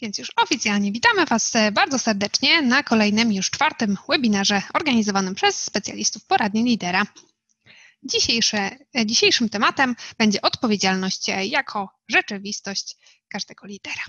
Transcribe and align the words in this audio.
Więc 0.00 0.18
już 0.18 0.32
oficjalnie 0.36 0.92
witamy 0.92 1.26
Was 1.26 1.56
e, 1.56 1.72
bardzo 1.72 1.98
serdecznie 1.98 2.62
na 2.62 2.82
kolejnym, 2.82 3.32
już 3.32 3.50
czwartym 3.50 3.96
webinarze 4.08 4.62
organizowanym 4.74 5.34
przez 5.34 5.62
specjalistów 5.64 6.24
poradni 6.24 6.64
lidera. 6.64 7.06
Dzisiejsze, 8.02 8.58
e, 8.98 9.06
dzisiejszym 9.06 9.48
tematem 9.48 9.96
będzie 10.18 10.42
odpowiedzialność 10.42 11.28
e, 11.28 11.46
jako 11.46 11.88
rzeczywistość 12.08 12.96
każdego 13.28 13.66
lidera. 13.66 14.02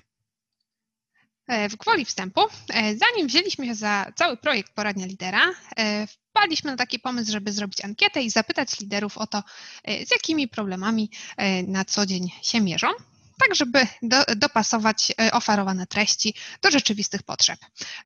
W 1.69 1.75
gwoli 1.75 2.05
wstępu, 2.05 2.41
zanim 2.73 3.27
wzięliśmy 3.27 3.65
się 3.65 3.75
za 3.75 4.11
cały 4.15 4.37
projekt 4.37 4.73
Poradnia 4.73 5.05
Lidera, 5.05 5.41
wpadliśmy 6.07 6.71
na 6.71 6.77
taki 6.77 6.99
pomysł, 6.99 7.31
żeby 7.31 7.51
zrobić 7.51 7.85
ankietę 7.85 8.21
i 8.21 8.29
zapytać 8.29 8.79
liderów 8.79 9.17
o 9.17 9.27
to, 9.27 9.43
z 10.05 10.11
jakimi 10.11 10.47
problemami 10.47 11.11
na 11.67 11.85
co 11.85 12.05
dzień 12.05 12.31
się 12.41 12.61
mierzą 12.61 12.87
tak 13.39 13.55
żeby 13.55 13.87
do, 14.01 14.17
dopasować 14.35 15.11
e, 15.21 15.31
oferowane 15.31 15.87
treści 15.87 16.33
do 16.61 16.71
rzeczywistych 16.71 17.23
potrzeb. 17.23 17.59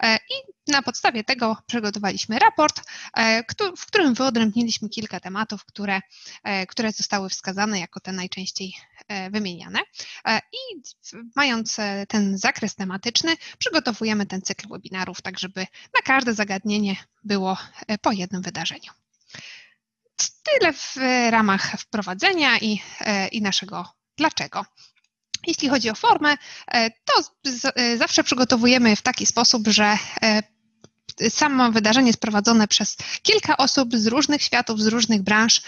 E, 0.03 0.15
I 0.15 0.71
na 0.71 0.81
podstawie 0.81 1.23
tego 1.23 1.57
przygotowaliśmy 1.67 2.39
raport, 2.39 2.81
e, 3.17 3.43
w 3.77 3.85
którym 3.85 4.13
wyodrębniliśmy 4.13 4.89
kilka 4.89 5.19
tematów, 5.19 5.65
które, 5.65 6.01
które 6.67 6.91
zostały 6.91 7.29
wskazane 7.29 7.79
jako 7.79 7.99
te 7.99 8.11
najczęściej 8.11 8.73
wymieniane. 9.31 9.79
I 10.29 10.81
mając 11.35 11.77
ten 12.07 12.37
zakres 12.37 12.75
tematyczny, 12.75 13.35
przygotowujemy 13.57 14.25
ten 14.25 14.41
cykl 14.41 14.67
webinarów, 14.67 15.21
tak 15.21 15.39
żeby 15.39 15.67
na 15.93 16.01
każde 16.03 16.33
zagadnienie 16.33 16.95
było 17.23 17.57
po 18.01 18.11
jednym 18.11 18.41
wydarzeniu. 18.41 18.91
Tyle 20.43 20.73
w 20.73 20.95
ramach 21.29 21.71
wprowadzenia 21.79 22.57
i, 22.57 22.81
i 23.31 23.41
naszego 23.41 23.93
dlaczego. 24.17 24.65
Jeśli 25.47 25.69
chodzi 25.69 25.89
o 25.89 25.95
formę, 25.95 26.37
e, 26.67 26.89
to 26.89 27.13
e, 27.75 27.97
zawsze 27.97 28.23
przygotowujemy 28.23 28.95
w 28.95 29.01
taki 29.01 29.25
sposób, 29.25 29.67
że 29.67 29.97
e, 30.23 30.52
samo 31.29 31.71
wydarzenie 31.71 32.07
jest 32.07 32.19
prowadzone 32.19 32.67
przez 32.67 32.97
kilka 33.21 33.57
osób 33.57 33.95
z 33.95 34.07
różnych 34.07 34.41
światów, 34.41 34.81
z 34.81 34.87
różnych 34.87 35.21
branż, 35.21 35.61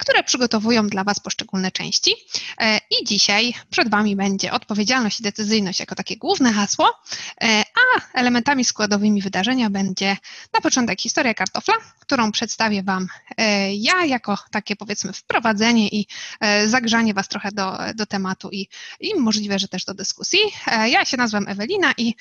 które 0.00 0.22
przygotowują 0.22 0.88
dla 0.88 1.04
Was 1.04 1.20
poszczególne 1.20 1.70
części. 1.70 2.14
I 2.90 3.04
dzisiaj 3.04 3.54
przed 3.70 3.90
Wami 3.90 4.16
będzie 4.16 4.52
odpowiedzialność 4.52 5.20
i 5.20 5.22
decyzyjność 5.22 5.80
jako 5.80 5.94
takie 5.94 6.16
główne 6.16 6.52
hasło, 6.52 6.90
a 7.74 8.00
elementami 8.14 8.64
składowymi 8.64 9.22
wydarzenia 9.22 9.70
będzie 9.70 10.16
na 10.52 10.60
początek 10.60 11.00
historia 11.00 11.34
kartofla, 11.34 11.74
którą 12.00 12.32
przedstawię 12.32 12.82
Wam 12.82 13.06
e, 13.36 13.74
ja 13.74 14.04
jako 14.04 14.38
takie 14.50 14.76
powiedzmy 14.76 15.12
wprowadzenie 15.12 15.88
i 15.88 16.06
e, 16.40 16.68
zagrzanie 16.68 17.14
Was 17.14 17.28
trochę 17.28 17.52
do, 17.52 17.78
do 17.94 18.06
tematu 18.06 18.50
i, 18.52 18.68
i 19.00 19.14
możliwe, 19.14 19.58
że 19.58 19.68
też 19.68 19.84
do 19.84 19.94
dyskusji. 19.94 20.38
E, 20.66 20.90
ja 20.90 21.04
się 21.04 21.16
nazywam 21.16 21.48
Ewelina 21.48 21.92
i, 21.96 22.14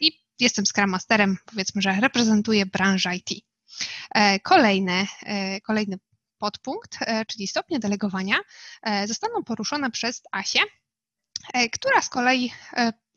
i 0.00 0.21
jestem 0.40 0.66
Scrum 0.66 0.90
Masterem, 0.90 1.36
powiedzmy, 1.46 1.82
że 1.82 2.00
reprezentuję 2.00 2.66
branżę 2.66 3.16
IT. 3.16 3.44
Kolejny, 4.42 5.06
kolejny 5.66 5.96
podpunkt, 6.38 6.98
czyli 7.28 7.46
stopnie 7.46 7.78
delegowania, 7.78 8.36
zostaną 9.06 9.44
poruszone 9.44 9.90
przez 9.90 10.22
Asię, 10.32 10.60
która 11.72 12.02
z 12.02 12.08
kolei 12.08 12.52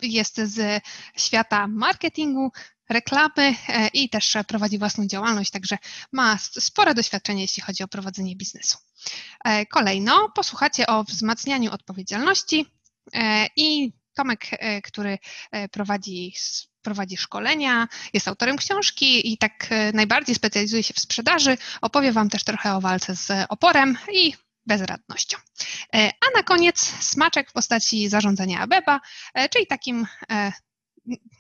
jest 0.02 0.38
z 0.38 0.84
świata 1.18 1.68
marketingu, 1.68 2.52
reklamy 2.90 3.56
e, 3.68 3.88
i 3.88 4.10
też 4.10 4.38
prowadzi 4.48 4.80
własną 4.80 5.08
działalność, 5.08 5.52
także 5.52 5.78
ma 6.12 6.38
spore 6.38 6.94
doświadczenie, 6.94 7.42
jeśli 7.42 7.64
chodzi 7.64 7.84
o 7.84 7.88
prowadzenie 7.88 8.36
biznesu. 8.36 8.78
E, 9.46 9.66
kolejno 9.66 10.30
posłuchacie 10.36 10.88
o 10.88 11.04
wzmacnianiu 11.04 11.72
odpowiedzialności 11.72 12.66
e, 13.14 13.48
i 13.56 13.94
Tomek, 14.16 14.50
który 14.84 15.18
prowadzi, 15.72 16.34
prowadzi 16.82 17.18
szkolenia, 17.18 17.88
jest 18.14 18.28
autorem 18.28 18.58
książki 18.58 19.34
i 19.34 19.38
tak 19.38 19.70
najbardziej 19.94 20.36
specjalizuje 20.36 20.84
się 20.84 20.94
w 20.94 21.00
sprzedaży, 21.00 21.58
opowie 21.82 22.12
Wam 22.12 22.30
też 22.30 22.44
trochę 22.44 22.76
o 22.76 22.82
walce 22.82 23.16
z 23.16 23.32
oporem 23.50 23.98
i 24.14 24.34
bezradnością. 24.66 25.38
A 25.94 26.38
na 26.38 26.44
koniec 26.44 26.80
smaczek 27.04 27.50
w 27.50 27.54
postaci 27.54 28.10
zarządzania 28.10 28.60
ABEBA, 28.60 29.00
czyli 29.52 29.68
takim 29.68 30.08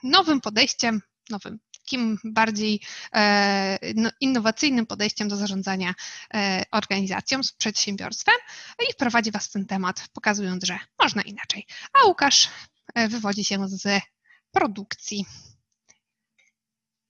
nowym 0.04 0.42
podejściem 0.42 1.02
nowym, 1.30 1.60
takim 1.86 2.20
bardziej 2.24 2.82
e, 3.14 3.80
no, 3.96 4.10
innowacyjnym 4.20 4.86
podejściem 4.86 5.28
do 5.28 5.36
zarządzania 5.38 5.96
e, 6.34 6.64
organizacją, 6.72 7.44
z 7.44 7.52
przedsiębiorstwem 7.52 8.36
i 8.90 8.94
wprowadzi 8.94 9.32
Was 9.32 9.48
w 9.48 9.52
ten 9.52 9.66
temat, 9.66 10.08
pokazując, 10.14 10.64
że 10.64 10.80
można 11.00 11.22
inaczej. 11.22 11.68
A 11.94 12.06
Łukasz 12.08 12.50
e, 12.96 13.08
wywodzi 13.08 13.44
się 13.44 13.68
z 13.68 14.02
produkcji 14.52 15.26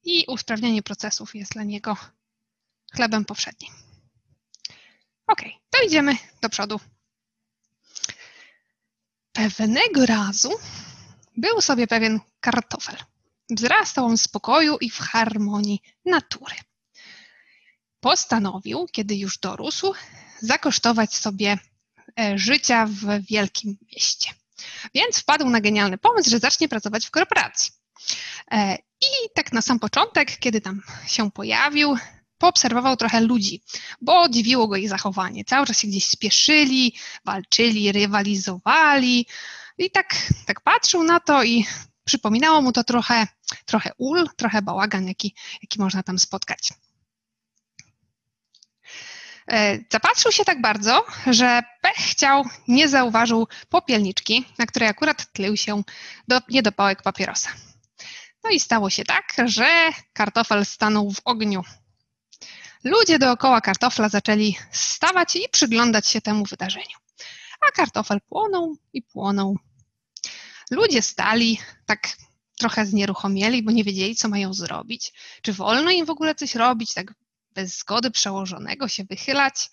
i 0.03 0.25
usprawnienie 0.27 0.83
procesów 0.83 1.35
jest 1.35 1.51
dla 1.51 1.63
niego 1.63 1.97
chlebem 2.93 3.25
powszednim. 3.25 3.73
Ok, 5.27 5.41
to 5.69 5.83
idziemy 5.83 6.17
do 6.41 6.49
przodu. 6.49 6.79
Pewnego 9.31 10.05
razu 10.05 10.51
był 11.37 11.61
sobie 11.61 11.87
pewien 11.87 12.19
kartofel. 12.39 13.14
Wzrastał 13.49 14.05
on 14.05 14.17
w 14.17 14.21
spokoju 14.21 14.77
i 14.77 14.89
w 14.89 14.97
harmonii 14.97 15.81
natury. 16.05 16.55
Postanowił, 17.99 18.87
kiedy 18.91 19.15
już 19.15 19.37
dorósł, 19.37 19.93
zakosztować 20.39 21.15
sobie 21.15 21.57
e, 22.19 22.37
życia 22.37 22.85
w 22.85 23.25
wielkim 23.29 23.77
mieście. 23.93 24.31
Więc 24.93 25.19
wpadł 25.19 25.49
na 25.49 25.61
genialny 25.61 25.97
pomysł, 25.97 26.29
że 26.29 26.39
zacznie 26.39 26.67
pracować 26.67 27.05
w 27.05 27.11
korporacji. 27.11 27.73
E, 28.51 28.77
I 29.01 29.29
tak 29.35 29.53
na 29.53 29.61
sam 29.61 29.79
początek, 29.79 30.37
kiedy 30.37 30.61
tam 30.61 30.81
się 31.07 31.31
pojawił, 31.31 31.97
poobserwował 32.37 32.97
trochę 32.97 33.21
ludzi, 33.21 33.61
bo 34.01 34.29
dziwiło 34.29 34.67
go 34.67 34.75
ich 34.75 34.89
zachowanie. 34.89 35.45
Cały 35.45 35.65
czas 35.65 35.79
się 35.79 35.87
gdzieś 35.87 36.05
spieszyli, 36.05 36.95
walczyli, 37.25 37.91
rywalizowali. 37.91 39.27
I 39.77 39.91
tak, 39.91 40.15
tak 40.45 40.61
patrzył 40.61 41.03
na 41.03 41.19
to 41.19 41.43
i 41.43 41.65
przypominało 42.05 42.61
mu 42.61 42.71
to 42.71 42.83
trochę, 42.83 43.27
trochę 43.65 43.91
ul, 43.97 44.29
trochę 44.35 44.61
bałagan, 44.61 45.07
jaki, 45.07 45.35
jaki 45.61 45.79
można 45.79 46.03
tam 46.03 46.19
spotkać. 46.19 46.73
E, 49.51 49.79
zapatrzył 49.91 50.31
się 50.31 50.45
tak 50.45 50.61
bardzo, 50.61 51.05
że 51.27 51.61
pech 51.81 51.95
chciał, 51.97 52.43
nie 52.67 52.89
zauważył 52.89 53.47
popielniczki, 53.69 54.45
na 54.57 54.65
której 54.65 54.89
akurat 54.89 55.31
tlił 55.31 55.57
się 55.57 55.83
do, 56.27 56.39
niedopałek 56.49 57.01
papierosa. 57.01 57.49
No 58.43 58.49
i 58.49 58.59
stało 58.59 58.89
się 58.89 59.03
tak, 59.03 59.33
że 59.45 59.89
kartofel 60.13 60.65
stanął 60.65 61.11
w 61.11 61.21
ogniu. 61.25 61.63
Ludzie 62.83 63.19
dookoła 63.19 63.61
kartofla 63.61 64.09
zaczęli 64.09 64.57
stawać 64.71 65.35
i 65.35 65.49
przyglądać 65.51 66.07
się 66.07 66.21
temu 66.21 66.45
wydarzeniu. 66.45 66.97
A 67.67 67.71
kartofel 67.71 68.21
płonął 68.21 68.75
i 68.93 69.01
płonął 69.01 69.57
Ludzie 70.71 71.01
stali 71.01 71.59
tak 71.85 72.07
trochę 72.57 72.85
znieruchomieli, 72.85 73.63
bo 73.63 73.71
nie 73.71 73.83
wiedzieli, 73.83 74.15
co 74.15 74.29
mają 74.29 74.53
zrobić. 74.53 75.13
Czy 75.41 75.53
wolno 75.53 75.91
im 75.91 76.05
w 76.05 76.09
ogóle 76.09 76.35
coś 76.35 76.55
robić, 76.55 76.93
tak 76.93 77.13
bez 77.51 77.77
zgody 77.77 78.11
przełożonego 78.11 78.87
się 78.87 79.03
wychylać? 79.03 79.69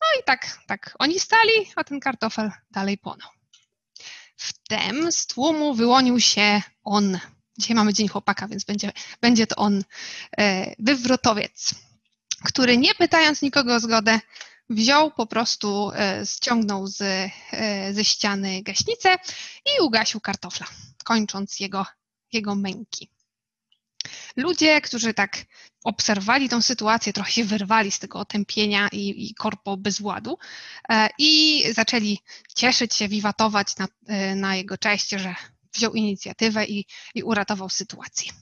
No 0.00 0.20
i 0.20 0.24
tak, 0.24 0.58
tak 0.66 0.94
oni 0.98 1.20
stali, 1.20 1.52
a 1.76 1.84
ten 1.84 2.00
kartofel 2.00 2.50
dalej 2.70 2.98
płonął. 2.98 3.28
Wtem 4.36 5.12
z 5.12 5.26
tłumu 5.26 5.74
wyłonił 5.74 6.20
się 6.20 6.62
on. 6.84 7.18
Dzisiaj 7.58 7.76
mamy 7.76 7.92
Dzień 7.92 8.08
Chłopaka, 8.08 8.48
więc 8.48 8.64
będzie, 8.64 8.92
będzie 9.20 9.46
to 9.46 9.56
on, 9.56 9.84
e, 10.38 10.74
wywrotowiec, 10.78 11.74
który 12.44 12.78
nie 12.78 12.94
pytając 12.94 13.42
nikogo 13.42 13.74
o 13.74 13.80
zgodę, 13.80 14.20
wziął 14.70 15.10
po 15.10 15.26
prostu, 15.26 15.90
e, 15.94 16.26
ściągnął 16.26 16.86
z, 16.86 17.02
e, 17.52 17.94
ze 17.94 18.04
ściany 18.04 18.62
gaśnicę 18.62 19.16
i 19.66 19.82
ugasił 19.82 20.20
kartofla, 20.20 20.66
kończąc 21.04 21.60
jego, 21.60 21.86
jego 22.32 22.54
męki. 22.54 23.10
Ludzie, 24.36 24.80
którzy 24.80 25.14
tak 25.14 25.44
obserwowali 25.84 26.48
tą 26.48 26.62
sytuację, 26.62 27.12
trochę 27.12 27.30
się 27.30 27.44
wyrwali 27.44 27.90
z 27.90 27.98
tego 27.98 28.18
otępienia 28.18 28.88
i, 28.92 29.28
i 29.30 29.34
korpo 29.34 29.76
bezładu 29.76 30.38
e, 30.88 31.08
i 31.18 31.62
zaczęli 31.74 32.18
cieszyć 32.56 32.94
się, 32.94 33.08
wiwatować 33.08 33.76
na, 33.76 33.88
na 34.36 34.56
jego 34.56 34.78
cześć, 34.78 35.10
że 35.10 35.34
wziął 35.74 35.94
inicjatywę 35.94 36.66
i, 36.66 36.86
i 37.14 37.22
uratował 37.22 37.68
sytuację. 37.68 38.32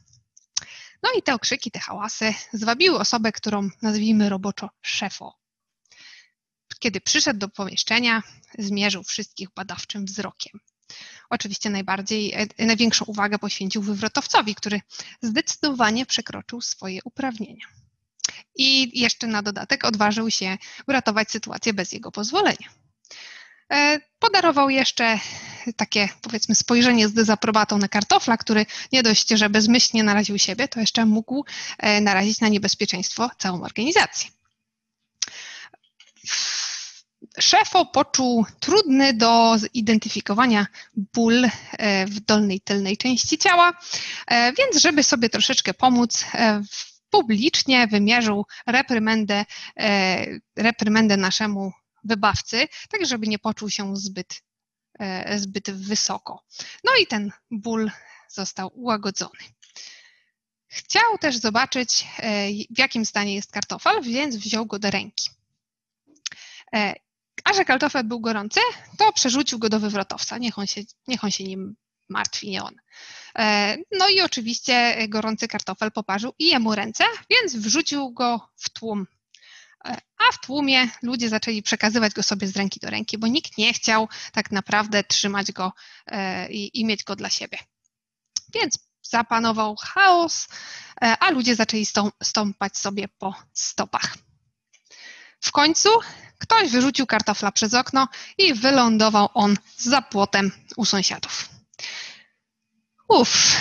No 1.02 1.10
i 1.18 1.22
te 1.22 1.34
okrzyki, 1.34 1.70
te 1.70 1.80
hałasy 1.80 2.34
zwabiły 2.52 2.98
osobę, 2.98 3.32
którą 3.32 3.68
nazwijmy 3.82 4.28
roboczo 4.28 4.70
szefo. 4.82 5.43
Kiedy 6.84 7.00
przyszedł 7.00 7.38
do 7.38 7.48
pomieszczenia, 7.48 8.22
zmierzył 8.58 9.02
wszystkich 9.02 9.48
badawczym 9.54 10.04
wzrokiem. 10.04 10.60
Oczywiście 11.30 11.70
najbardziej, 11.70 12.32
e, 12.58 12.66
największą 12.66 13.04
uwagę 13.04 13.38
poświęcił 13.38 13.82
wywrotowcowi, 13.82 14.54
który 14.54 14.80
zdecydowanie 15.22 16.06
przekroczył 16.06 16.60
swoje 16.60 17.00
uprawnienia. 17.04 17.66
I 18.56 19.00
jeszcze 19.00 19.26
na 19.26 19.42
dodatek 19.42 19.84
odważył 19.84 20.30
się 20.30 20.58
uratować 20.88 21.30
sytuację 21.30 21.72
bez 21.72 21.92
jego 21.92 22.12
pozwolenia. 22.12 22.68
E, 23.72 24.00
podarował 24.18 24.70
jeszcze 24.70 25.18
takie 25.76 26.08
powiedzmy 26.22 26.54
spojrzenie 26.54 27.08
z 27.08 27.12
dezaprobatą 27.12 27.78
na 27.78 27.88
kartofla, 27.88 28.36
który 28.36 28.66
nie 28.92 29.02
dość, 29.02 29.28
że 29.28 29.50
bezmyślnie 29.50 30.04
naraził 30.04 30.38
siebie, 30.38 30.68
to 30.68 30.80
jeszcze 30.80 31.06
mógł 31.06 31.44
e, 31.78 32.00
narazić 32.00 32.40
na 32.40 32.48
niebezpieczeństwo 32.48 33.30
całą 33.38 33.62
organizację. 33.62 34.30
Szefo 37.40 37.86
poczuł 37.86 38.46
trudny 38.60 39.14
do 39.14 39.58
zidentyfikowania 39.58 40.66
ból 40.94 41.44
e, 41.44 42.06
w 42.06 42.20
dolnej 42.20 42.60
tylnej 42.60 42.96
części 42.96 43.38
ciała, 43.38 43.72
e, 44.26 44.52
więc 44.52 44.82
żeby 44.82 45.02
sobie 45.02 45.28
troszeczkę 45.28 45.74
pomóc, 45.74 46.24
publicznie 47.10 47.86
wymierzył 47.86 48.46
reprymendę, 48.66 49.44
reprymendę 50.56 51.16
naszemu 51.16 51.72
wybawcy, 52.04 52.68
tak 52.90 53.06
żeby 53.06 53.26
nie 53.26 53.38
poczuł 53.38 53.70
się 53.70 53.96
zbyt, 53.96 54.42
e, 54.98 55.38
zbyt 55.38 55.70
wysoko. 55.70 56.44
No 56.84 56.92
i 57.02 57.06
ten 57.06 57.30
ból 57.50 57.90
został 58.28 58.70
ułagodzony. 58.74 59.44
Chciał 60.68 61.18
też 61.18 61.36
zobaczyć, 61.36 62.06
e, 62.18 62.48
w 62.70 62.78
jakim 62.78 63.06
stanie 63.06 63.34
jest 63.34 63.52
kartofel, 63.52 64.02
więc 64.02 64.36
wziął 64.36 64.66
go 64.66 64.78
do 64.78 64.90
ręki. 64.90 65.30
E, 67.48 67.50
a 67.50 67.54
że 67.54 67.64
kartofel 67.64 68.04
był 68.04 68.20
gorący, 68.20 68.60
to 68.98 69.12
przerzucił 69.12 69.58
go 69.58 69.68
do 69.68 69.80
wywrotowca. 69.80 70.38
Niech 70.38 70.58
on 70.58 70.66
się, 70.66 70.80
niech 71.08 71.24
on 71.24 71.30
się 71.30 71.44
nim 71.44 71.76
martwi, 72.08 72.50
nie 72.50 72.62
on. 72.62 72.74
No 73.98 74.08
i 74.08 74.20
oczywiście 74.20 74.96
gorący 75.08 75.48
kartofel 75.48 75.92
poparzył 75.92 76.32
i 76.38 76.46
jemu 76.46 76.74
ręce, 76.74 77.04
więc 77.30 77.56
wrzucił 77.56 78.10
go 78.10 78.48
w 78.56 78.70
tłum 78.70 79.06
a 80.28 80.32
w 80.32 80.40
tłumie 80.40 80.88
ludzie 81.02 81.28
zaczęli 81.28 81.62
przekazywać 81.62 82.14
go 82.14 82.22
sobie 82.22 82.46
z 82.48 82.56
ręki 82.56 82.80
do 82.80 82.90
ręki, 82.90 83.18
bo 83.18 83.26
nikt 83.26 83.58
nie 83.58 83.72
chciał 83.72 84.08
tak 84.32 84.50
naprawdę 84.50 85.04
trzymać 85.04 85.52
go 85.52 85.72
e, 86.06 86.52
i, 86.52 86.80
i 86.80 86.84
mieć 86.84 87.04
go 87.04 87.16
dla 87.16 87.30
siebie. 87.30 87.58
Więc 88.54 88.78
zapanował 89.02 89.76
chaos, 89.76 90.48
e, 91.02 91.16
a 91.20 91.30
ludzie 91.30 91.54
zaczęli 91.54 91.86
stąpać 92.22 92.78
sobie 92.78 93.08
po 93.08 93.34
stopach. 93.52 94.16
W 95.44 95.52
końcu 95.52 95.88
ktoś 96.38 96.70
wyrzucił 96.70 97.06
kartofla 97.06 97.52
przez 97.52 97.74
okno 97.74 98.08
i 98.38 98.54
wylądował 98.54 99.28
on 99.34 99.56
za 99.76 100.02
płotem 100.02 100.52
u 100.76 100.84
sąsiadów. 100.84 101.48
Uff, 103.08 103.56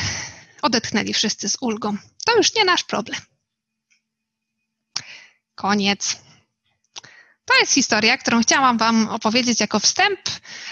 odetchnęli 0.61 1.13
wszyscy 1.13 1.49
z 1.49 1.57
ulgą. 1.61 1.97
To 2.25 2.37
już 2.37 2.55
nie 2.55 2.65
nasz 2.65 2.83
problem. 2.83 3.21
Koniec. 5.55 6.17
To 7.45 7.59
jest 7.59 7.73
historia, 7.73 8.17
którą 8.17 8.41
chciałam 8.41 8.77
Wam 8.77 9.09
opowiedzieć 9.09 9.59
jako 9.59 9.79
wstęp 9.79 10.19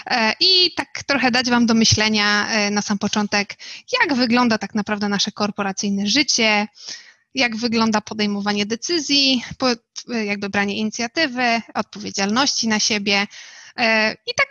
e, 0.06 0.32
i 0.40 0.74
tak 0.74 1.02
trochę 1.06 1.30
dać 1.30 1.50
Wam 1.50 1.66
do 1.66 1.74
myślenia 1.74 2.48
e, 2.48 2.70
na 2.70 2.82
sam 2.82 2.98
początek, 2.98 3.54
jak 4.00 4.14
wygląda 4.14 4.58
tak 4.58 4.74
naprawdę 4.74 5.08
nasze 5.08 5.32
korporacyjne 5.32 6.06
życie, 6.06 6.68
jak 7.34 7.56
wygląda 7.56 8.00
podejmowanie 8.00 8.66
decyzji, 8.66 9.44
jakby 10.24 10.48
branie 10.48 10.76
inicjatywy, 10.76 11.62
odpowiedzialności 11.74 12.68
na 12.68 12.80
siebie. 12.80 13.26
E, 13.76 14.12
I 14.12 14.34
tak 14.36 14.48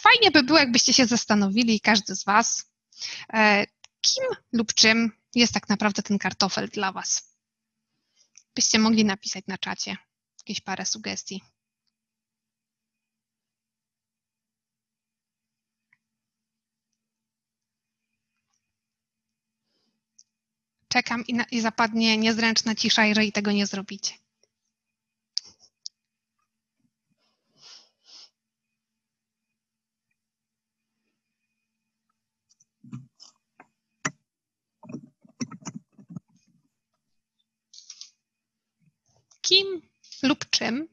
fajnie 0.00 0.30
by 0.30 0.42
było, 0.42 0.58
jakbyście 0.58 0.92
się 0.92 1.06
zastanowili, 1.06 1.80
każdy 1.80 2.16
z 2.16 2.24
Was, 2.24 2.64
kim 4.00 4.24
lub 4.52 4.74
czym 4.74 5.12
jest 5.34 5.52
tak 5.54 5.68
naprawdę 5.68 6.02
ten 6.02 6.18
kartofel 6.18 6.68
dla 6.68 6.92
Was 6.92 7.34
byście 8.54 8.78
mogli 8.78 9.04
napisać 9.04 9.44
na 9.46 9.58
czacie 9.58 9.96
jakieś 10.38 10.60
parę 10.60 10.86
sugestii. 10.86 11.42
Czekam 20.94 21.26
i, 21.26 21.34
na, 21.34 21.44
i 21.50 21.60
zapadnie 21.60 22.16
niezręczna 22.18 22.74
cisza, 22.74 23.06
jeżeli 23.06 23.32
tego 23.32 23.52
nie 23.52 23.66
zrobicie. 23.66 24.14
kim 39.40 39.82
lub 40.22 40.50
czym 40.50 40.88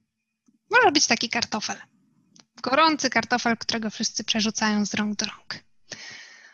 może 0.69 0.92
być 0.92 1.07
taki 1.07 1.30
kartofel. 1.30 1.81
Gorący 2.62 3.09
kartofel, 3.09 3.57
którego 3.57 3.89
wszyscy 3.89 4.24
przerzucają 4.24 4.86
z 4.86 4.94
rąk 4.94 5.15
do 5.15 5.25
rąk. 5.25 5.63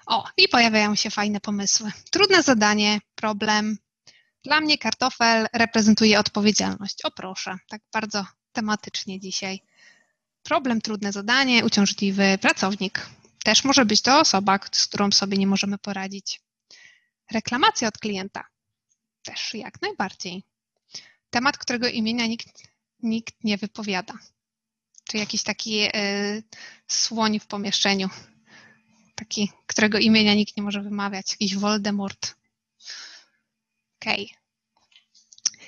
O, 0.07 0.23
i 0.37 0.47
pojawiają 0.47 0.95
się 0.95 1.11
fajne 1.11 1.39
pomysły. 1.39 1.91
Trudne 2.11 2.43
zadanie, 2.43 2.99
problem. 3.15 3.77
Dla 4.43 4.61
mnie 4.61 4.77
kartofel 4.77 5.47
reprezentuje 5.53 6.19
odpowiedzialność. 6.19 7.05
O 7.05 7.11
proszę, 7.11 7.57
tak 7.69 7.81
bardzo 7.93 8.25
tematycznie 8.51 9.19
dzisiaj. 9.19 9.59
Problem, 10.43 10.81
trudne 10.81 11.11
zadanie, 11.11 11.65
uciążliwy 11.65 12.37
pracownik. 12.41 13.09
Też 13.43 13.63
może 13.63 13.85
być 13.85 14.01
to 14.01 14.19
osoba, 14.19 14.59
z 14.71 14.87
którą 14.87 15.11
sobie 15.11 15.37
nie 15.37 15.47
możemy 15.47 15.77
poradzić. 15.77 16.41
Reklamacja 17.31 17.87
od 17.87 17.97
klienta. 17.97 18.47
Też 19.23 19.53
jak 19.53 19.81
najbardziej 19.81 20.43
temat, 21.29 21.57
którego 21.57 21.87
imienia 21.87 22.27
nikt, 22.27 22.63
nikt 23.03 23.43
nie 23.43 23.57
wypowiada. 23.57 24.13
Czy 25.03 25.17
jakiś 25.17 25.43
taki 25.43 25.87
y, 25.87 26.43
słoń 26.87 27.39
w 27.39 27.47
pomieszczeniu, 27.47 28.09
taki, 29.17 29.51
którego 29.67 29.97
imienia 29.97 30.33
nikt 30.33 30.57
nie 30.57 30.63
może 30.63 30.81
wymawiać, 30.81 31.31
jakiś 31.31 31.55
Voldemort. 31.55 32.35
Okej. 34.01 34.25
Okay. 34.25 35.67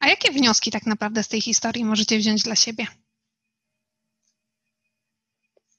A 0.00 0.08
jakie 0.08 0.32
wnioski 0.32 0.70
tak 0.70 0.86
naprawdę 0.86 1.22
z 1.22 1.28
tej 1.28 1.40
historii 1.40 1.84
możecie 1.84 2.18
wziąć 2.18 2.42
dla 2.42 2.56
siebie? 2.56 2.86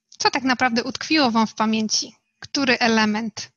Co 0.10 0.31
tak 0.31 0.44
naprawdę 0.44 0.83
utkwiło 0.83 1.31
Wam 1.31 1.48
w 1.48 1.56
pamięci? 1.56 2.16
Który 2.39 2.80
element 2.80 3.54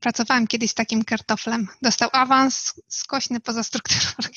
Pracowałem 0.00 0.46
kiedyś 0.46 0.70
z 0.70 0.74
takim 0.74 1.04
kartoflem. 1.04 1.68
Dostał 1.82 2.08
awans 2.12 2.74
skośny 2.88 3.40
poza 3.40 3.62
strukturą, 3.64 4.28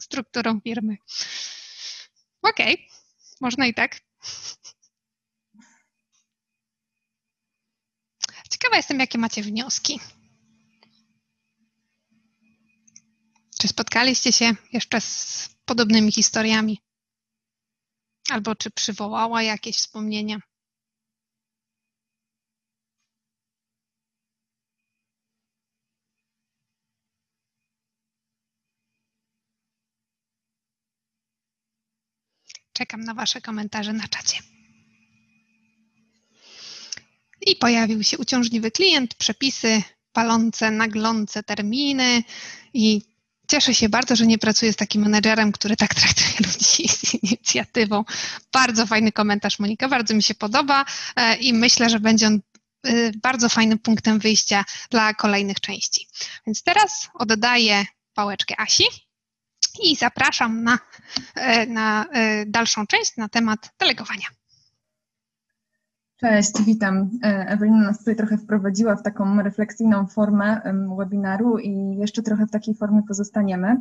strukturą 0.00 0.60
firmy. 0.60 0.96
Okej, 2.42 2.74
okay. 2.74 2.86
można 3.40 3.66
i 3.66 3.74
tak. 3.74 4.00
Ciekawa 8.62 8.76
jestem, 8.76 9.00
jakie 9.00 9.18
macie 9.18 9.42
wnioski. 9.42 10.00
Czy 13.60 13.68
spotkaliście 13.68 14.32
się 14.32 14.54
jeszcze 14.72 15.00
z 15.00 15.48
podobnymi 15.64 16.12
historiami? 16.12 16.78
Albo 18.30 18.54
czy 18.56 18.70
przywołała 18.70 19.42
jakieś 19.42 19.76
wspomnienia? 19.76 20.38
Czekam 32.72 33.00
na 33.00 33.14
Wasze 33.14 33.40
komentarze 33.40 33.92
na 33.92 34.08
czacie. 34.08 34.59
I 37.46 37.56
pojawił 37.56 38.02
się 38.02 38.18
uciążliwy 38.18 38.70
klient, 38.70 39.14
przepisy, 39.14 39.82
palące, 40.12 40.70
naglące 40.70 41.42
terminy 41.42 42.22
i 42.74 43.02
cieszę 43.50 43.74
się 43.74 43.88
bardzo, 43.88 44.16
że 44.16 44.26
nie 44.26 44.38
pracuję 44.38 44.72
z 44.72 44.76
takim 44.76 45.02
menedżerem, 45.02 45.52
który 45.52 45.76
tak 45.76 45.94
traktuje 46.00 46.32
ludzi 46.40 46.88
z 46.88 47.14
inicjatywą. 47.14 48.04
Bardzo 48.52 48.86
fajny 48.86 49.12
komentarz, 49.12 49.58
Monika, 49.58 49.88
bardzo 49.88 50.14
mi 50.14 50.22
się 50.22 50.34
podoba 50.34 50.84
e, 51.16 51.36
i 51.36 51.52
myślę, 51.52 51.90
że 51.90 52.00
będzie 52.00 52.26
on 52.26 52.40
e, 52.86 53.10
bardzo 53.22 53.48
fajnym 53.48 53.78
punktem 53.78 54.18
wyjścia 54.18 54.64
dla 54.90 55.14
kolejnych 55.14 55.60
części. 55.60 56.06
Więc 56.46 56.62
teraz 56.62 57.08
oddaję 57.14 57.84
pałeczkę 58.14 58.60
Asi 58.60 58.84
i 59.82 59.96
zapraszam 59.96 60.62
na, 60.62 60.78
e, 61.34 61.66
na 61.66 62.06
dalszą 62.46 62.86
część 62.86 63.16
na 63.16 63.28
temat 63.28 63.70
delegowania. 63.78 64.39
Cześć, 66.20 66.62
witam. 66.66 67.10
E, 67.22 67.26
Ewelina 67.48 67.80
nas 67.80 67.98
tutaj 67.98 68.16
trochę 68.16 68.38
wprowadziła 68.38 68.96
w 68.96 69.02
taką 69.02 69.42
refleksyjną 69.42 70.06
formę 70.06 70.60
webinaru 70.98 71.58
i 71.58 71.96
jeszcze 71.96 72.22
trochę 72.22 72.46
w 72.46 72.50
takiej 72.50 72.74
formie 72.74 73.02
pozostaniemy, 73.08 73.80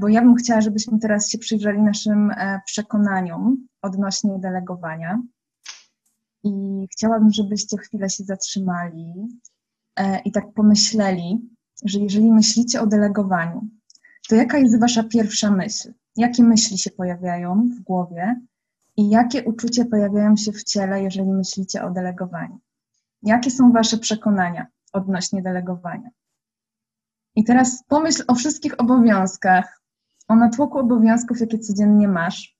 bo 0.00 0.08
ja 0.08 0.22
bym 0.22 0.34
chciała, 0.34 0.60
żebyśmy 0.60 0.98
teraz 0.98 1.30
się 1.30 1.38
przyjrzeli 1.38 1.82
naszym 1.82 2.32
przekonaniom 2.66 3.66
odnośnie 3.82 4.38
delegowania 4.38 5.22
i 6.44 6.86
chciałabym, 6.92 7.32
żebyście 7.32 7.76
chwilę 7.76 8.10
się 8.10 8.24
zatrzymali 8.24 9.14
i 10.24 10.32
tak 10.32 10.52
pomyśleli, 10.54 11.50
że 11.84 11.98
jeżeli 11.98 12.32
myślicie 12.32 12.80
o 12.80 12.86
delegowaniu, 12.86 13.68
to 14.28 14.34
jaka 14.34 14.58
jest 14.58 14.80
Wasza 14.80 15.02
pierwsza 15.02 15.50
myśl? 15.50 15.92
Jakie 16.16 16.42
myśli 16.42 16.78
się 16.78 16.90
pojawiają 16.90 17.68
w 17.78 17.80
głowie 17.80 18.40
I 18.96 19.08
jakie 19.08 19.44
uczucia 19.44 19.84
pojawiają 19.84 20.36
się 20.36 20.52
w 20.52 20.64
ciele, 20.64 21.02
jeżeli 21.02 21.32
myślicie 21.32 21.84
o 21.84 21.90
delegowaniu? 21.90 22.58
Jakie 23.22 23.50
są 23.50 23.72
Wasze 23.72 23.98
przekonania 23.98 24.66
odnośnie 24.92 25.42
delegowania? 25.42 26.10
I 27.34 27.44
teraz 27.44 27.84
pomyśl 27.88 28.24
o 28.28 28.34
wszystkich 28.34 28.80
obowiązkach, 28.80 29.82
o 30.28 30.36
natłoku 30.36 30.78
obowiązków, 30.78 31.40
jakie 31.40 31.58
codziennie 31.58 32.08
masz, 32.08 32.56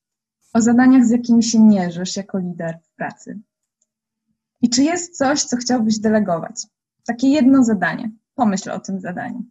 o 0.52 0.60
zadaniach, 0.60 1.04
z 1.04 1.10
jakimi 1.10 1.42
się 1.42 1.60
mierzysz 1.60 2.16
jako 2.16 2.38
lider 2.38 2.78
w 2.82 2.94
pracy. 2.94 3.40
I 4.60 4.70
czy 4.70 4.82
jest 4.82 5.16
coś, 5.16 5.44
co 5.44 5.56
chciałbyś 5.56 5.98
delegować? 5.98 6.66
Takie 7.06 7.28
jedno 7.28 7.64
zadanie. 7.64 8.10
Pomyśl 8.34 8.70
o 8.70 8.80
tym 8.80 9.00
zadaniu. 9.00 9.44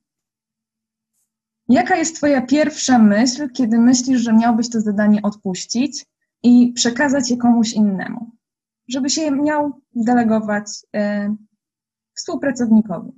Jaka 1.69 1.95
jest 1.95 2.15
Twoja 2.15 2.41
pierwsza 2.41 2.99
myśl, 2.99 3.49
kiedy 3.49 3.79
myślisz, 3.79 4.21
że 4.21 4.33
miałbyś 4.33 4.69
to 4.69 4.81
zadanie 4.81 5.21
odpuścić 5.21 6.05
i 6.45 6.73
przekazać 6.73 7.31
je 7.31 7.37
komuś 7.37 7.73
innemu? 7.73 8.31
Żeby 8.87 9.09
się 9.09 9.31
miał 9.31 9.81
delegować 9.95 10.67
y, 10.95 11.35
współpracownikowi. 12.13 13.11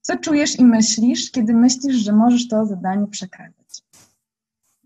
Co 0.00 0.16
czujesz 0.16 0.58
i 0.58 0.64
myślisz, 0.64 1.30
kiedy 1.30 1.54
myślisz, 1.54 1.96
że 1.96 2.12
możesz 2.12 2.48
to 2.48 2.66
zadanie 2.66 3.06
przekazać? 3.06 3.82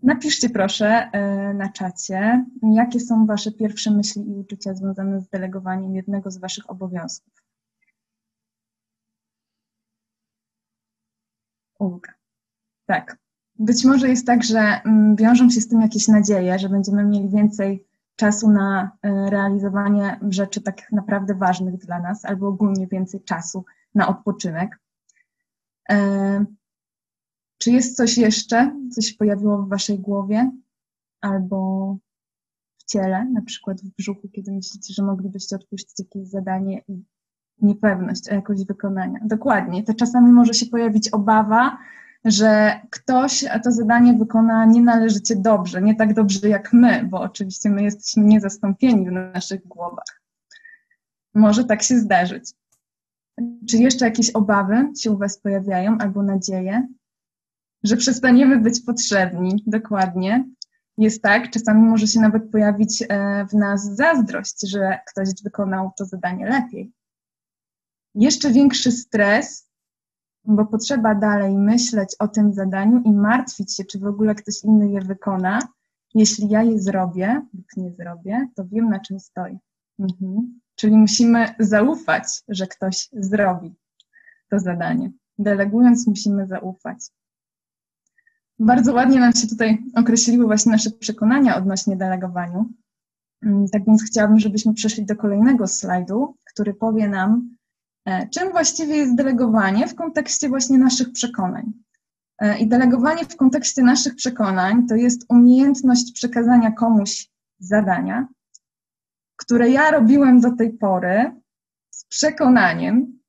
Napiszcie 0.03 0.49
proszę 0.49 1.11
y, 1.51 1.53
na 1.53 1.69
czacie, 1.71 2.45
jakie 2.73 2.99
są 2.99 3.25
Wasze 3.25 3.51
pierwsze 3.51 3.91
myśli 3.91 4.29
i 4.29 4.35
uczucia 4.35 4.73
związane 4.73 5.21
z 5.21 5.29
delegowaniem 5.29 5.95
jednego 5.95 6.31
z 6.31 6.37
Waszych 6.37 6.69
obowiązków. 6.69 7.33
Ulga. 11.79 12.13
Tak. 12.85 13.26
Być 13.59 13.85
może 13.85 14.09
jest 14.09 14.25
tak, 14.25 14.43
że 14.43 14.59
mm, 14.59 15.15
wiążą 15.15 15.49
się 15.49 15.61
z 15.61 15.67
tym 15.67 15.81
jakieś 15.81 16.07
nadzieje, 16.07 16.59
że 16.59 16.69
będziemy 16.69 17.05
mieli 17.05 17.29
więcej 17.29 17.85
czasu 18.15 18.51
na 18.51 18.91
e, 19.03 19.29
realizowanie 19.29 20.19
rzeczy 20.29 20.61
tak 20.61 20.91
naprawdę 20.91 21.35
ważnych 21.35 21.77
dla 21.77 21.99
nas, 21.99 22.25
albo 22.25 22.47
ogólnie 22.47 22.87
więcej 22.87 23.23
czasu 23.23 23.65
na 23.95 24.07
odpoczynek. 24.07 24.79
E, 25.89 26.45
czy 27.57 27.71
jest 27.71 27.97
coś 27.97 28.17
jeszcze, 28.17 28.75
co 28.91 29.01
się 29.01 29.15
pojawiło 29.15 29.57
w 29.57 29.69
Waszej 29.69 29.99
głowie 29.99 30.51
albo 31.21 31.97
w 32.77 32.83
ciele, 32.83 33.25
na 33.25 33.41
przykład 33.41 33.81
w 33.81 33.95
brzuchu, 33.95 34.29
kiedy 34.29 34.51
myślicie, 34.51 34.93
że 34.93 35.03
moglibyście 35.03 35.55
odpuścić 35.55 35.99
jakieś 35.99 36.27
zadanie 36.27 36.81
i 36.87 37.03
niepewność 37.61 38.29
o 38.29 38.35
jakość 38.35 38.65
wykonania. 38.65 39.19
Dokładnie. 39.25 39.83
To 39.83 39.93
czasami 39.93 40.31
może 40.31 40.53
się 40.53 40.65
pojawić 40.65 41.09
obawa, 41.09 41.77
że 42.25 42.81
ktoś 42.89 43.45
to 43.63 43.71
zadanie 43.71 44.13
wykona 44.13 44.65
nienależycie 44.65 45.35
dobrze, 45.35 45.81
nie 45.81 45.95
tak 45.95 46.13
dobrze 46.13 46.49
jak 46.49 46.73
my, 46.73 47.07
bo 47.09 47.21
oczywiście 47.21 47.69
my 47.69 47.83
jesteśmy 47.83 48.23
niezastąpieni 48.23 49.09
w 49.09 49.11
naszych 49.11 49.67
głowach. 49.67 50.21
Może 51.33 51.63
tak 51.63 51.83
się 51.83 51.99
zdarzyć. 51.99 52.53
Czy 53.69 53.77
jeszcze 53.77 54.05
jakieś 54.05 54.29
obawy 54.29 54.91
się 54.99 55.11
u 55.11 55.17
Was 55.17 55.39
pojawiają 55.39 55.97
albo 55.97 56.23
nadzieje, 56.23 56.87
że 57.83 57.97
przestaniemy 57.97 58.59
być 58.59 58.79
potrzebni? 58.79 59.63
Dokładnie. 59.67 60.45
Jest 60.97 61.21
tak, 61.21 61.49
czasami 61.49 61.81
może 61.81 62.07
się 62.07 62.19
nawet 62.19 62.51
pojawić 62.51 63.03
e, 63.09 63.45
w 63.45 63.53
nas 63.53 63.95
zazdrość, 63.95 64.69
że 64.69 64.99
ktoś 65.07 65.29
wykonał 65.43 65.91
to 65.97 66.05
zadanie 66.05 66.49
lepiej 66.49 66.93
jeszcze 68.17 68.51
większy 68.51 68.91
stres, 68.91 69.66
bo 70.47 70.65
potrzeba 70.65 71.15
dalej 71.15 71.57
myśleć 71.57 72.15
o 72.19 72.27
tym 72.27 72.53
zadaniu 72.53 73.01
i 73.05 73.11
martwić 73.11 73.75
się, 73.75 73.85
czy 73.85 73.99
w 73.99 74.05
ogóle 74.05 74.35
ktoś 74.35 74.63
inny 74.63 74.91
je 74.91 75.01
wykona. 75.01 75.59
Jeśli 76.13 76.49
ja 76.49 76.63
je 76.63 76.79
zrobię 76.79 77.41
lub 77.53 77.65
nie 77.77 77.91
zrobię, 77.91 78.47
to 78.55 78.65
wiem, 78.65 78.89
na 78.89 78.99
czym 78.99 79.19
stoi. 79.19 79.57
Mhm. 79.99 80.59
Czyli 80.75 80.97
musimy 80.97 81.55
zaufać, 81.59 82.23
że 82.47 82.67
ktoś 82.67 83.09
zrobi 83.13 83.75
to 84.49 84.59
zadanie. 84.59 85.11
Delegując, 85.39 86.07
musimy 86.07 86.47
zaufać. 86.47 86.97
Bardzo 88.59 88.93
ładnie 88.93 89.19
nam 89.19 89.33
się 89.33 89.47
tutaj 89.47 89.83
określiły 89.95 90.45
właśnie 90.45 90.71
nasze 90.71 90.91
przekonania 90.91 91.57
odnośnie 91.57 91.97
delegowaniu. 91.97 92.69
Mm, 93.43 93.67
tak 93.67 93.85
więc 93.85 94.03
chciałabym, 94.03 94.39
żebyśmy 94.39 94.73
przeszli 94.73 95.05
do 95.05 95.15
kolejnego 95.15 95.67
slajdu, 95.67 96.35
który 96.43 96.73
powie 96.73 97.09
nam, 97.09 97.56
czym 98.31 98.51
właściwie 98.51 98.95
jest 98.95 99.15
delegowanie 99.15 99.87
w 99.87 99.95
kontekście 99.95 100.49
właśnie 100.49 100.77
naszych 100.77 101.11
przekonań? 101.11 101.73
E, 102.39 102.57
I 102.59 102.67
delegowanie 102.67 103.25
w 103.25 103.35
kontekście 103.35 103.83
naszych 103.83 104.15
przekonań 104.15 104.87
to 104.87 104.95
jest 104.95 105.25
umiejętność 105.29 106.11
przekazania 106.11 106.71
komuś 106.71 107.29
zadania, 107.59 108.27
które 109.35 109.69
ja 109.69 109.91
robiłem 109.91 110.41
do 110.41 110.51
tej 110.51 110.73
pory 110.73 111.41
z 111.89 112.05
przekonaniem, 112.05 113.19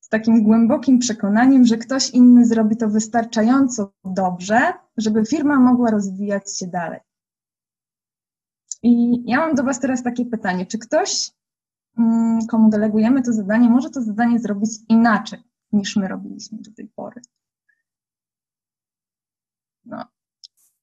z 0.00 0.08
takim 0.08 0.42
głębokim 0.42 0.98
przekonaniem, 0.98 1.64
że 1.64 1.76
ktoś 1.76 2.10
inny 2.10 2.46
zrobi 2.46 2.76
to 2.76 2.88
wystarczająco 2.88 3.92
dobrze, 4.04 4.72
żeby 4.96 5.26
firma 5.26 5.60
mogła 5.60 5.90
rozwijać 5.90 6.58
się 6.58 6.66
dalej. 6.66 7.00
I 8.82 9.22
ja 9.30 9.38
mam 9.38 9.54
do 9.54 9.62
Was 9.62 9.80
teraz 9.80 10.02
takie 10.02 10.26
pytanie: 10.26 10.66
czy 10.66 10.78
ktoś 10.78 11.30
komu 12.50 12.70
delegujemy 12.70 13.22
to 13.22 13.32
zadanie, 13.32 13.68
może 13.70 13.90
to 13.90 14.02
zadanie 14.02 14.38
zrobić 14.38 14.70
inaczej 14.88 15.42
niż 15.72 15.96
my 15.96 16.08
robiliśmy 16.08 16.58
do 16.58 16.70
tej 16.72 16.88
pory. 16.88 17.20
No. 19.84 20.04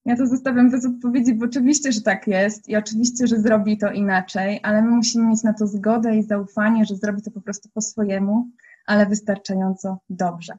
Ja 0.06 0.18
to 0.18 0.28
zostawiam 0.28 0.72
bez 0.72 0.86
odpowiedzi, 0.86 1.36
bo 1.36 1.46
oczywiście, 1.46 1.92
że 1.92 2.02
tak 2.02 2.28
jest 2.28 2.70
i 2.70 2.76
oczywiście, 2.76 3.28
że 3.28 3.40
zrobi 3.40 3.78
to 3.78 3.92
inaczej, 3.92 4.60
ale 4.64 4.82
my 4.82 4.92
musimy 4.92 5.28
mieć 5.28 5.44
na 5.44 5.54
to 5.54 5.68
zgodę 5.68 6.18
i 6.18 6.24
zaufanie, 6.24 6.86
że 6.86 6.96
zrobi 6.96 7.22
to 7.22 7.32
po 7.32 7.42
prostu 7.42 7.70
po 7.74 7.82
swojemu, 7.82 8.50
ale 8.86 9.06
wystarczająco 9.06 10.00
dobrze. 10.10 10.58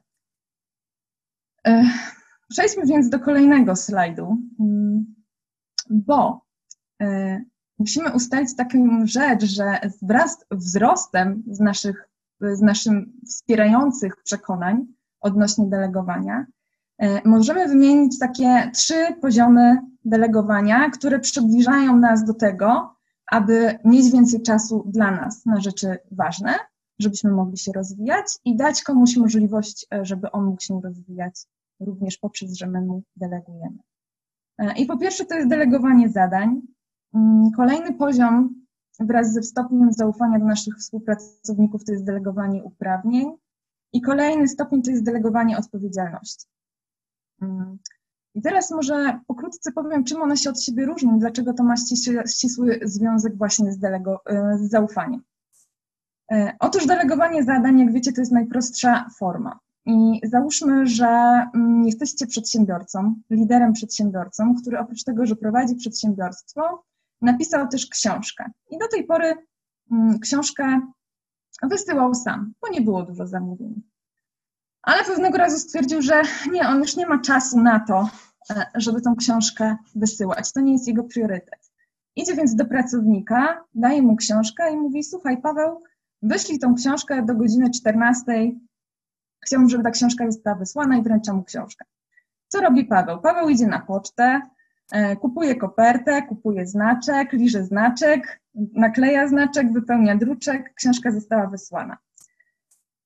Przejdźmy 2.49 2.85
więc 2.85 3.09
do 3.09 3.19
kolejnego 3.19 3.75
slajdu, 3.75 4.37
mm, 4.59 5.15
bo 5.89 6.45
e, 7.01 7.41
musimy 7.79 8.13
ustalić 8.13 8.55
taką 8.55 9.07
rzecz, 9.07 9.43
że 9.43 9.79
wraz 10.01 10.45
wzrostem 10.51 11.43
z 11.47 11.59
naszych, 11.59 12.09
z 12.41 12.61
naszym 12.61 13.13
wspierających 13.27 14.23
przekonań 14.23 14.85
odnośnie 15.21 15.65
delegowania, 15.65 16.45
e, 16.97 17.29
możemy 17.29 17.67
wymienić 17.67 18.19
takie 18.19 18.71
trzy 18.73 19.15
poziomy 19.21 19.77
delegowania, 20.05 20.89
które 20.89 21.19
przybliżają 21.19 21.97
nas 21.97 22.25
do 22.25 22.33
tego, 22.33 22.95
aby 23.31 23.79
mieć 23.85 24.11
więcej 24.11 24.41
czasu 24.41 24.83
dla 24.87 25.11
nas 25.11 25.45
na 25.45 25.61
rzeczy 25.61 25.97
ważne, 26.11 26.53
żebyśmy 26.99 27.31
mogli 27.31 27.57
się 27.57 27.71
rozwijać 27.71 28.25
i 28.45 28.55
dać 28.55 28.83
komuś 28.83 29.17
możliwość, 29.17 29.85
e, 29.93 30.05
żeby 30.05 30.31
on 30.31 30.45
mógł 30.45 30.61
się 30.61 30.81
rozwijać 30.83 31.45
również 31.79 32.17
poprzez, 32.17 32.53
że 32.53 32.67
my 32.67 32.81
mu 32.81 33.03
delegujemy. 33.15 33.77
E, 34.57 34.73
I 34.77 34.85
po 34.85 34.97
pierwsze 34.97 35.25
to 35.25 35.35
jest 35.35 35.49
delegowanie 35.49 36.09
zadań, 36.09 36.61
kolejny 37.55 37.93
poziom 37.93 38.65
wraz 38.99 39.33
ze 39.33 39.43
stopniem 39.43 39.91
zaufania 39.91 40.39
do 40.39 40.45
naszych 40.45 40.77
współpracowników 40.77 41.85
to 41.85 41.91
jest 41.91 42.05
delegowanie 42.05 42.63
uprawnień 42.63 43.31
i 43.93 44.01
kolejny 44.01 44.47
stopień 44.47 44.81
to 44.81 44.91
jest 44.91 45.03
delegowanie 45.03 45.57
odpowiedzialności. 45.57 46.45
Mm. 47.41 47.77
I 48.35 48.41
teraz 48.41 48.71
może 48.71 49.19
pokrótce 49.27 49.71
powiem, 49.71 50.03
czym 50.03 50.21
one 50.21 50.37
się 50.37 50.49
od 50.49 50.61
siebie 50.61 50.85
różnią, 50.85 51.19
dlaczego 51.19 51.53
to 51.53 51.63
ma 51.63 51.75
ścisły 52.27 52.79
związek 52.83 53.37
właśnie 53.37 53.71
z, 53.71 53.79
delego, 53.79 54.21
e, 54.25 54.57
z 54.57 54.69
zaufaniem. 54.69 55.21
E, 56.31 56.55
otóż 56.59 56.85
delegowanie 56.85 57.43
zadań, 57.43 57.79
jak 57.79 57.91
wiecie, 57.91 58.13
to 58.13 58.21
jest 58.21 58.31
najprostsza 58.31 59.09
forma. 59.19 59.59
I 59.85 60.21
załóżmy, 60.23 60.87
że 60.87 61.07
mm, 61.53 61.85
jesteście 61.85 62.27
przedsiębiorcą, 62.27 63.15
liderem 63.29 63.73
przedsiębiorcą, 63.73 64.55
który 64.61 64.79
oprócz 64.79 65.03
tego, 65.03 65.25
że 65.25 65.35
prowadzi 65.35 65.75
przedsiębiorstwo, 65.75 66.83
napisał 67.21 67.67
też 67.67 67.87
książkę. 67.87 68.51
I 68.69 68.77
do 68.77 68.87
tej 68.87 69.05
pory 69.05 69.33
mm, 69.91 70.19
książkę 70.19 70.81
wysyłał 71.63 72.13
sam, 72.13 72.53
bo 72.61 72.67
nie 72.69 72.81
było 72.81 73.03
dużo 73.03 73.27
zamówień. 73.27 73.81
Ale 74.81 75.03
pewnego 75.03 75.37
razu 75.37 75.59
stwierdził, 75.59 76.01
że 76.01 76.21
nie, 76.51 76.67
on 76.67 76.79
już 76.79 76.95
nie 76.95 77.05
ma 77.05 77.19
czasu 77.19 77.59
na 77.59 77.79
to, 77.79 78.09
e, 78.49 78.65
żeby 78.75 79.01
tą 79.01 79.15
książkę 79.15 79.77
wysyłać. 79.95 80.53
To 80.53 80.61
nie 80.61 80.73
jest 80.73 80.87
jego 80.87 81.03
priorytet. 81.03 81.71
Idzie 82.15 82.35
więc 82.35 82.55
do 82.55 82.65
pracownika, 82.65 83.65
daje 83.73 84.01
mu 84.01 84.15
książkę 84.15 84.73
i 84.73 84.77
mówi: 84.77 85.03
Słuchaj, 85.03 85.41
Paweł, 85.41 85.83
wyślij 86.21 86.59
tą 86.59 86.75
książkę 86.75 87.25
do 87.25 87.35
godziny 87.35 87.69
14. 87.69 88.51
Chciałbym, 89.45 89.69
żeby 89.69 89.83
ta 89.83 89.91
książka 89.91 90.31
została 90.31 90.55
wysłana 90.55 90.97
i 90.97 91.03
wręcza 91.03 91.33
mu 91.33 91.43
książkę. 91.43 91.85
Co 92.47 92.61
robi 92.61 92.85
Paweł? 92.85 93.21
Paweł 93.21 93.49
idzie 93.49 93.67
na 93.67 93.79
pocztę, 93.79 94.41
kupuje 95.21 95.55
kopertę, 95.55 96.21
kupuje 96.21 96.67
znaczek, 96.67 97.33
liże 97.33 97.63
znaczek, 97.63 98.41
nakleja 98.55 99.27
znaczek, 99.27 99.73
wypełnia 99.73 100.15
druczek, 100.15 100.73
książka 100.75 101.11
została 101.11 101.47
wysłana. 101.47 101.97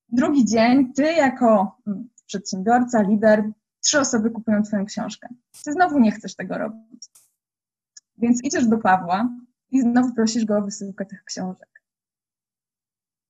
Drugi 0.10 0.46
dzień, 0.46 0.94
ty 0.94 1.04
jako 1.04 1.78
mm, 1.88 2.10
przedsiębiorca, 2.26 3.02
lider, 3.02 3.52
trzy 3.80 4.00
osoby 4.00 4.32
kupują 4.32 4.64
twoją 4.64 4.86
książkę. 4.86 5.28
Ty 5.66 5.74
znowu 5.74 6.00
nie 6.00 6.12
chcesz 6.12 6.36
tego 6.36 6.58
robić. 6.58 7.06
Więc 8.18 8.44
idziesz 8.44 8.68
do 8.68 8.78
Pawła 8.78 9.30
i 9.72 9.82
znowu 9.82 10.14
prosisz 10.14 10.46
go 10.46 10.58
o 10.58 10.62
wysyłkę 10.62 11.06
tych 11.06 11.24
książek. 11.24 11.84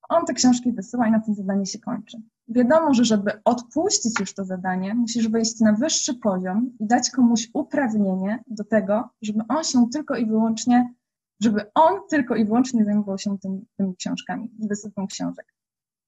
On 0.09 0.25
te 0.25 0.33
książki 0.33 0.71
wysyła 0.71 1.07
i 1.07 1.11
na 1.11 1.19
tym 1.19 1.35
zadanie 1.35 1.65
się 1.65 1.79
kończy. 1.79 2.21
Wiadomo, 2.49 2.93
że 2.93 3.05
żeby 3.05 3.31
odpuścić 3.45 4.19
już 4.19 4.33
to 4.33 4.45
zadanie, 4.45 4.95
musisz 4.95 5.27
wejść 5.27 5.59
na 5.59 5.73
wyższy 5.73 6.13
poziom 6.13 6.71
i 6.79 6.87
dać 6.87 7.09
komuś 7.09 7.49
uprawnienie 7.53 8.43
do 8.47 8.63
tego, 8.63 9.09
żeby 9.21 9.43
on 9.49 9.63
się 9.63 9.89
tylko 9.93 10.15
i 10.15 10.25
wyłącznie, 10.25 10.93
żeby 11.41 11.71
on 11.73 11.93
tylko 12.09 12.35
i 12.35 12.45
wyłącznie 12.45 12.85
zajmował 12.85 13.17
się 13.17 13.37
tym, 13.37 13.65
tymi 13.77 13.95
książkami, 13.95 14.51
wysyłką 14.59 15.07
książek. 15.07 15.53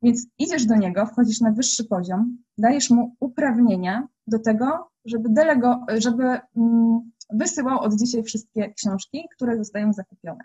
Więc 0.03 0.27
idziesz 0.37 0.65
do 0.65 0.75
niego, 0.75 1.05
wchodzisz 1.05 1.41
na 1.41 1.51
wyższy 1.51 1.85
poziom, 1.85 2.37
dajesz 2.57 2.89
mu 2.89 3.15
uprawnienia 3.19 4.07
do 4.27 4.39
tego, 4.39 4.91
żeby, 5.05 5.29
delego, 5.29 5.85
żeby 5.97 6.23
mm, 6.23 7.11
wysyłał 7.29 7.79
od 7.79 7.95
dzisiaj 7.95 8.23
wszystkie 8.23 8.73
książki, 8.73 9.27
które 9.35 9.57
zostają 9.57 9.93
zakupione. 9.93 10.43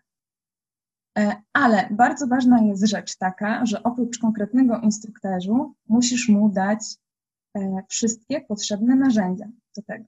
E, 1.17 1.43
ale 1.53 1.89
bardzo 1.91 2.27
ważna 2.27 2.61
jest 2.63 2.87
rzecz 2.87 3.17
taka, 3.17 3.67
że 3.67 3.83
oprócz 3.83 4.19
konkretnego 4.19 4.81
instruktażu 4.81 5.75
musisz 5.89 6.29
mu 6.29 6.49
dać 6.49 6.81
e, 7.55 7.83
wszystkie 7.89 8.41
potrzebne 8.41 8.97
narzędzia 8.97 9.49
do 9.77 9.83
tego. 9.83 10.05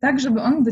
Tak, 0.00 0.20
żeby 0.20 0.42
on 0.42 0.64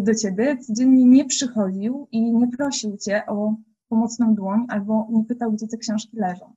do, 0.00 0.14
ciebie 0.14 0.56
codziennie 0.58 1.04
nie 1.04 1.24
przychodził 1.24 2.08
i 2.10 2.32
nie 2.32 2.48
prosił 2.48 2.96
cię 2.96 3.26
o 3.26 3.54
pomocną 3.88 4.34
dłoń 4.34 4.66
albo 4.68 5.08
nie 5.10 5.24
pytał, 5.24 5.52
gdzie 5.52 5.68
te 5.68 5.76
książki 5.76 6.16
leżą. 6.16 6.54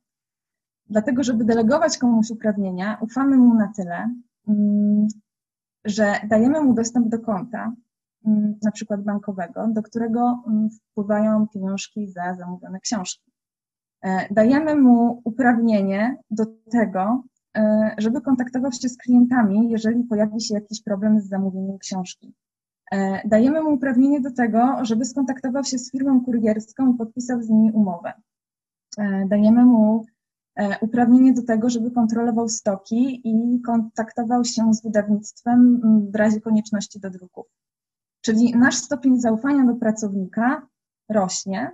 Dlatego, 0.90 1.24
żeby 1.24 1.46
delegować 1.46 1.98
komuś 1.98 2.30
uprawnienia, 2.30 2.98
ufamy 3.02 3.38
mu 3.38 3.54
na 3.54 3.74
tyle, 3.76 4.16
mm, 4.48 5.08
że 5.86 6.14
dajemy 6.30 6.62
mu 6.62 6.74
dostęp 6.74 7.10
do 7.10 7.20
konta, 7.20 7.74
na 8.64 8.72
przykład 8.72 9.04
bankowego, 9.04 9.68
do 9.68 9.84
którego 9.84 10.44
mm, 10.48 10.70
wpływają 10.70 11.48
pieniążki 11.48 12.08
za 12.08 12.36
zamówione 12.36 12.80
książki. 12.80 13.32
E, 14.04 14.34
dajemy 14.34 14.76
mu 14.76 15.22
uprawnienie 15.24 16.18
do 16.32 16.46
tego, 16.72 17.24
e, 17.58 17.96
żeby 17.98 18.22
kontaktował 18.22 18.72
się 18.72 18.90
z 18.90 18.98
klientami, 18.98 19.70
jeżeli 19.70 20.04
pojawi 20.04 20.42
się 20.42 20.54
jakiś 20.54 20.84
problem 20.84 21.20
z 21.22 21.30
zamówieniem 21.30 21.78
książki. 21.78 22.34
E, 22.92 23.28
dajemy 23.28 23.64
mu 23.64 23.74
uprawnienie 23.74 24.22
do 24.22 24.32
tego, 24.32 24.78
żeby 24.82 25.06
skontaktował 25.06 25.64
się 25.64 25.78
z 25.78 25.92
firmą 25.92 26.26
kurierską 26.26 26.94
i 26.94 26.98
podpisał 26.98 27.42
z 27.42 27.50
nimi 27.50 27.72
umowę. 27.72 28.14
Dajemy 29.30 29.66
mu 29.66 30.06
uprawnienie 30.82 31.34
do 31.34 31.44
tego, 31.44 31.70
żeby 31.70 31.92
kontrolował 31.92 32.50
stoki 32.50 33.22
i 33.24 33.62
kontaktował 33.62 34.46
się 34.46 34.74
z 34.74 34.84
wydawnictwem 34.84 35.82
w 36.12 36.16
razie 36.16 36.42
konieczności 36.42 37.00
do 37.00 37.10
druków. 37.10 37.46
Czyli 38.22 38.56
nasz 38.56 38.76
stopień 38.76 39.20
zaufania 39.20 39.66
do 39.66 39.76
pracownika 39.76 40.68
rośnie, 41.10 41.72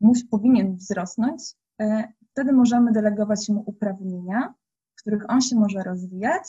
musi, 0.00 0.24
powinien 0.24 0.76
wzrosnąć. 0.76 1.42
E, 1.80 2.12
wtedy 2.30 2.52
możemy 2.52 2.92
delegować 2.92 3.48
mu 3.48 3.62
uprawnienia, 3.66 4.54
w 4.96 5.00
których 5.00 5.30
on 5.30 5.40
się 5.40 5.56
może 5.56 5.82
rozwijać, 5.82 6.42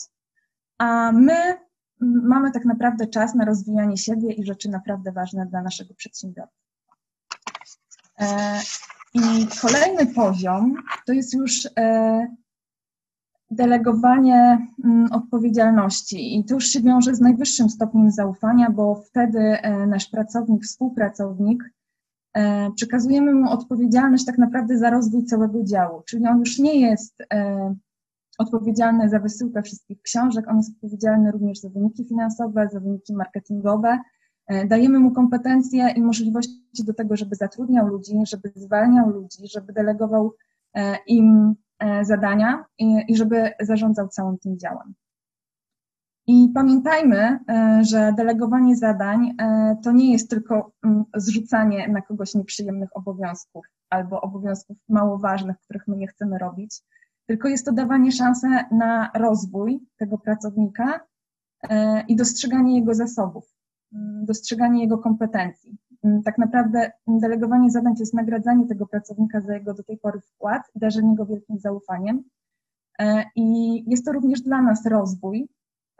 a 0.78 1.12
my 1.12 1.54
mamy 2.00 2.52
tak 2.52 2.64
naprawdę 2.64 3.06
czas 3.06 3.34
na 3.34 3.44
rozwijanie 3.44 3.96
siebie 3.96 4.32
i 4.32 4.46
rzeczy 4.46 4.70
naprawdę 4.70 5.12
ważne 5.12 5.46
dla 5.46 5.62
naszego 5.62 5.94
przedsiębiorcy. 5.94 6.56
E, 8.18 8.60
i 9.14 9.46
kolejny 9.62 10.06
poziom 10.14 10.74
to 11.06 11.12
jest 11.12 11.34
już 11.34 11.68
e, 11.78 12.36
delegowanie 13.50 14.68
mm, 14.84 15.12
odpowiedzialności. 15.12 16.38
I 16.38 16.44
to 16.44 16.54
już 16.54 16.66
się 16.66 16.80
wiąże 16.80 17.14
z 17.14 17.20
najwyższym 17.20 17.70
stopniem 17.70 18.10
zaufania, 18.10 18.70
bo 18.70 18.94
wtedy 18.94 19.38
e, 19.38 19.86
nasz 19.86 20.06
pracownik, 20.06 20.64
współpracownik, 20.64 21.70
e, 22.34 22.70
przekazujemy 22.70 23.34
mu 23.34 23.50
odpowiedzialność 23.50 24.24
tak 24.24 24.38
naprawdę 24.38 24.78
za 24.78 24.90
rozwój 24.90 25.24
całego 25.24 25.64
działu. 25.64 26.02
Czyli 26.06 26.26
on 26.26 26.38
już 26.38 26.58
nie 26.58 26.80
jest 26.80 27.22
odpowiedzialny 28.38 29.08
za 29.08 29.18
wysyłkę 29.18 29.62
wszystkich 29.62 30.02
książek, 30.02 30.48
on 30.48 30.56
jest 30.56 30.70
odpowiedzialny 30.74 31.30
również 31.30 31.60
za 31.60 31.68
wyniki 31.68 32.04
finansowe, 32.04 32.68
za 32.72 32.80
wyniki 32.80 33.14
marketingowe, 33.14 33.98
E, 34.46 34.66
dajemy 34.66 34.98
mu 34.98 35.10
kompetencje 35.10 35.90
i 35.96 36.02
możliwości 36.02 36.84
do 36.84 36.94
tego, 36.94 37.16
żeby 37.16 37.36
zatrudniał 37.36 37.86
ludzi, 37.86 38.14
żeby 38.26 38.52
zwalniał 38.54 39.10
ludzi, 39.10 39.48
żeby 39.48 39.72
delegował 39.72 40.34
e, 40.74 40.96
im 41.06 41.34
e, 41.38 41.54
zadania 42.02 42.64
i, 42.78 43.16
żeby 43.16 43.52
zarządzał 43.60 44.08
całym 44.08 44.38
tym 44.38 44.58
działem. 44.58 44.94
I 46.26 46.50
pamiętajmy, 46.54 47.38
że 47.80 48.12
delegowanie 48.16 48.76
zadań 48.76 49.36
to 49.82 49.92
nie 49.92 50.12
jest 50.12 50.30
tylko 50.30 50.72
mm, 50.84 51.04
zrzucanie 51.14 51.88
na 51.88 52.02
kogoś 52.02 52.34
nieprzyjemnych 52.34 52.96
obowiązków 52.96 53.66
albo 53.90 54.20
obowiązków 54.20 54.76
mało 54.88 55.18
ważnych, 55.18 55.56
których 55.60 55.88
my 55.88 55.96
nie 55.96 56.06
chcemy 56.06 56.38
robić, 56.38 56.82
tylko 57.26 57.48
jest 57.48 57.66
to 57.66 57.72
dawanie 57.72 58.12
szansy 58.12 58.46
na 58.70 59.10
rozwój 59.14 59.80
tego 59.96 60.18
pracownika 60.18 61.00
i 62.08 62.16
dostrzeganie 62.16 62.78
jego 62.78 62.94
zasobów. 62.94 63.56
Mm, 63.92 64.24
dostrzeganie 64.24 64.82
jego 64.82 64.98
kompetencji. 64.98 65.76
Mm, 66.06 66.22
tak 66.22 66.38
naprawdę 66.38 66.92
delegowanie 67.06 67.70
zadań 67.70 67.94
to 67.94 68.02
jest 68.02 68.14
nagradzanie 68.14 68.66
tego 68.66 68.86
pracownika 68.86 69.40
za 69.40 69.54
jego 69.54 69.74
do 69.74 69.82
tej 69.82 69.98
pory 69.98 70.20
wkład 70.20 70.62
darzenie 70.74 71.16
go 71.16 71.26
wielkim 71.26 71.58
zaufaniem. 71.58 72.24
E, 72.98 73.24
I 73.36 73.84
jest 73.90 74.04
to 74.04 74.12
również 74.12 74.40
dla 74.40 74.62
nas 74.62 74.86
rozwój, 74.86 75.48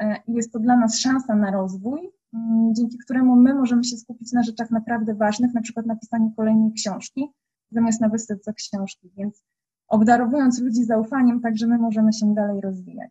e, 0.00 0.16
jest 0.28 0.52
to 0.52 0.58
dla 0.58 0.76
nas 0.76 0.98
szansa 0.98 1.36
na 1.36 1.50
rozwój, 1.50 2.10
mm, 2.34 2.74
dzięki 2.74 2.98
któremu 2.98 3.36
my 3.36 3.54
możemy 3.54 3.84
się 3.84 3.96
skupić 3.96 4.32
na 4.32 4.42
rzeczach 4.42 4.70
naprawdę 4.70 5.14
ważnych, 5.14 5.54
na 5.54 5.60
przykład 5.60 5.86
na 5.86 5.96
pisaniu 5.96 6.32
kolejnej 6.36 6.72
książki, 6.72 7.28
zamiast 7.70 8.00
na 8.00 8.08
wysyłce 8.08 8.52
książki. 8.52 9.10
Więc 9.16 9.44
obdarowując 9.88 10.60
ludzi 10.60 10.84
zaufaniem, 10.84 11.40
także 11.40 11.66
my 11.66 11.78
możemy 11.78 12.12
się 12.12 12.34
dalej 12.34 12.60
rozwijać. 12.60 13.10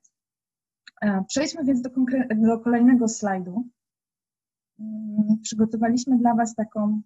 E, 1.01 1.23
przejdźmy 1.27 1.63
więc 1.63 1.81
do, 1.81 1.89
do 2.35 2.59
kolejnego 2.59 3.07
slajdu. 3.07 3.63
Mm, 4.79 5.39
przygotowaliśmy 5.41 6.17
dla 6.17 6.35
Was 6.35 6.55
taką 6.55 7.01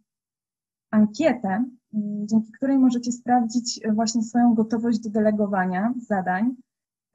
ankietę, 0.92 1.48
mm, 1.94 2.28
dzięki 2.28 2.52
której 2.52 2.80
możecie 2.80 3.12
sprawdzić 3.12 3.80
e, 3.84 3.94
właśnie 3.94 4.24
swoją 4.24 4.54
gotowość 4.54 5.00
do 5.00 5.10
delegowania 5.10 5.94
zadań, 5.98 6.56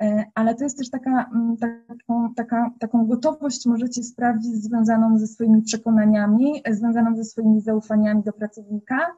e, 0.02 0.24
ale 0.34 0.54
to 0.54 0.64
jest 0.64 0.78
też 0.78 0.90
taka, 0.90 1.30
mm, 1.34 1.56
taką, 1.88 2.34
taka, 2.34 2.70
taką 2.78 3.06
gotowość 3.06 3.66
możecie 3.66 4.02
sprawdzić 4.02 4.54
związaną 4.54 5.18
ze 5.18 5.26
swoimi 5.26 5.62
przekonaniami, 5.62 6.60
e, 6.64 6.74
związaną 6.74 7.16
ze 7.16 7.24
swoimi 7.24 7.60
zaufaniami 7.60 8.22
do 8.22 8.32
pracownika 8.32 9.16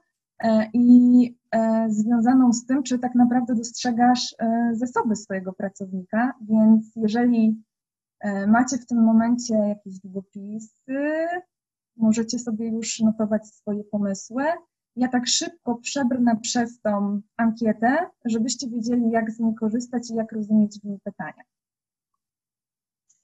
i 0.73 1.37
związaną 1.89 2.53
z 2.53 2.67
tym, 2.67 2.83
czy 2.83 2.99
tak 2.99 3.15
naprawdę 3.15 3.55
dostrzegasz 3.55 4.37
zasoby 4.73 5.17
swojego 5.17 5.53
pracownika, 5.53 6.33
więc 6.41 6.93
jeżeli 6.97 7.63
macie 8.47 8.79
w 8.79 8.87
tym 8.87 9.05
momencie 9.05 9.55
jakieś 9.55 9.99
długopisy, 9.99 11.27
możecie 11.97 12.39
sobie 12.39 12.69
już 12.69 13.01
notować 13.01 13.49
swoje 13.49 13.85
pomysły. 13.85 14.45
Ja 14.97 15.09
tak 15.09 15.27
szybko 15.27 15.75
przebrnę 15.75 16.37
przez 16.41 16.81
tą 16.81 17.21
ankietę, 17.37 18.11
żebyście 18.25 18.69
wiedzieli, 18.69 19.11
jak 19.11 19.31
z 19.31 19.39
niej 19.39 19.55
korzystać 19.55 20.11
i 20.11 20.15
jak 20.15 20.33
rozumieć 20.33 20.81
w 20.81 20.85
niej 20.85 21.01
pytania. 21.05 21.43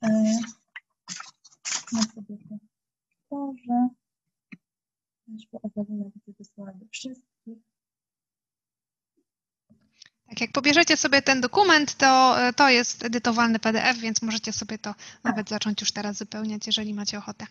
E, 0.03 0.25
ja 1.93 2.03
sobie 2.03 2.37
to 3.31 3.55
do 6.75 6.87
wszystkich. 6.91 7.32
Tak, 10.33 10.41
jak 10.41 10.53
pobierzecie 10.53 10.97
sobie 10.97 11.23
ten 11.23 11.41
dokument, 11.41 11.95
to 11.95 12.41
e, 12.41 12.53
to 12.53 12.69
jest 12.69 13.05
edytowalny 13.05 13.59
PDF, 13.59 13.99
więc 13.99 14.23
możecie 14.23 14.53
sobie 14.53 14.79
to 14.79 14.95
nawet 15.25 15.49
zacząć 15.49 15.81
już 15.81 15.93
teraz 15.93 16.19
wypełniać, 16.19 16.67
jeżeli 16.67 16.95
macie 16.95 17.19
ochotę. 17.19 17.47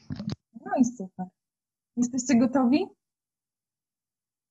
No 0.65 0.71
i 0.79 0.85
super. 0.85 1.25
Jesteście 1.97 2.35
gotowi? 2.35 2.85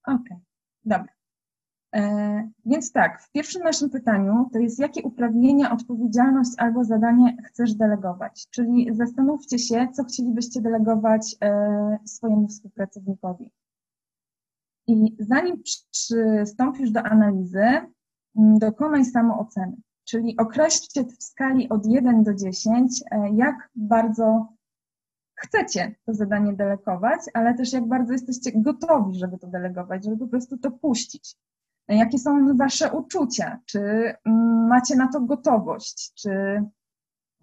Okej, 0.06 0.16
okay. 0.16 0.38
dobra. 0.84 1.12
E, 1.94 2.50
więc 2.66 2.92
tak, 2.92 3.22
w 3.22 3.30
pierwszym 3.30 3.62
naszym 3.62 3.90
pytaniu 3.90 4.50
to 4.52 4.58
jest, 4.58 4.78
jakie 4.78 5.02
uprawnienia, 5.02 5.72
odpowiedzialność 5.72 6.50
albo 6.58 6.84
zadanie 6.84 7.36
chcesz 7.44 7.74
delegować? 7.74 8.46
Czyli 8.50 8.88
zastanówcie 8.92 9.58
się, 9.58 9.88
co 9.92 10.04
chcielibyście 10.04 10.60
delegować 10.60 11.36
e, 11.42 11.98
swojemu 12.06 12.48
współpracownikowi. 12.48 13.50
I 14.86 15.16
zanim 15.18 15.62
przystąpisz 15.62 16.90
do 16.90 17.02
analizy, 17.02 17.80
dokonaj 18.34 19.04
samooceny. 19.04 19.76
Czyli 20.04 20.36
określcie 20.36 21.04
w 21.04 21.22
skali 21.22 21.68
od 21.68 21.86
1 21.86 22.22
do 22.22 22.34
10, 22.34 23.02
e, 23.10 23.30
jak 23.34 23.68
bardzo 23.74 24.48
chcecie 25.34 25.94
to 26.06 26.14
zadanie 26.14 26.52
delegować, 26.52 27.20
ale 27.34 27.54
też 27.54 27.72
jak 27.72 27.88
bardzo 27.88 28.12
jesteście 28.12 28.50
gotowi, 28.54 29.18
żeby 29.18 29.38
to 29.38 29.46
delegować, 29.46 30.04
żeby 30.04 30.16
po 30.16 30.26
prostu 30.26 30.58
to 30.58 30.70
puścić. 30.70 31.36
E, 31.88 31.96
jakie 31.96 32.18
są 32.18 32.56
Wasze 32.56 32.92
uczucia? 32.92 33.58
Czy 33.66 33.80
mm, 34.24 34.66
macie 34.68 34.96
na 34.96 35.08
to 35.08 35.20
gotowość? 35.20 36.12
Czy 36.14 36.30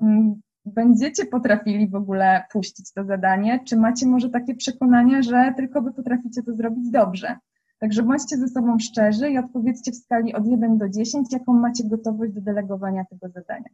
mm, 0.02 0.42
będziecie 0.66 1.26
potrafili 1.26 1.90
w 1.90 1.96
ogóle 1.96 2.44
puścić 2.52 2.94
to 2.94 3.06
zadanie, 3.06 3.60
czy 3.66 3.78
macie 3.78 4.08
może 4.08 4.30
takie 4.30 4.56
przekonanie, 4.56 5.24
że 5.24 5.54
tylko 5.58 5.82
wy 5.82 5.94
potraficie 5.94 6.44
to 6.44 6.56
zrobić 6.56 6.92
dobrze. 6.92 7.38
Także 7.80 8.04
bądźcie 8.04 8.38
ze 8.38 8.48
sobą 8.48 8.80
szczerzy 8.80 9.30
i 9.30 9.38
odpowiedzcie 9.38 9.92
w 9.92 9.96
skali 9.96 10.36
od 10.36 10.48
1 10.48 10.78
do 10.78 10.90
10, 10.90 11.34
jaką 11.34 11.54
macie 11.54 11.84
gotowość 11.84 12.34
do 12.34 12.42
delegowania 12.42 13.06
tego 13.06 13.30
zadania. 13.30 13.70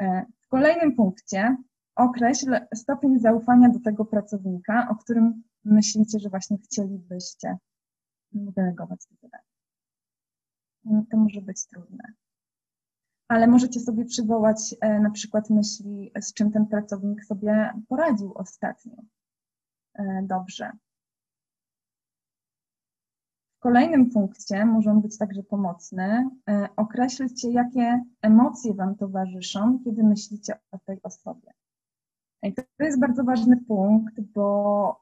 E, 0.00 0.26
w 0.40 0.48
kolejnym 0.48 0.96
punkcie 0.96 1.56
określ 1.96 2.60
stopień 2.74 3.18
zaufania 3.18 3.68
do 3.68 3.80
tego 3.80 4.04
pracownika, 4.04 4.88
o 4.90 4.96
którym 4.96 5.42
myślicie, 5.64 6.18
że 6.18 6.28
właśnie 6.28 6.58
chcielibyście 6.58 7.58
delegować 8.32 9.06
to 9.06 9.14
zadanie. 9.22 9.44
No, 10.84 11.04
to 11.10 11.16
może 11.16 11.40
być 11.40 11.66
trudne. 11.66 12.04
Ale 13.28 13.46
możecie 13.46 13.80
sobie 13.80 14.04
przywołać 14.04 14.74
e, 14.80 15.00
na 15.00 15.10
przykład 15.10 15.50
myśli, 15.50 16.12
z 16.20 16.34
czym 16.34 16.52
ten 16.52 16.66
pracownik 16.66 17.24
sobie 17.24 17.72
poradził 17.88 18.32
ostatnio. 18.34 18.96
E, 19.94 20.22
dobrze. 20.26 20.72
Kolejnym 23.60 24.10
punkcie 24.10 24.66
może 24.66 24.94
być 24.94 25.18
także 25.18 25.42
pomocny. 25.42 26.30
E, 26.48 26.68
określcie, 26.76 27.50
jakie 27.50 28.04
emocje 28.22 28.74
Wam 28.74 28.96
towarzyszą, 28.96 29.78
kiedy 29.84 30.04
myślicie 30.04 30.54
o 30.70 30.78
tej 30.78 31.02
osobie. 31.02 31.52
I 32.42 32.54
to 32.54 32.62
jest 32.80 33.00
bardzo 33.00 33.24
ważny 33.24 33.56
punkt, 33.56 34.20
bo 34.20 35.00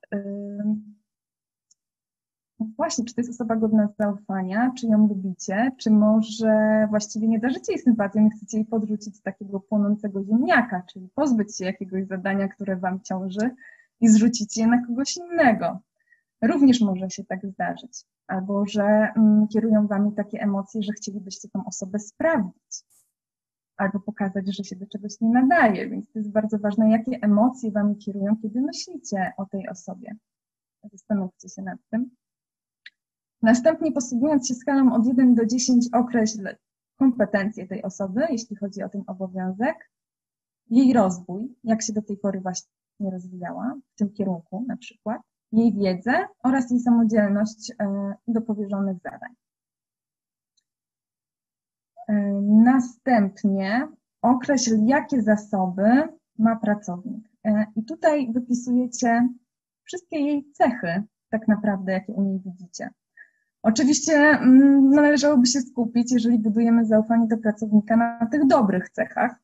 no 2.61 2.67
właśnie, 2.77 3.05
czy 3.05 3.15
to 3.15 3.21
jest 3.21 3.31
osoba 3.31 3.57
godna 3.57 3.89
zaufania, 3.99 4.73
czy 4.79 4.87
ją 4.87 5.09
lubicie, 5.09 5.73
czy 5.79 5.91
może 5.91 6.87
właściwie 6.91 7.29
nie 7.29 7.39
darzycie 7.39 7.73
jej 7.73 7.83
sympatią 7.83 8.27
i 8.27 8.31
chcecie 8.31 8.57
jej 8.57 8.67
podrzucić 8.67 9.21
takiego 9.21 9.61
płonącego 9.61 10.25
ziemniaka, 10.25 10.83
czyli 10.93 11.09
pozbyć 11.15 11.57
się 11.57 11.65
jakiegoś 11.65 12.07
zadania, 12.07 12.49
które 12.49 12.77
wam 12.77 13.01
ciąży 13.01 13.51
i 14.01 14.09
zrzucić 14.09 14.57
je 14.57 14.67
na 14.67 14.87
kogoś 14.87 15.17
innego. 15.17 15.81
Również 16.43 16.81
może 16.81 17.11
się 17.11 17.25
tak 17.25 17.47
zdarzyć. 17.47 18.05
Albo, 18.27 18.67
że 18.67 18.83
mm, 19.17 19.49
kierują 19.49 19.87
wami 19.87 20.13
takie 20.15 20.41
emocje, 20.41 20.83
że 20.83 20.93
chcielibyście 20.93 21.49
tą 21.49 21.65
osobę 21.65 21.99
sprawdzić. 21.99 22.85
Albo 23.77 24.01
pokazać, 24.01 24.57
że 24.57 24.65
się 24.65 24.77
do 24.77 24.87
czegoś 24.87 25.21
nie 25.21 25.31
nadaje. 25.31 25.89
Więc 25.91 26.13
to 26.13 26.19
jest 26.19 26.33
bardzo 26.33 26.59
ważne, 26.59 26.91
jakie 26.91 27.19
emocje 27.23 27.71
wami 27.71 27.97
kierują, 27.97 28.37
kiedy 28.43 28.61
myślicie 28.61 29.33
o 29.37 29.47
tej 29.47 29.69
osobie. 29.69 30.17
Zastanówcie 30.93 31.49
się 31.49 31.63
nad 31.63 31.79
tym. 31.91 32.11
Następnie 33.43 33.93
posługując 33.93 34.49
się 34.49 34.55
skalą 34.55 34.93
od 34.93 35.07
1 35.07 35.35
do 35.35 35.47
10 35.47 35.89
określ 35.93 36.49
kompetencje 36.99 37.67
tej 37.67 37.83
osoby, 37.83 38.21
jeśli 38.31 38.57
chodzi 38.57 38.83
o 38.83 38.89
ten 38.89 39.03
obowiązek, 39.07 39.91
jej 40.71 40.93
rozwój, 40.93 41.57
jak 41.65 41.83
się 41.83 41.93
do 41.93 42.03
tej 42.03 42.17
pory 42.17 42.41
właśnie 42.41 42.71
rozwijała, 43.01 43.75
w 43.95 43.99
tym 43.99 44.13
kierunku 44.13 44.65
na 44.69 44.77
przykład, 44.77 45.23
jej 45.53 45.73
wiedzę 45.73 46.27
oraz 46.43 46.71
jej 46.71 46.81
samodzielność 46.81 47.73
e, 47.81 48.15
do 48.29 48.41
powierzonych 48.41 48.97
zadań. 49.03 49.35
E, 52.09 52.15
następnie 52.65 53.89
określ, 54.23 54.77
jakie 54.87 55.23
zasoby 55.23 56.09
ma 56.39 56.57
pracownik. 56.57 57.29
E, 57.45 57.67
I 57.77 57.85
tutaj 57.85 58.33
wypisujecie 58.33 59.29
wszystkie 59.85 60.21
jej 60.21 60.53
cechy, 60.53 61.03
tak 61.31 61.49
naprawdę, 61.49 61.93
jakie 61.93 62.13
u 62.13 62.23
niej 62.23 62.41
widzicie. 62.41 62.91
Oczywiście 63.63 64.15
mm, 64.15 64.91
należałoby 64.91 65.47
się 65.47 65.61
skupić, 65.61 66.13
jeżeli 66.13 66.39
budujemy 66.39 66.87
zaufanie 66.87 67.27
do 67.27 67.39
pracownika 67.39 67.97
na 67.97 68.27
tych 68.27 68.47
dobrych 68.47 68.91
cechach, 68.91 69.35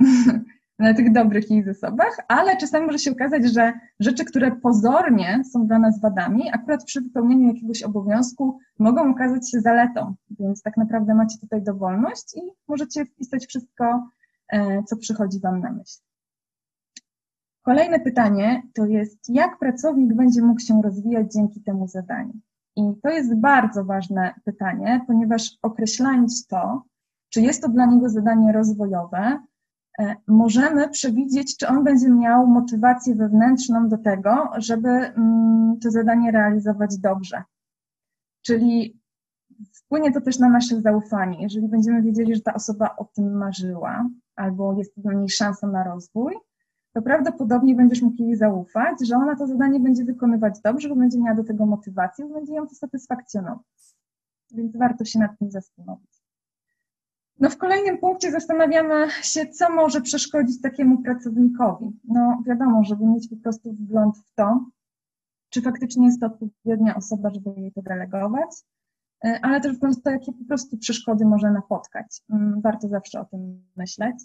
na 0.78 0.94
tych 0.94 1.12
dobrych 1.12 1.50
jej 1.50 1.64
zasobach, 1.64 2.16
ale 2.28 2.56
czasami 2.56 2.86
może 2.86 2.98
się 2.98 3.10
okazać, 3.10 3.52
że 3.52 3.72
rzeczy, 4.00 4.24
które 4.24 4.56
pozornie 4.56 5.42
są 5.52 5.66
dla 5.66 5.78
nas 5.78 6.00
wadami, 6.00 6.50
akurat 6.52 6.84
przy 6.84 7.00
wypełnieniu 7.00 7.48
jakiegoś 7.48 7.82
obowiązku 7.82 8.58
mogą 8.78 9.10
okazać 9.10 9.50
się 9.50 9.60
zaletą, 9.60 10.14
więc 10.30 10.62
tak 10.62 10.76
naprawdę 10.76 11.14
macie 11.14 11.38
tutaj 11.38 11.62
dowolność 11.62 12.36
i 12.36 12.40
możecie 12.68 13.04
wpisać 13.04 13.46
wszystko, 13.46 14.08
e, 14.48 14.82
co 14.82 14.96
przychodzi 14.96 15.40
Wam 15.40 15.60
na 15.60 15.72
myśl. 15.72 15.98
Kolejne 17.62 18.00
pytanie 18.00 18.62
to 18.74 18.86
jest, 18.86 19.28
jak 19.28 19.58
pracownik 19.58 20.14
będzie 20.14 20.42
mógł 20.42 20.60
się 20.60 20.82
rozwijać 20.82 21.32
dzięki 21.32 21.62
temu 21.62 21.88
zadaniu? 21.88 22.32
I 22.76 22.82
to 23.02 23.08
jest 23.08 23.36
bardzo 23.36 23.84
ważne 23.84 24.34
pytanie, 24.44 25.00
ponieważ 25.06 25.58
określając 25.62 26.46
to, 26.46 26.82
czy 27.28 27.40
jest 27.40 27.62
to 27.62 27.68
dla 27.68 27.86
niego 27.86 28.08
zadanie 28.08 28.52
rozwojowe, 28.52 29.38
możemy 30.26 30.88
przewidzieć, 30.88 31.56
czy 31.56 31.68
on 31.68 31.84
będzie 31.84 32.10
miał 32.10 32.46
motywację 32.46 33.14
wewnętrzną 33.14 33.88
do 33.88 33.98
tego, 33.98 34.50
żeby 34.56 34.88
mm, 34.88 35.78
to 35.82 35.90
zadanie 35.90 36.30
realizować 36.30 36.98
dobrze. 36.98 37.42
Czyli 38.42 39.00
wpłynie 39.72 40.12
to 40.12 40.20
też 40.20 40.38
na 40.38 40.48
nasze 40.48 40.80
zaufanie. 40.80 41.42
Jeżeli 41.42 41.68
będziemy 41.68 42.02
wiedzieli, 42.02 42.34
że 42.34 42.40
ta 42.40 42.54
osoba 42.54 42.96
o 42.96 43.04
tym 43.04 43.36
marzyła, 43.36 44.08
albo 44.36 44.74
jest 44.78 45.00
dla 45.00 45.12
niej 45.12 45.28
szansa 45.28 45.66
na 45.66 45.84
rozwój, 45.84 46.34
to 46.92 47.02
prawdopodobnie 47.02 47.74
będziesz 47.74 48.02
mógł 48.02 48.22
jej 48.22 48.36
zaufać, 48.36 49.08
że 49.08 49.16
ona 49.16 49.36
to 49.36 49.46
zadanie 49.46 49.80
będzie 49.80 50.04
wykonywać 50.04 50.60
dobrze, 50.60 50.88
bo 50.88 50.96
będzie 50.96 51.18
miała 51.18 51.36
do 51.36 51.44
tego 51.44 51.66
motywację, 51.66 52.24
bo 52.24 52.34
będzie 52.34 52.54
ją 52.54 52.66
to 52.66 52.74
satysfakcjonować. 52.74 53.96
Więc 54.50 54.76
warto 54.76 55.04
się 55.04 55.18
nad 55.18 55.38
tym 55.38 55.50
zastanowić. 55.50 56.15
No 57.40 57.50
w 57.50 57.56
kolejnym 57.56 57.98
punkcie 57.98 58.30
zastanawiamy 58.30 59.08
się, 59.22 59.46
co 59.46 59.70
może 59.70 60.00
przeszkodzić 60.00 60.60
takiemu 60.60 61.02
pracownikowi. 61.02 62.00
No 62.04 62.42
wiadomo, 62.46 62.84
żeby 62.84 63.06
mieć 63.06 63.28
po 63.28 63.36
prostu 63.36 63.72
wgląd 63.72 64.18
w 64.18 64.34
to, 64.34 64.64
czy 65.50 65.62
faktycznie 65.62 66.06
jest 66.06 66.20
to 66.20 66.26
odpowiednia 66.26 66.96
osoba, 66.96 67.30
żeby 67.30 67.60
jej 67.60 67.72
to 67.72 67.82
delegować, 67.82 68.50
e, 69.24 69.40
ale 69.42 69.60
też 69.60 69.76
w 69.76 70.02
to, 70.02 70.10
jakie 70.10 70.32
po 70.32 70.44
prostu 70.48 70.78
przeszkody 70.78 71.24
może 71.24 71.50
napotkać. 71.50 72.22
Mm, 72.30 72.60
warto 72.60 72.88
zawsze 72.88 73.20
o 73.20 73.24
tym 73.24 73.62
myśleć. 73.76 74.16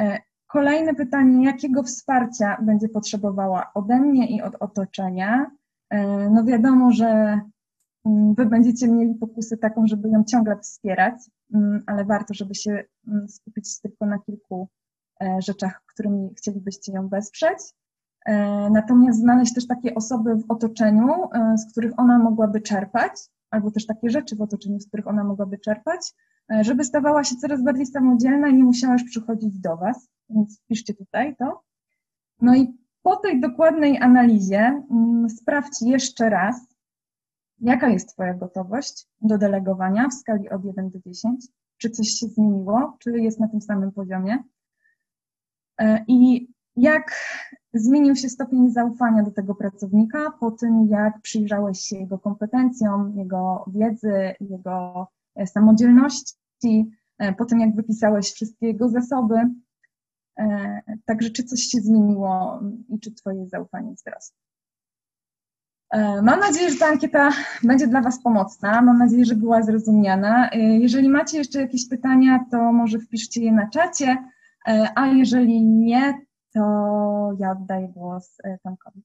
E, 0.00 0.18
Kolejne 0.54 0.94
pytanie, 0.94 1.46
jakiego 1.46 1.82
wsparcia 1.82 2.56
będzie 2.62 2.88
potrzebowała 2.88 3.70
ode 3.74 4.00
mnie 4.00 4.36
i 4.36 4.42
od 4.42 4.54
otoczenia? 4.60 5.50
E, 5.90 6.30
no 6.30 6.44
wiadomo, 6.44 6.90
że 6.90 7.40
Wy 8.36 8.46
będziecie 8.46 8.88
mieli 8.88 9.14
pokusę 9.14 9.56
taką, 9.56 9.86
żeby 9.86 10.08
ją 10.08 10.24
ciągle 10.24 10.58
wspierać, 10.58 11.14
mm, 11.54 11.82
ale 11.86 12.04
warto, 12.04 12.34
żeby 12.34 12.54
się 12.54 12.84
mm, 13.08 13.28
skupić 13.28 13.80
tylko 13.80 14.06
na 14.06 14.18
kilku 14.18 14.68
e, 15.22 15.36
rzeczach, 15.42 15.82
którymi 15.86 16.34
chcielibyście 16.34 16.92
ją 16.92 17.08
wesprzeć. 17.08 17.58
E, 18.26 18.70
natomiast 18.70 19.18
znaleźć 19.20 19.54
też 19.54 19.66
takie 19.66 19.94
osoby 19.94 20.36
w 20.36 20.50
otoczeniu, 20.50 21.08
z 21.56 21.72
których 21.72 21.92
ona 21.96 22.18
mogłaby 22.18 22.60
czerpać, 22.60 23.12
albo 23.50 23.70
też 23.70 23.86
takie 23.86 24.10
rzeczy 24.10 24.36
w 24.36 24.40
otoczeniu, 24.40 24.80
z 24.80 24.88
których 24.88 25.06
ona 25.06 25.24
mogłaby 25.24 25.58
czerpać, 25.58 26.12
żeby 26.60 26.84
stawała 26.84 27.24
się 27.24 27.36
coraz 27.36 27.62
bardziej 27.62 27.86
samodzielna 27.86 28.48
i 28.48 28.54
nie 28.54 28.64
musiała 28.64 28.92
już 28.92 29.04
przychodzić 29.04 29.58
do 29.60 29.76
Was 29.76 30.08
więc 30.30 30.60
wpiszcie 30.60 30.94
tutaj 30.94 31.36
to. 31.36 31.62
No 32.40 32.54
i 32.54 32.78
po 33.02 33.16
tej 33.16 33.40
dokładnej 33.40 33.98
analizie 33.98 34.82
mm, 34.90 35.30
sprawdź 35.30 35.82
jeszcze 35.82 36.30
raz, 36.30 36.73
jaka 37.64 37.88
jest 37.88 38.08
Twoja 38.08 38.34
gotowość 38.34 39.08
do 39.20 39.38
delegowania 39.38 40.08
w 40.08 40.14
skali 40.14 40.50
od 40.50 40.64
1 40.64 40.90
do 40.90 40.98
10, 40.98 41.46
czy 41.78 41.90
coś 41.90 42.08
się 42.08 42.26
zmieniło, 42.26 42.96
czy 42.98 43.10
jest 43.10 43.40
na 43.40 43.48
tym 43.48 43.60
samym 43.60 43.92
poziomie? 43.92 44.38
E, 45.80 46.04
i 46.08 46.48
jak 46.76 47.14
zmienił 47.74 48.16
się 48.16 48.28
stopień 48.28 48.70
zaufania 48.70 49.22
do 49.22 49.30
tego 49.30 49.54
pracownika 49.54 50.32
po 50.40 50.50
tym, 50.50 50.88
jak 50.88 51.20
przyjrzałeś 51.20 51.80
się 51.80 51.96
jego 51.96 52.18
kompetencjom, 52.18 53.18
jego 53.18 53.64
wiedzy, 53.74 54.34
jego 54.40 55.08
e, 55.34 55.46
samodzielności, 55.46 56.90
e, 57.18 57.32
po 57.32 57.44
tym, 57.44 57.60
jak 57.60 57.74
wypisałeś 57.74 58.32
wszystkie 58.32 58.66
jego 58.66 58.88
zasoby, 58.88 59.36
także 61.04 61.30
czy 61.30 61.44
coś 61.44 61.60
się 61.60 61.80
zmieniło 61.80 62.60
i 62.88 63.00
czy 63.00 63.14
Twoje 63.14 63.48
zaufanie 63.48 63.94
wzrosło? 63.94 64.43
E, 65.90 66.22
mam 66.22 66.40
nadzieję, 66.40 66.70
że 66.70 66.78
ta 66.78 66.86
ankieta 66.86 67.30
będzie 67.62 67.86
dla 67.86 68.00
Was 68.00 68.22
pomocna. 68.22 68.82
Mam 68.82 68.98
nadzieję, 68.98 69.24
że 69.24 69.34
była 69.34 69.62
zrozumiana. 69.62 70.50
E, 70.50 70.58
jeżeli 70.58 71.08
macie 71.08 71.38
jeszcze 71.38 71.60
jakieś 71.60 71.88
pytania, 71.88 72.44
to 72.50 72.72
może 72.72 72.98
wpiszcie 72.98 73.44
je 73.44 73.52
na 73.52 73.70
czacie, 73.70 74.16
a 74.94 75.06
jeżeli 75.06 75.62
nie, 75.62 76.14
to 76.52 76.60
ja 77.38 77.50
oddaję 77.50 77.88
głos 77.88 78.36
Tomkowi. 78.62 79.02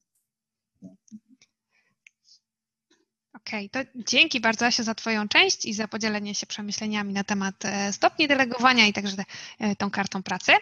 Okej, 3.50 3.66
okay, 3.72 3.84
to 3.84 3.90
dzięki 3.94 4.40
bardzo 4.40 4.66
Asiu 4.66 4.82
za 4.82 4.94
Twoją 4.94 5.28
część 5.28 5.64
i 5.64 5.74
za 5.74 5.88
podzielenie 5.88 6.34
się 6.34 6.46
przemyśleniami 6.46 7.12
na 7.12 7.24
temat 7.24 7.64
e, 7.64 7.92
stopni 7.92 8.28
delegowania 8.28 8.86
i 8.86 8.92
także 8.92 9.24
e, 9.58 9.76
tą 9.76 9.90
kartą 9.90 10.22
pracy. 10.22 10.52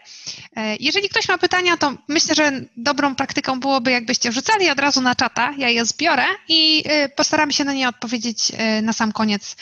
E, 0.57 0.77
jeżeli 0.81 1.09
ktoś 1.09 1.29
ma 1.29 1.39
pytania, 1.39 1.77
to 1.77 1.95
myślę, 2.09 2.35
że 2.35 2.53
dobrą 2.77 3.15
praktyką 3.15 3.61
byłoby, 3.61 3.91
jakbyście 3.91 4.31
wrzucali 4.31 4.71
od 4.71 4.79
razu 4.79 5.01
na 5.01 5.15
czata, 5.15 5.55
ja 5.59 5.69
je 5.69 5.85
zbiorę 5.85 6.25
i 6.49 6.85
postaramy 7.17 7.53
się 7.53 7.65
na 7.65 7.73
nie 7.73 7.89
odpowiedzieć 7.89 8.53
na 8.83 8.93
sam 8.93 9.13
koniec, 9.13 9.57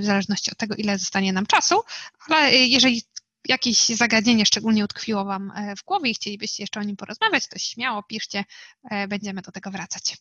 w 0.00 0.04
zależności 0.04 0.50
od 0.50 0.58
tego, 0.58 0.74
ile 0.74 0.98
zostanie 0.98 1.32
nam 1.32 1.46
czasu, 1.46 1.82
ale 2.28 2.56
jeżeli 2.56 3.02
jakieś 3.48 3.86
zagadnienie 3.86 4.46
szczególnie 4.46 4.84
utkwiło 4.84 5.24
Wam 5.24 5.52
w 5.78 5.84
głowie 5.84 6.10
i 6.10 6.14
chcielibyście 6.14 6.62
jeszcze 6.62 6.80
o 6.80 6.82
nim 6.82 6.96
porozmawiać, 6.96 7.48
to 7.48 7.58
śmiało 7.58 8.02
piszcie, 8.02 8.44
będziemy 9.08 9.42
do 9.42 9.52
tego 9.52 9.70
wracać. 9.70 10.16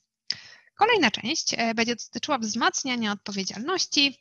Kolejna 0.76 1.12
część 1.12 1.56
będzie 1.76 1.96
dotyczyła 1.96 2.38
wzmacniania 2.38 3.12
odpowiedzialności, 3.12 4.20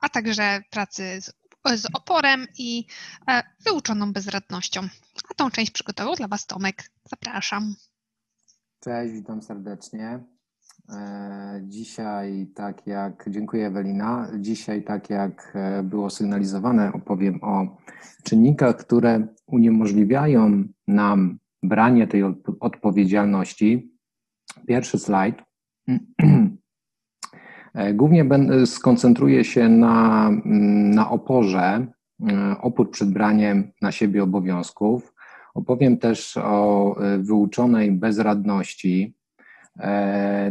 a 0.00 0.08
także 0.08 0.60
pracy 0.70 1.20
z 1.20 1.32
z 1.74 1.86
oporem 1.94 2.46
i 2.58 2.86
e, 3.30 3.42
wyuczoną 3.64 4.12
bezradnością. 4.12 4.80
A 5.30 5.34
tą 5.34 5.50
część 5.50 5.70
przygotował 5.70 6.14
dla 6.14 6.28
Was 6.28 6.46
Tomek. 6.46 6.90
Zapraszam. 7.10 7.74
Cześć, 8.80 9.12
witam 9.12 9.42
serdecznie. 9.42 10.24
E, 10.88 11.60
dzisiaj, 11.62 12.46
tak 12.54 12.86
jak, 12.86 13.24
dziękuję 13.30 13.66
Ewelina. 13.66 14.30
Dzisiaj, 14.38 14.84
tak 14.84 15.10
jak 15.10 15.52
e, 15.54 15.82
było 15.82 16.10
sygnalizowane, 16.10 16.92
opowiem 16.92 17.38
o 17.42 17.76
czynnikach, 18.24 18.76
które 18.76 19.26
uniemożliwiają 19.46 20.64
nam 20.88 21.38
branie 21.62 22.06
tej 22.06 22.22
odpowiedzialności. 22.60 23.95
Pierwszy 24.66 24.98
slajd. 24.98 25.42
E, 27.76 27.94
głównie 27.94 28.24
skoncentruję 28.66 29.44
się 29.44 29.68
na, 29.68 30.28
mm, 30.28 30.90
na 30.90 31.10
oporze, 31.10 31.86
e, 32.30 32.56
opór 32.60 32.90
przed 32.90 33.10
braniem 33.10 33.72
na 33.82 33.92
siebie 33.92 34.22
obowiązków. 34.22 35.14
Opowiem 35.54 35.98
też 35.98 36.36
o 36.36 36.96
e, 37.00 37.18
wyuczonej 37.18 37.92
bezradności. 37.92 39.16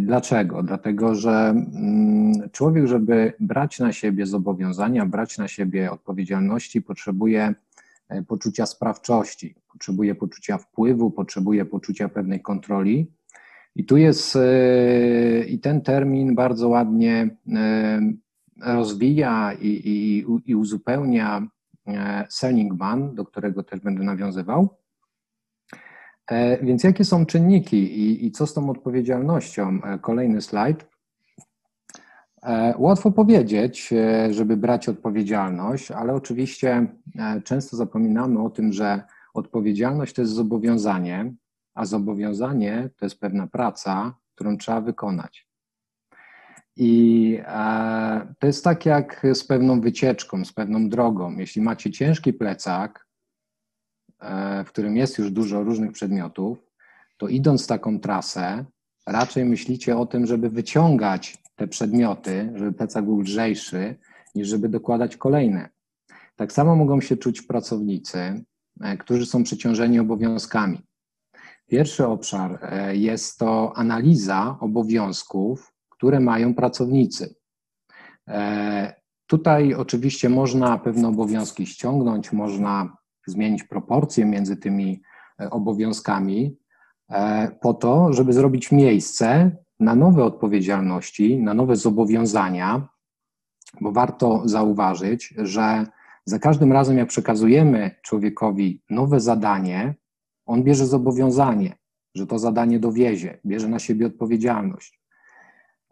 Dlaczego? 0.01 0.63
Dlatego, 0.63 1.15
że 1.15 1.31
mm, 1.31 2.49
człowiek, 2.51 2.87
żeby 2.87 3.33
brać 3.39 3.79
na 3.79 3.91
siebie 3.93 4.25
zobowiązania, 4.25 5.05
brać 5.05 5.37
na 5.37 5.47
siebie 5.47 5.91
odpowiedzialności, 5.91 6.81
potrzebuje 6.81 7.53
poczucia 8.27 8.65
sprawczości, 8.65 9.55
potrzebuje 9.71 10.15
poczucia 10.15 10.57
wpływu, 10.57 11.11
potrzebuje 11.11 11.65
poczucia 11.65 12.09
pewnej 12.09 12.41
kontroli. 12.41 13.11
I 13.75 13.85
tu 13.85 13.97
jest, 13.97 14.35
e, 14.35 15.45
i 15.45 15.59
ten 15.59 15.81
termin 15.81 16.35
bardzo 16.35 16.69
ładnie 16.69 17.29
e, 17.53 18.01
rozwija 18.61 19.53
i, 19.53 19.67
i, 19.67 20.25
i 20.51 20.55
uzupełnia 20.55 21.47
e, 21.87 22.25
Seligman, 22.29 23.15
do 23.15 23.25
którego 23.25 23.63
też 23.63 23.79
będę 23.79 24.03
nawiązywał. 24.03 24.69
Więc 26.61 26.83
jakie 26.83 27.05
są 27.05 27.25
czynniki 27.25 27.77
i, 27.77 28.25
i 28.25 28.31
co 28.31 28.47
z 28.47 28.53
tą 28.53 28.69
odpowiedzialnością? 28.69 29.79
Kolejny 30.01 30.41
slajd. 30.41 30.85
Łatwo 32.77 33.11
powiedzieć, 33.11 33.93
żeby 34.29 34.57
brać 34.57 34.89
odpowiedzialność, 34.89 35.91
ale 35.91 36.13
oczywiście 36.13 36.87
często 37.43 37.77
zapominamy 37.77 38.43
o 38.43 38.49
tym, 38.49 38.73
że 38.73 39.01
odpowiedzialność 39.33 40.15
to 40.15 40.21
jest 40.21 40.33
zobowiązanie, 40.33 41.33
a 41.75 41.85
zobowiązanie 41.85 42.89
to 42.97 43.05
jest 43.05 43.19
pewna 43.19 43.47
praca, 43.47 44.13
którą 44.35 44.57
trzeba 44.57 44.81
wykonać. 44.81 45.47
I 46.75 47.37
e, 47.45 48.33
to 48.39 48.47
jest 48.47 48.63
tak 48.63 48.85
jak 48.85 49.25
z 49.33 49.43
pewną 49.43 49.81
wycieczką, 49.81 50.45
z 50.45 50.53
pewną 50.53 50.89
drogą. 50.89 51.37
Jeśli 51.37 51.61
macie 51.61 51.91
ciężki 51.91 52.33
plecak, 52.33 53.07
e, 54.19 54.63
w 54.63 54.67
którym 54.67 54.97
jest 54.97 55.17
już 55.17 55.31
dużo 55.31 55.63
różnych 55.63 55.91
przedmiotów, 55.91 56.57
to 57.17 57.27
idąc 57.27 57.67
taką 57.67 57.99
trasę, 57.99 58.65
raczej 59.07 59.45
myślicie 59.45 59.97
o 59.97 60.05
tym, 60.05 60.25
żeby 60.25 60.49
wyciągać 60.49 61.37
te 61.55 61.67
przedmioty, 61.67 62.51
żeby 62.55 62.73
plecak 62.73 63.05
był 63.05 63.19
lżejszy, 63.19 63.95
niż 64.35 64.47
żeby 64.47 64.69
dokładać 64.69 65.17
kolejne. 65.17 65.69
Tak 66.35 66.51
samo 66.51 66.75
mogą 66.75 67.01
się 67.01 67.17
czuć 67.17 67.41
pracownicy, 67.41 68.43
e, 68.81 68.97
którzy 68.97 69.25
są 69.25 69.43
przeciążeni 69.43 69.99
obowiązkami. 69.99 70.84
Pierwszy 71.67 72.07
obszar 72.07 72.59
e, 72.61 72.95
jest 72.95 73.39
to 73.39 73.73
analiza 73.77 74.57
obowiązków, 74.59 75.73
które 75.89 76.19
mają 76.19 76.53
pracownicy. 76.53 77.35
E, 78.27 78.93
tutaj 79.27 79.73
oczywiście 79.73 80.29
można 80.29 80.77
pewne 80.77 81.07
obowiązki 81.07 81.65
ściągnąć, 81.65 82.31
można 82.31 82.97
zmienić 83.27 83.63
proporcje 83.63 84.25
między 84.25 84.57
tymi 84.57 85.01
e, 85.39 85.49
obowiązkami, 85.49 86.57
po 87.61 87.73
to, 87.73 88.13
żeby 88.13 88.33
zrobić 88.33 88.71
miejsce 88.71 89.51
na 89.79 89.95
nowe 89.95 90.23
odpowiedzialności, 90.23 91.37
na 91.43 91.53
nowe 91.53 91.75
zobowiązania, 91.75 92.87
bo 93.81 93.91
warto 93.91 94.41
zauważyć, 94.45 95.33
że 95.37 95.85
za 96.25 96.39
każdym 96.39 96.71
razem, 96.71 96.97
jak 96.97 97.07
przekazujemy 97.07 97.91
człowiekowi 98.03 98.83
nowe 98.89 99.19
zadanie, 99.19 99.95
on 100.45 100.63
bierze 100.63 100.85
zobowiązanie, 100.85 101.77
że 102.15 102.27
to 102.27 102.39
zadanie 102.39 102.79
dowiezie, 102.79 103.39
bierze 103.45 103.67
na 103.67 103.79
siebie 103.79 104.07
odpowiedzialność. 104.07 104.99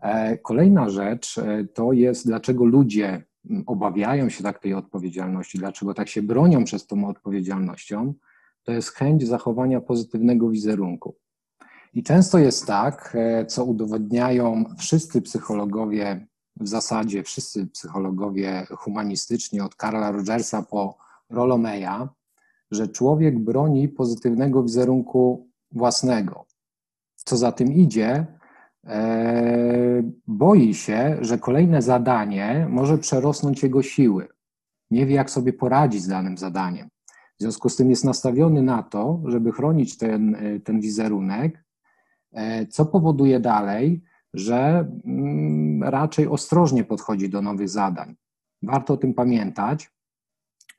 E, 0.02 0.38
kolejna 0.38 0.90
rzecz 0.90 1.38
e, 1.38 1.66
to 1.74 1.94
jest, 1.94 2.28
dlaczego 2.28 2.66
ludzie 2.66 3.24
obawiają 3.66 4.30
się 4.30 4.44
tak 4.44 4.60
tej 4.60 4.74
odpowiedzialności, 4.74 5.58
dlaczego 5.58 5.94
tak 5.94 6.10
się 6.10 6.22
bronią 6.22 6.64
przez 6.64 6.88
tą 6.88 7.08
odpowiedzialnością, 7.08 8.14
to 8.64 8.72
jest 8.72 8.90
chęć 8.90 9.28
zachowania 9.28 9.82
pozytywnego 9.82 10.50
wizerunku. 10.50 11.16
I 11.94 12.04
często 12.04 12.40
jest 12.40 12.68
tak, 12.68 13.16
e, 13.20 13.46
co 13.46 13.66
udowodniają 13.66 14.64
wszyscy 14.78 15.22
psychologowie, 15.22 16.28
w 16.56 16.68
zasadzie 16.68 17.24
wszyscy 17.24 17.68
psychologowie 17.68 18.66
humanistyczni, 18.70 19.62
od 19.62 19.76
Karla 19.76 20.12
Rogersa 20.12 20.62
po 20.62 20.98
Rollomeya, 21.30 22.08
że 22.74 22.88
człowiek 22.88 23.40
broni 23.40 23.90
pozytywnego 23.90 24.64
wizerunku 24.64 25.50
własnego. 25.72 26.46
Co 27.16 27.38
za 27.38 27.52
tym 27.52 27.74
idzie, 27.74 28.26
e, 28.84 30.04
boi 30.28 30.74
się, 30.74 31.18
że 31.22 31.38
kolejne 31.38 31.82
zadanie 31.82 32.68
może 32.70 32.98
przerosnąć 32.98 33.64
jego 33.64 33.84
siły. 33.84 34.28
Nie 34.92 35.06
wie, 35.06 35.16
jak 35.16 35.30
sobie 35.30 35.54
poradzić 35.54 36.02
z 36.04 36.08
danym 36.08 36.38
zadaniem. 36.38 36.90
W 37.40 37.42
związku 37.42 37.70
z 37.70 37.76
tym 37.76 37.90
jest 37.90 38.04
nastawiony 38.04 38.62
na 38.62 38.84
to, 38.84 39.22
żeby 39.26 39.52
chronić 39.52 39.98
ten, 39.98 40.36
e, 40.36 40.60
ten 40.60 40.82
wizerunek, 40.82 41.64
e, 42.32 42.66
co 42.66 42.86
powoduje 42.86 43.40
dalej, 43.40 44.02
że 44.34 44.88
mm, 45.06 45.84
raczej 45.84 46.28
ostrożnie 46.28 46.84
podchodzi 46.84 47.30
do 47.30 47.42
nowych 47.42 47.70
zadań. 47.70 48.16
Warto 48.64 48.94
o 48.94 48.98
tym 48.98 49.14
pamiętać, 49.14 49.92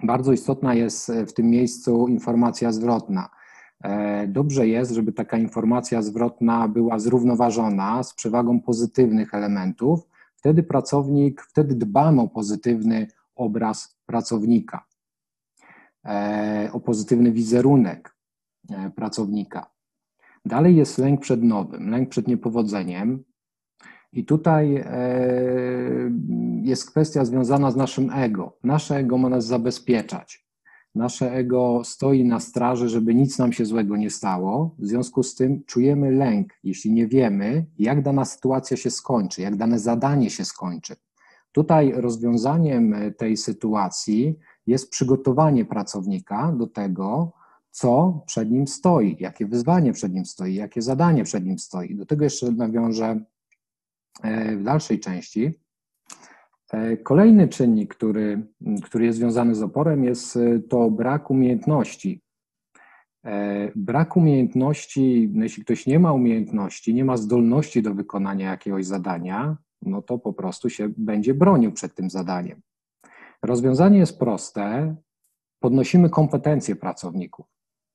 bardzo 0.02 0.32
istotna 0.32 0.74
jest 0.74 1.10
e, 1.10 1.26
w 1.26 1.34
tym 1.34 1.50
miejscu 1.50 2.08
informacja 2.08 2.72
zwrotna. 2.72 3.28
E, 3.84 4.26
dobrze 4.28 4.68
jest, 4.68 4.92
żeby 4.92 5.12
taka 5.12 5.38
informacja 5.38 6.02
zwrotna 6.02 6.68
była 6.68 6.98
zrównoważona 6.98 8.02
z 8.02 8.14
przewagą 8.14 8.60
pozytywnych 8.60 9.34
elementów. 9.34 10.08
Wtedy 10.36 10.62
pracownik, 10.62 11.42
wtedy 11.42 11.74
dbamy 11.74 12.20
o 12.20 12.28
pozytywny 12.28 13.06
obraz 13.34 13.98
pracownika, 14.06 14.86
e, 16.04 16.68
o 16.72 16.80
pozytywny 16.80 17.32
wizerunek 17.32 18.14
pracownika. 18.96 19.70
Dalej 20.44 20.76
jest 20.76 20.98
lęk 20.98 21.20
przed 21.20 21.42
nowym, 21.42 21.90
lęk 21.90 22.08
przed 22.08 22.28
niepowodzeniem. 22.28 23.24
I 24.14 24.24
tutaj 24.24 24.76
e, 24.76 24.84
jest 26.62 26.90
kwestia 26.90 27.24
związana 27.24 27.70
z 27.70 27.76
naszym 27.76 28.10
ego. 28.10 28.56
Nasze 28.64 28.96
ego 28.96 29.18
ma 29.18 29.28
nas 29.28 29.46
zabezpieczać. 29.46 30.44
Nasze 30.94 31.32
ego 31.32 31.82
stoi 31.84 32.24
na 32.24 32.40
straży, 32.40 32.88
żeby 32.88 33.14
nic 33.14 33.38
nam 33.38 33.52
się 33.52 33.64
złego 33.64 33.96
nie 33.96 34.10
stało. 34.10 34.74
W 34.78 34.86
związku 34.86 35.22
z 35.22 35.34
tym 35.34 35.64
czujemy 35.66 36.10
lęk, 36.10 36.52
jeśli 36.64 36.92
nie 36.92 37.06
wiemy, 37.06 37.66
jak 37.78 38.02
dana 38.02 38.24
sytuacja 38.24 38.76
się 38.76 38.90
skończy, 38.90 39.42
jak 39.42 39.56
dane 39.56 39.78
zadanie 39.78 40.30
się 40.30 40.44
skończy. 40.44 40.96
Tutaj 41.52 41.92
rozwiązaniem 41.92 42.94
tej 43.18 43.36
sytuacji 43.36 44.38
jest 44.66 44.90
przygotowanie 44.90 45.64
pracownika 45.64 46.52
do 46.52 46.66
tego, 46.66 47.32
co 47.70 48.22
przed 48.26 48.50
nim 48.50 48.66
stoi, 48.66 49.16
jakie 49.20 49.46
wyzwanie 49.46 49.92
przed 49.92 50.12
nim 50.12 50.26
stoi, 50.26 50.54
jakie 50.54 50.82
zadanie 50.82 51.24
przed 51.24 51.46
nim 51.46 51.58
stoi. 51.58 51.94
Do 51.94 52.06
tego 52.06 52.24
jeszcze 52.24 52.52
nawiążę 52.52 53.20
E, 53.20 53.33
w 54.56 54.62
dalszej 54.62 55.00
części. 55.00 55.54
E, 56.72 56.96
kolejny 56.96 57.48
czynnik, 57.48 57.94
który, 57.94 58.46
który 58.84 59.04
jest 59.04 59.18
związany 59.18 59.54
z 59.54 59.62
oporem, 59.62 60.04
jest 60.04 60.36
e, 60.36 60.60
to 60.60 60.90
brak 60.90 61.30
umiejętności. 61.30 62.20
Brak 63.76 64.16
umiejętności, 64.16 65.30
no 65.34 65.42
jeśli 65.42 65.64
ktoś 65.64 65.86
nie 65.86 65.98
ma 65.98 66.12
umiejętności, 66.12 66.94
nie 66.94 67.04
ma 67.04 67.16
zdolności 67.16 67.82
do 67.82 67.94
wykonania 67.94 68.50
jakiegoś 68.50 68.86
zadania, 68.86 69.56
no 69.82 70.02
to 70.02 70.18
po 70.18 70.32
prostu 70.32 70.70
się 70.70 70.88
będzie 70.96 71.34
bronił 71.34 71.72
przed 71.72 71.94
tym 71.94 72.10
zadaniem. 72.10 72.60
Rozwiązanie 73.42 73.98
jest 73.98 74.18
proste. 74.18 74.96
Podnosimy 75.60 76.10
kompetencje 76.10 76.76
pracowników. 76.76 77.46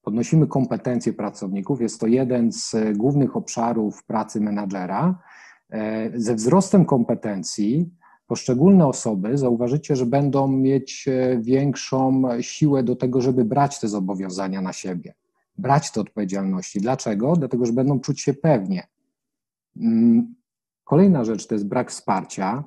Podnosimy 0.01 0.47
kompetencje 0.47 1.13
pracowników. 1.13 1.81
Jest 1.81 1.99
to 1.99 2.07
jeden 2.07 2.51
z 2.51 2.75
głównych 2.97 3.35
obszarów 3.35 4.03
pracy 4.03 4.41
menadżera, 4.41 5.15
E, 5.15 5.48
ze 6.15 6.35
wzrostem 6.35 6.85
kompetencji 6.85 7.89
poszczególne 8.29 8.87
osoby 8.87 9.37
zauważycie, 9.37 9.95
że 9.95 10.05
będą 10.05 10.47
mieć 10.47 11.07
e, 11.07 11.37
większą 11.41 12.23
siłę 12.41 12.83
do 12.83 12.95
tego, 12.95 13.21
żeby 13.21 13.45
brać 13.45 13.79
te 13.79 13.87
zobowiązania 13.87 14.61
na 14.61 14.73
siebie, 14.73 15.13
brać 15.57 15.91
te 15.91 16.01
odpowiedzialności. 16.01 16.79
Dlaczego? 16.79 17.35
Dlatego, 17.35 17.65
że 17.65 17.73
będą 17.73 17.99
czuć 17.99 18.21
się 18.21 18.33
pewnie. 18.33 18.87
Mm, 19.77 20.35
kolejna 20.83 21.23
rzecz 21.23 21.47
to 21.47 21.55
jest 21.55 21.67
brak 21.67 21.91
wsparcia. 21.91 22.63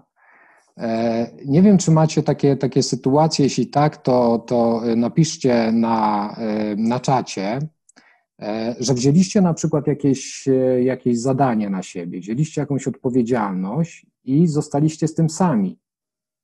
E, 0.79 1.31
nie 1.47 1.63
wiem, 1.63 1.79
czy 1.79 1.91
macie 1.91 2.23
takie, 2.23 2.57
takie 2.57 2.83
sytuacje. 2.83 3.45
Jeśli 3.45 3.67
tak, 3.67 3.97
to, 3.97 4.39
to 4.39 4.83
napiszcie 4.97 5.73
na, 5.73 6.29
e, 6.39 6.77
na 6.77 7.01
czacie, 7.01 7.59
że 8.81 8.95
wzięliście 8.95 9.41
na 9.41 9.55
przykład 9.55 9.87
jakieś, 9.87 10.49
jakieś 10.81 11.19
zadanie 11.19 11.71
na 11.71 11.83
siebie, 11.83 12.21
wzięliście 12.21 12.61
jakąś 12.61 12.89
odpowiedzialność 12.89 14.07
i 14.25 14.47
zostaliście 14.47 15.09
z 15.09 15.15
tym 15.15 15.31
sami. 15.31 15.79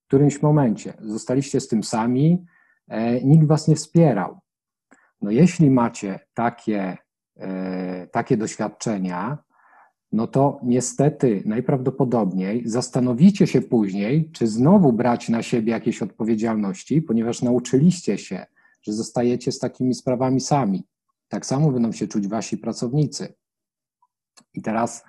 W 0.05 0.07
którymś 0.07 0.43
momencie 0.43 0.93
zostaliście 1.01 1.61
z 1.61 1.69
tym 1.69 1.85
sami, 1.85 2.45
e, 2.89 3.21
nikt 3.25 3.47
was 3.47 3.69
nie 3.69 3.77
wspierał. 3.77 4.39
No 5.21 5.31
jeśli 5.31 5.71
macie 5.71 6.21
takie, 6.35 6.97
e, 7.37 8.07
takie 8.07 8.37
doświadczenia, 8.37 9.39
no 10.13 10.27
to 10.27 10.61
niestety 10.63 11.43
najprawdopodobniej 11.47 12.63
zastanowicie 12.69 13.47
się 13.47 13.61
później, 13.61 14.31
czy 14.31 14.47
znowu 14.47 14.93
brać 14.93 15.29
na 15.29 15.43
siebie 15.43 15.73
jakieś 15.73 16.03
odpowiedzialności, 16.03 17.03
ponieważ 17.03 17.43
nauczyliście 17.43 18.19
się, 18.19 18.47
że 18.83 18.93
zostajecie 18.93 19.53
z 19.53 19.59
takimi 19.59 19.95
sprawami 19.95 20.41
sami. 20.41 20.85
Tak 21.29 21.47
samo 21.47 21.73
będą 21.73 21.93
się 21.93 22.09
czuć 22.09 22.29
wasi 22.29 22.59
pracownicy. 22.59 23.35
I 24.55 24.63
teraz 24.63 25.05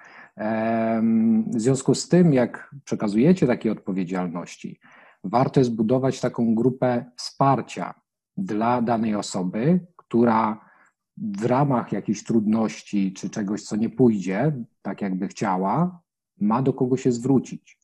w 1.54 1.62
związku 1.62 1.96
z 1.96 2.10
tym, 2.10 2.34
jak 2.34 2.76
przekazujecie 2.84 3.48
takie 3.48 3.72
odpowiedzialności, 3.72 4.80
warto 5.24 5.60
jest 5.60 5.76
budować 5.76 6.22
taką 6.22 6.56
grupę 6.56 7.12
wsparcia 7.16 7.94
dla 8.38 8.82
danej 8.82 9.16
osoby, 9.16 9.88
która 9.96 10.70
w 11.18 11.46
ramach 11.46 11.92
jakichś 11.92 12.24
trudności 12.24 13.14
czy 13.14 13.30
czegoś, 13.30 13.64
co 13.64 13.76
nie 13.76 13.90
pójdzie 13.90 14.64
tak, 14.82 15.02
jakby 15.02 15.28
chciała, 15.28 16.02
ma 16.40 16.62
do 16.62 16.74
kogo 16.74 16.98
się 16.98 17.12
zwrócić. 17.12 17.80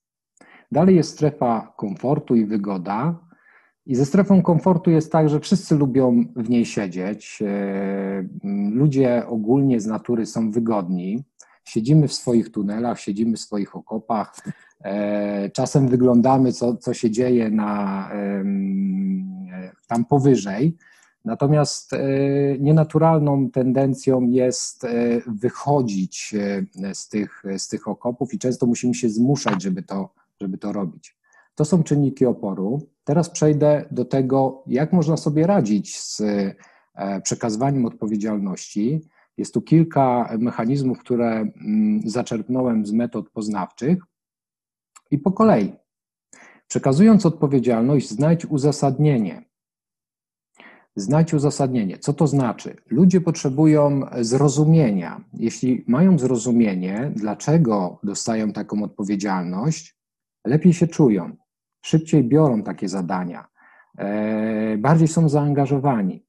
Dalej 0.71 0.95
jest 0.95 1.13
strefa 1.13 1.74
komfortu 1.78 2.36
i 2.36 2.45
wygoda. 2.45 3.25
I 3.86 3.95
ze 3.95 4.06
strefą 4.06 4.41
komfortu 4.41 4.91
jest 4.91 5.12
tak, 5.12 5.30
że 5.30 5.39
wszyscy 5.39 5.76
lubią 5.76 6.26
w 6.36 6.50
niej 6.50 6.65
siedzieć. 6.65 7.43
Ludzie 8.71 9.28
ogólnie 9.28 9.80
z 9.80 9.86
natury 9.86 10.26
są 10.26 10.52
wygodni. 10.52 11.24
Siedzimy 11.65 12.08
w 12.08 12.13
swoich 12.13 12.52
tunelach, 12.52 13.00
siedzimy 13.00 13.38
w 13.38 13.39
swoich 13.39 13.76
okopach, 13.76 14.36
e, 14.84 15.50
czasem 15.50 15.88
wyglądamy, 15.88 16.54
co, 16.54 16.78
co 16.78 16.93
się 16.93 17.12
dzieje 17.12 17.50
na, 17.50 18.10
tam 19.88 20.06
powyżej. 20.06 20.78
Natomiast 21.26 21.93
e, 21.93 22.00
nienaturalną 22.60 23.52
tendencją 23.52 24.21
jest 24.21 24.84
e, 24.84 24.89
wychodzić 25.28 26.36
z 26.93 27.10
tych, 27.10 27.43
z 27.58 27.67
tych 27.67 27.88
okopów 27.88 28.34
i 28.34 28.39
często 28.39 28.65
musimy 28.65 28.93
się 28.93 29.10
zmuszać, 29.10 29.63
żeby 29.63 29.84
to, 29.84 30.13
żeby 30.41 30.58
to 30.58 30.74
robić. 30.74 31.17
To 31.56 31.65
są 31.65 31.84
czynniki 31.84 32.26
oporu. 32.26 32.89
Teraz 33.04 33.30
przejdę 33.30 33.86
do 33.91 34.06
tego, 34.06 34.63
jak 34.68 34.94
można 34.94 35.18
sobie 35.18 35.48
radzić 35.48 36.00
z 36.00 36.22
przekazywaniem 37.24 37.86
odpowiedzialności 37.86 39.02
jest 39.38 39.54
tu 39.54 39.62
kilka 39.62 40.30
mechanizmów, 40.39 41.00
które 41.00 41.32
mm, 41.32 42.02
zaczerpnąłem 42.06 42.86
z 42.86 42.91
metod 42.91 43.30
poznawczych 43.30 44.04
i 45.12 45.18
po 45.18 45.32
kolei. 45.32 45.74
Przekazując 46.68 47.26
odpowiedzialność, 47.26 48.10
znajdź 48.10 48.46
uzasadnienie. 48.46 49.46
Znajdź 50.96 51.34
uzasadnienie. 51.34 51.98
Co 51.98 52.13
to 52.13 52.28
znaczy? 52.28 52.76
Ludzie 52.89 53.22
potrzebują 53.22 54.02
zrozumienia. 54.22 55.24
Jeśli 55.34 55.84
mają 55.88 56.20
zrozumienie, 56.20 57.12
dlaczego 57.15 58.00
dostają 58.04 58.54
taką 58.54 58.84
odpowiedzialność, 58.84 59.98
lepiej 60.46 60.74
się 60.74 60.88
czują, 60.88 61.36
szybciej 61.86 62.24
biorą 62.24 62.63
takie 62.63 62.89
zadania, 62.89 63.48
e, 63.98 64.78
bardziej 64.78 65.08
są 65.08 65.30
zaangażowani. 65.30 66.26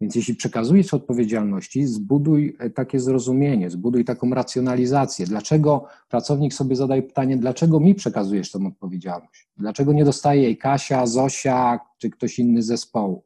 Więc 0.00 0.14
jeśli 0.14 0.34
przekazujesz 0.34 0.94
odpowiedzialności, 0.94 1.86
zbuduj 1.86 2.56
e, 2.58 2.70
takie 2.70 3.00
zrozumienie, 3.00 3.70
zbuduj 3.70 4.04
taką 4.04 4.30
racjonalizację. 4.30 5.26
Dlaczego 5.26 5.86
pracownik 6.08 6.54
sobie 6.54 6.76
zadaje 6.76 7.02
pytanie, 7.02 7.36
dlaczego 7.36 7.80
mi 7.80 7.94
przekazujesz 7.94 8.50
tą 8.50 8.66
odpowiedzialność? 8.66 9.48
Dlaczego 9.56 9.92
nie 9.92 10.04
dostaje 10.04 10.42
jej 10.42 10.56
Kasia, 10.56 11.06
Zosia 11.06 11.80
czy 11.98 12.10
ktoś 12.10 12.38
inny 12.38 12.62
z 12.62 12.66
zespołu? 12.66 13.24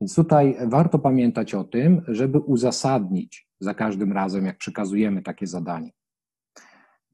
Więc 0.00 0.14
tutaj 0.14 0.56
warto 0.66 0.98
pamiętać 0.98 1.54
o 1.54 1.64
tym, 1.64 2.02
żeby 2.08 2.38
uzasadnić 2.38 3.48
za 3.60 3.74
każdym 3.74 4.12
razem, 4.12 4.46
jak 4.46 4.58
przekazujemy 4.58 5.22
takie 5.22 5.46
zadanie. 5.46 5.92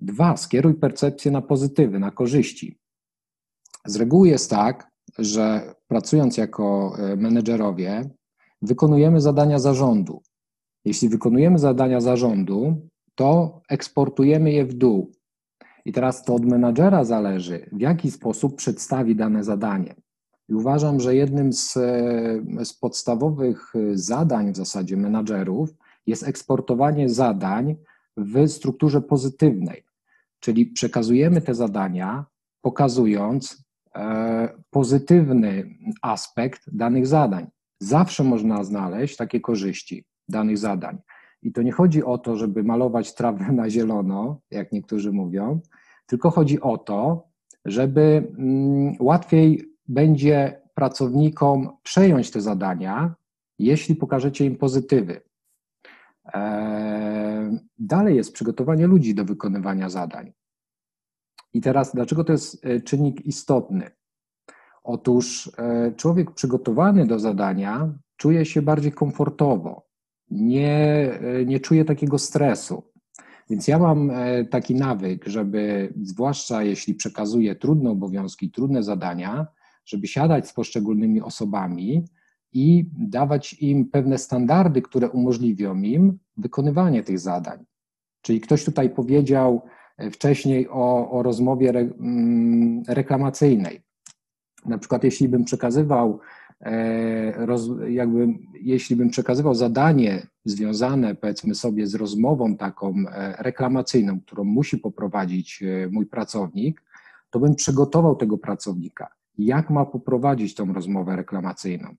Dwa, 0.01 0.37
skieruj 0.37 0.75
percepcję 0.75 1.31
na 1.31 1.43
pozytywy, 1.43 1.99
na 1.99 2.11
korzyści. 2.11 2.79
Z 3.87 3.97
reguły 3.97 4.29
jest 4.29 4.51
tak, 4.51 4.91
że 5.19 5.75
pracując 5.89 6.37
jako 6.37 6.97
e, 6.99 7.17
menedżerowie, 7.17 8.11
wykonujemy 8.63 9.21
zadania 9.21 9.59
zarządu. 9.59 10.23
Jeśli 10.85 11.09
wykonujemy 11.09 11.59
zadania 11.59 12.01
zarządu, 12.01 12.89
to 13.15 13.61
eksportujemy 13.69 14.53
je 14.53 14.65
w 14.65 14.75
dół. 14.75 15.13
I 15.85 15.93
teraz 15.93 16.25
to 16.25 16.35
od 16.35 16.45
menadżera 16.45 17.05
zależy, 17.05 17.71
w 17.73 17.81
jaki 17.81 18.11
sposób 18.11 18.57
przedstawi 18.57 19.17
dane 19.17 19.45
zadanie. 19.45 19.95
I 20.49 20.55
uważam, 20.55 21.01
że 21.01 21.17
jednym 21.17 21.53
z, 21.53 21.73
z 22.65 22.73
podstawowych 22.73 23.73
zadań 23.95 24.53
w 24.53 24.57
zasadzie 24.57 24.97
menadżerów 24.97 25.75
jest 26.07 26.29
eksportowanie 26.29 27.09
zadań 27.09 27.77
w 28.17 28.49
strukturze 28.49 29.01
pozytywnej, 29.01 29.85
czyli 30.41 30.67
przekazujemy 30.67 31.41
te 31.41 31.55
zadania, 31.55 32.27
pokazując 32.61 33.53
e, 33.53 33.64
pozytywny 34.71 35.79
aspekt 36.03 36.63
danych 36.73 37.07
zadań. 37.07 37.47
Zawsze 37.81 38.25
można 38.25 38.65
znaleźć 38.65 39.17
takie 39.17 39.41
korzyści 39.41 40.05
danych 40.29 40.59
zadań. 40.59 40.99
I 41.43 41.53
to 41.53 41.63
nie 41.63 41.73
chodzi 41.73 42.05
o 42.05 42.19
to, 42.19 42.37
żeby 42.37 42.65
malować 42.65 43.15
trawę 43.15 43.53
na 43.53 43.71
zielono, 43.71 44.41
jak 44.51 44.73
niektórzy 44.73 45.13
mówią, 45.13 45.61
tylko 46.07 46.31
chodzi 46.31 46.61
o 46.61 46.79
to, 46.79 47.29
żeby 47.65 48.33
mm, 48.39 48.95
łatwiej 49.01 49.73
będzie 49.89 50.63
pracownikom 50.75 51.71
przejąć 51.83 52.31
te 52.31 52.41
zadania, 52.41 53.15
jeśli 53.59 53.97
pokażecie 53.97 54.45
im 54.45 54.57
pozytywy. 54.57 55.21
E, 56.35 57.59
dalej 57.79 58.17
jest 58.17 58.33
przygotowanie 58.33 58.87
ludzi 58.87 59.15
do 59.15 59.25
wykonywania 59.25 59.89
zadań. 59.89 60.33
I 61.55 61.61
teraz, 61.61 61.95
dlaczego 61.95 62.25
to 62.25 62.33
jest 62.33 62.67
e, 62.67 62.81
czynnik 62.81 63.27
istotny? 63.27 63.91
Otóż 64.85 65.51
e, 65.59 65.93
człowiek 65.97 66.31
przygotowany 66.31 67.07
do 67.07 67.19
zadania 67.19 67.95
czuje 68.17 68.45
się 68.45 68.63
bardziej 68.63 68.93
komfortowo, 68.93 69.87
nie, 70.31 71.13
e, 71.21 71.45
nie 71.47 71.61
czuje 71.61 71.85
takiego 71.85 72.19
stresu. 72.19 72.83
Więc 73.51 73.69
ja 73.69 73.79
mam 73.79 74.13
taki 74.51 74.75
nawyk, 74.75 75.25
żeby, 75.27 75.95
zwłaszcza 76.03 76.63
jeśli 76.63 76.95
przekazuję 76.95 77.55
trudne 77.55 77.91
obowiązki, 77.91 78.51
trudne 78.51 78.83
zadania, 78.83 79.47
żeby 79.85 80.07
siadać 80.07 80.49
z 80.49 80.53
poszczególnymi 80.53 81.21
osobami 81.21 82.05
i 82.53 82.91
dawać 82.99 83.55
im 83.55 83.91
pewne 83.91 84.19
standardy, 84.19 84.83
które 84.83 85.11
umożliwią 85.11 85.83
im 85.83 86.19
wykonywanie 86.37 87.03
tych 87.03 87.19
zadań. 87.19 87.65
Czyli 88.23 88.41
ktoś 88.41 88.65
tutaj 88.65 88.91
powiedział 88.91 89.63
wcześniej 90.13 90.69
o, 90.69 91.11
o 91.11 91.23
rozmowie 91.23 91.69
re, 91.69 91.81
mm, 91.81 92.83
reklamacyjnej. 92.89 93.83
Na 94.67 94.79
przykład, 94.79 95.05
jeśli 95.05 95.29
bym 95.29 95.45
przekazywał, 95.45 96.21
e, 96.61 97.47
jakby, 97.89 98.29
jeśli 98.61 98.97
bym 98.97 99.11
przekazywał 99.11 99.55
zadanie 99.55 100.27
związane, 100.45 101.15
powiedzmy 101.15 101.55
sobie, 101.55 101.87
z 101.87 101.95
rozmową 101.95 102.57
taką 102.57 102.95
e, 103.13 103.43
reklamacyjną, 103.43 104.21
którą 104.21 104.45
musi 104.45 104.79
poprowadzić 104.79 105.63
e, 105.63 105.89
mój 105.89 106.07
pracownik, 106.07 106.83
to 107.31 107.41
bym 107.41 107.55
przygotował 107.55 108.17
tego 108.17 108.39
pracownika, 108.39 109.09
jak 109.39 109.71
ma 109.71 109.85
poprowadzić 109.85 110.55
tą 110.55 110.73
rozmowę 110.73 111.17
reklamacyjną, 111.17 111.95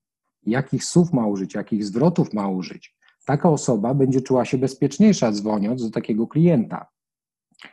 jakich 0.45 0.83
słów 0.83 1.13
ma 1.13 1.27
użyć, 1.27 1.53
jakich 1.53 1.85
zwrotów 1.85 2.33
ma 2.33 2.47
użyć. 2.47 2.95
Taka 3.25 3.49
osoba 3.49 3.93
będzie 3.93 4.21
czuła 4.21 4.45
się 4.45 4.57
bezpieczniejsza 4.57 5.31
dzwoniąc 5.31 5.83
do 5.83 5.91
takiego 5.91 6.27
klienta 6.27 6.94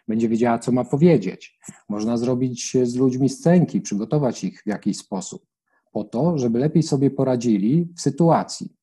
będzie 0.09 0.29
wiedziała, 0.29 0.59
co 0.59 0.73
ma 0.73 0.85
powiedzieć. 0.85 1.59
Można 1.89 2.17
zrobić 2.17 2.77
z 2.83 2.97
ludźmi 2.97 3.29
scenki, 3.29 3.81
przygotować 3.81 4.45
ich 4.45 4.63
w 4.63 4.67
jakiś 4.67 4.99
sposób, 4.99 5.47
po 5.93 6.05
to, 6.05 6.39
żeby 6.39 6.59
lepiej 6.59 6.83
sobie 6.83 7.11
poradzili 7.11 7.93
w 7.97 8.01
sytuacji. 8.01 8.77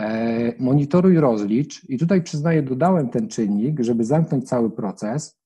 E, 0.00 0.52
monitoruj, 0.58 1.16
rozlicz, 1.16 1.84
i 1.88 1.98
tutaj 1.98 2.22
przyznaję, 2.22 2.62
dodałem 2.62 3.08
ten 3.08 3.28
czynnik, 3.28 3.80
żeby 3.80 4.04
zamknąć 4.04 4.48
cały 4.48 4.70
proces. 4.70 5.38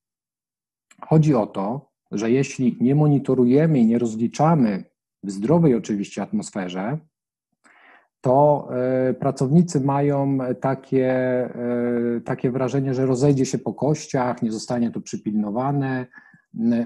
Chodzi 1.01 1.35
o 1.35 1.47
to, 1.47 1.91
że 2.11 2.31
jeśli 2.31 2.77
nie 2.81 2.95
monitorujemy 2.95 3.79
i 3.79 3.87
nie 3.87 3.99
rozliczamy 3.99 4.85
w 5.23 5.31
zdrowej 5.31 5.75
oczywiście 5.75 6.23
atmosferze, 6.23 6.99
to 8.21 8.69
e, 9.09 9.15
pracownicy 9.15 9.81
mają 9.81 10.39
takie, 10.61 11.09
e, 11.09 12.21
takie 12.25 12.51
wrażenie, 12.51 12.95
że 12.95 13.07
rozejdzie 13.07 13.47
się 13.47 13.59
po 13.59 13.75
kościach, 13.75 14.43
nie 14.43 14.53
zostanie 14.53 14.91
to 14.91 15.01
przypilnowane. 15.01 16.07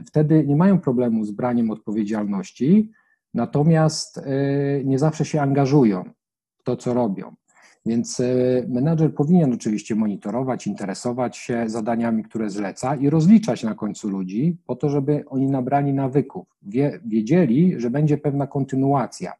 Wtedy 0.07 0.45
nie 0.47 0.57
mają 0.57 0.81
problemu 0.81 1.25
z 1.25 1.31
braniem 1.31 1.71
odpowiedzialności, 1.71 2.91
natomiast 3.35 4.19
e, 4.19 4.25
nie 4.85 4.99
zawsze 4.99 5.25
się 5.25 5.43
angażują 5.43 6.05
w 6.59 6.63
to, 6.63 6.77
co 6.77 6.95
robią. 6.95 7.35
Więc 7.87 8.23
menadżer 8.69 9.15
powinien 9.15 9.53
oczywiście 9.53 9.95
monitorować, 9.95 10.67
interesować 10.67 11.37
się 11.37 11.65
zadaniami, 11.67 12.23
które 12.23 12.51
zleca 12.51 12.97
i 12.97 13.11
rozliczać 13.11 13.63
na 13.63 13.75
końcu 13.75 14.09
ludzi, 14.09 14.57
po 14.67 14.77
to, 14.77 14.89
żeby 14.89 15.25
oni 15.27 15.47
nabrali 15.47 15.93
nawyków, 15.93 16.47
wie, 16.63 17.01
wiedzieli, 17.07 17.81
że 17.81 17.91
będzie 17.91 18.19
pewna 18.19 18.47
kontynuacja 18.47 19.33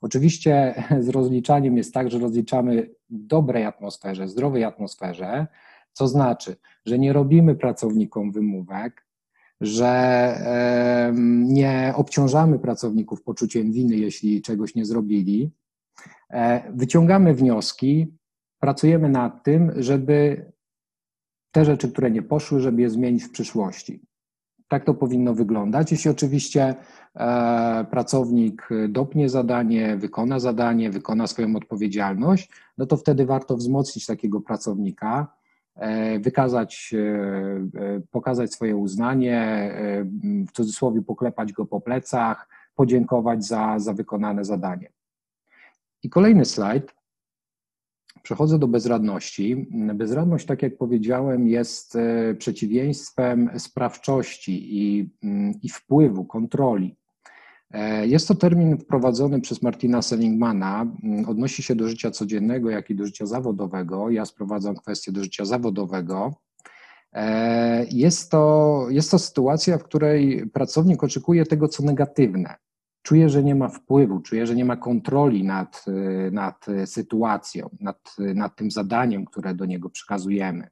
Oczywiście 0.00 0.74
z 1.06 1.08
rozliczaniem 1.08 1.76
jest 1.76 1.94
tak, 1.94 2.10
że 2.10 2.18
rozliczamy 2.18 2.90
w 3.10 3.26
dobrej 3.26 3.64
atmosferze, 3.64 4.28
zdrowej 4.28 4.64
atmosferze, 4.64 5.46
co 5.92 6.08
znaczy, 6.08 6.56
że 6.86 6.98
nie 6.98 7.12
robimy 7.12 7.54
pracownikom 7.54 8.32
wymówek, 8.32 9.06
że 9.60 11.12
nie 11.44 11.92
obciążamy 11.96 12.58
pracowników 12.58 13.22
poczuciem 13.22 13.72
winy, 13.72 13.96
jeśli 13.96 14.42
czegoś 14.42 14.74
nie 14.74 14.84
zrobili. 14.84 15.50
E, 16.30 16.72
wyciągamy 16.72 17.34
wnioski, 17.34 18.16
pracujemy 18.60 19.08
nad 19.08 19.44
tym, 19.44 19.72
żeby 19.76 20.46
te 21.52 21.64
rzeczy, 21.64 21.92
które 21.92 22.10
nie 22.10 22.22
poszły, 22.22 22.60
żeby 22.60 22.82
je 22.82 22.90
zmienić 22.90 23.24
w 23.24 23.30
przyszłości. 23.30 24.00
Tak 24.68 24.84
to 24.84 24.94
powinno 24.94 25.34
wyglądać. 25.34 25.92
Jeśli 25.92 26.10
oczywiście 26.10 26.74
e, 27.14 27.86
pracownik 27.90 28.68
dopnie 28.88 29.28
zadanie, 29.28 29.96
wykona 29.96 30.40
zadanie, 30.40 30.90
wykona 30.90 31.26
swoją 31.26 31.56
odpowiedzialność, 31.56 32.50
no 32.78 32.86
to 32.86 32.96
wtedy 32.96 33.26
warto 33.26 33.56
wzmocnić 33.56 34.06
takiego 34.06 34.40
pracownika, 34.40 35.36
e, 35.74 36.18
wykazać, 36.18 36.94
e, 36.94 38.00
pokazać 38.10 38.52
swoje 38.52 38.76
uznanie, 38.76 39.70
w 40.48 40.52
cudzysłowie 40.52 41.02
poklepać 41.02 41.52
go 41.52 41.66
po 41.66 41.80
plecach, 41.80 42.48
podziękować 42.74 43.44
za, 43.44 43.78
za 43.78 43.92
wykonane 43.92 44.44
zadanie. 44.44 44.92
I 46.02 46.10
kolejny 46.10 46.44
slajd. 46.44 46.95
Przechodzę 48.26 48.58
do 48.58 48.68
bezradności. 48.68 49.66
Bezradność, 49.94 50.46
tak 50.46 50.62
jak 50.62 50.76
powiedziałem, 50.76 51.48
jest 51.48 51.96
e, 51.96 52.34
przeciwieństwem 52.34 53.50
sprawczości 53.58 54.78
i, 54.78 55.10
mm, 55.22 55.54
i 55.62 55.68
wpływu, 55.68 56.24
kontroli. 56.24 56.96
E, 57.70 58.06
jest 58.06 58.28
to 58.28 58.34
termin 58.34 58.78
wprowadzony 58.78 59.40
przez 59.40 59.62
Martina 59.62 60.02
Seligmana. 60.02 60.86
Mm, 61.02 61.28
odnosi 61.28 61.62
się 61.62 61.74
do 61.74 61.88
życia 61.88 62.10
codziennego, 62.10 62.70
jak 62.70 62.90
i 62.90 62.94
do 62.94 63.06
życia 63.06 63.26
zawodowego. 63.26 64.10
Ja 64.10 64.24
sprowadzam 64.24 64.76
kwestię 64.76 65.12
do 65.12 65.22
życia 65.22 65.44
zawodowego. 65.44 66.34
E, 67.12 67.86
jest 67.90 68.30
to, 68.30 68.86
jest 68.90 69.10
to 69.10 69.18
sytuacja, 69.18 69.78
w 69.78 69.84
której 69.84 70.50
pracownik 70.50 71.04
oczekuje 71.04 71.46
tego, 71.46 71.68
co 71.68 71.82
negatywne 71.82 72.54
czuje, 73.06 73.28
że 73.28 73.44
nie 73.44 73.54
ma 73.54 73.68
wpływu, 73.68 74.20
czuje, 74.20 74.46
że 74.46 74.54
nie 74.54 74.64
ma 74.64 74.76
kontroli 74.76 75.44
nad, 75.44 75.84
nad 76.32 76.66
sytuacją, 76.84 77.70
nad, 77.80 78.16
nad 78.18 78.56
tym 78.56 78.70
zadaniem, 78.70 79.24
które 79.24 79.54
do 79.54 79.64
niego 79.64 79.90
przekazujemy. 79.90 80.68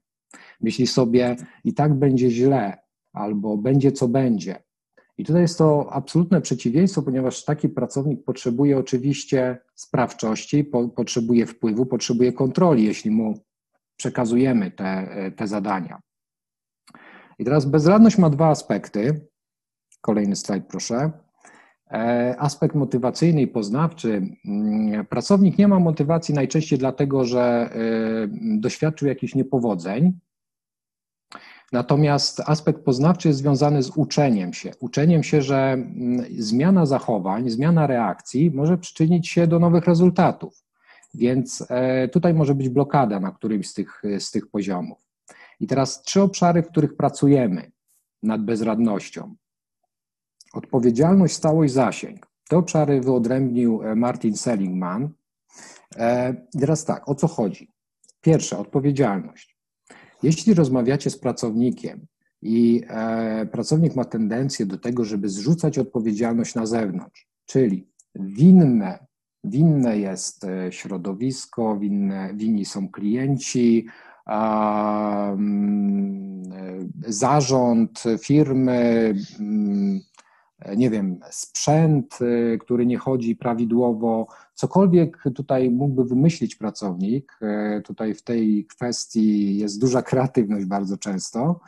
Myśli 0.61 0.87
sobie, 0.87 1.37
i 1.65 1.75
tak 1.75 1.95
będzie 1.95 2.31
źle, 2.31 2.79
albo 3.13 3.57
będzie 3.57 3.93
co 3.93 4.09
będzie. 4.09 4.63
I 5.19 5.25
tutaj 5.25 5.43
jest 5.43 5.59
to 5.59 5.93
absolutne 5.93 6.41
przeciwieństwo, 6.41 7.03
ponieważ 7.03 7.45
taki 7.45 7.69
pracownik 7.69 8.25
potrzebuje 8.25 8.79
oczywiście 8.79 9.59
sprawczości, 9.75 10.65
po, 10.65 10.89
potrzebuje 10.89 11.47
wpływu, 11.47 11.87
potrzebuje 11.87 12.33
kontroli, 12.33 12.85
jeśli 12.85 13.11
mu 13.11 13.35
przekazujemy 13.97 14.71
te, 14.71 15.09
te 15.37 15.47
zadania. 15.47 16.01
I 17.39 17.45
teraz 17.45 17.65
bezradność 17.65 18.19
ma 18.19 18.31
dwa 18.31 18.49
aspekty. 18.49 19.29
Kolejny 20.01 20.37
slajd, 20.37 20.67
proszę. 20.67 21.24
E, 21.95 22.35
aspekt 22.39 22.75
motywacyjny 22.75 23.43
i 23.43 23.47
poznawczy. 23.47 24.23
Mm, 24.45 25.07
pracownik 25.07 25.59
nie 25.59 25.69
ma 25.69 25.79
motywacji 25.79 26.35
najczęściej 26.35 26.79
dlatego, 26.79 27.25
że 27.25 27.43
e, 27.43 27.69
doświadczył 28.61 29.09
jakichś 29.09 29.35
niepowodzeń. 29.35 30.19
Natomiast 31.73 32.41
aspekt 32.41 32.85
poznawczy 32.85 33.29
jest 33.29 33.41
związany 33.41 33.83
z 33.83 33.91
uczeniem 33.91 34.53
się. 34.53 34.71
Uczeniem 34.81 35.23
się, 35.23 35.43
że 35.43 35.73
mm, 35.73 36.27
zmiana 36.39 36.87
zachowań, 36.87 37.51
zmiana 37.51 37.87
reakcji 37.87 38.51
może 38.51 38.79
przyczynić 38.79 39.29
się 39.29 39.47
do 39.47 39.59
nowych 39.59 39.85
rezultatów. 39.85 40.65
Więc 41.15 41.67
e, 41.71 42.09
tutaj 42.09 42.35
może 42.35 42.55
być 42.55 42.69
blokada 42.69 43.21
na 43.21 43.31
którymś 43.31 43.69
z 43.69 43.75
tych, 43.75 44.03
z 44.19 44.31
tych 44.31 44.47
poziomów. 44.47 44.99
I 45.61 45.67
teraz 45.67 46.03
trzy 46.03 46.23
obszary, 46.23 46.63
w 46.63 46.69
których 46.69 46.97
pracujemy 46.97 47.73
nad 48.23 48.45
bezradnością. 48.45 49.35
Odpowiedzialność, 50.55 51.35
stałość, 51.35 51.73
zasięg. 51.73 52.27
Te 52.49 52.57
obszary 52.57 53.01
wyodrębnił 53.01 53.83
e, 53.83 53.95
Martin 53.95 54.37
Seligman. 54.37 55.09
E, 55.97 56.35
teraz 56.61 56.85
tak, 56.85 57.09
o 57.09 57.15
co 57.15 57.29
chodzi? 57.29 57.71
Pierwsza, 58.21 58.59
odpowiedzialność. 58.59 59.57
Jeśli 60.23 60.55
rozmawiacie 60.55 61.11
z 61.11 61.19
pracownikiem 61.19 62.07
i 62.43 62.83
e, 62.89 63.47
pracownik 63.47 63.97
ma 63.97 64.05
tendencję 64.05 64.67
do 64.67 64.79
tego, 64.79 65.05
żeby 65.05 65.29
zrzucać 65.29 65.79
odpowiedzialność 65.79 66.55
na 66.55 66.67
zewnątrz, 66.67 67.29
czyli 67.47 67.89
winne, 68.15 69.07
winne 69.45 69.99
jest 69.99 70.47
środowisko, 70.71 71.79
winne, 71.79 72.31
winni 72.35 72.65
są 72.65 72.89
klienci, 72.89 73.87
zarząd 77.07 78.03
firmy, 78.23 79.15
nie 80.77 80.91
wiem, 80.91 81.21
sprzęt, 81.31 82.19
y, 82.21 82.59
który 82.61 82.87
nie 82.87 82.99
chodzi 82.99 83.37
prawidłowo, 83.37 84.27
cokolwiek 84.55 85.25
tutaj 85.35 85.71
mógłby 85.71 86.05
wymyślić 86.05 86.57
pracownik, 86.57 87.39
y, 87.79 87.83
tutaj 87.83 88.15
w 88.15 88.23
tej 88.23 88.67
kwestii 88.67 89.57
jest 89.57 89.81
duża 89.81 90.03
kreatywność 90.03 90.67
bardzo 90.67 90.97
często, 90.97 91.61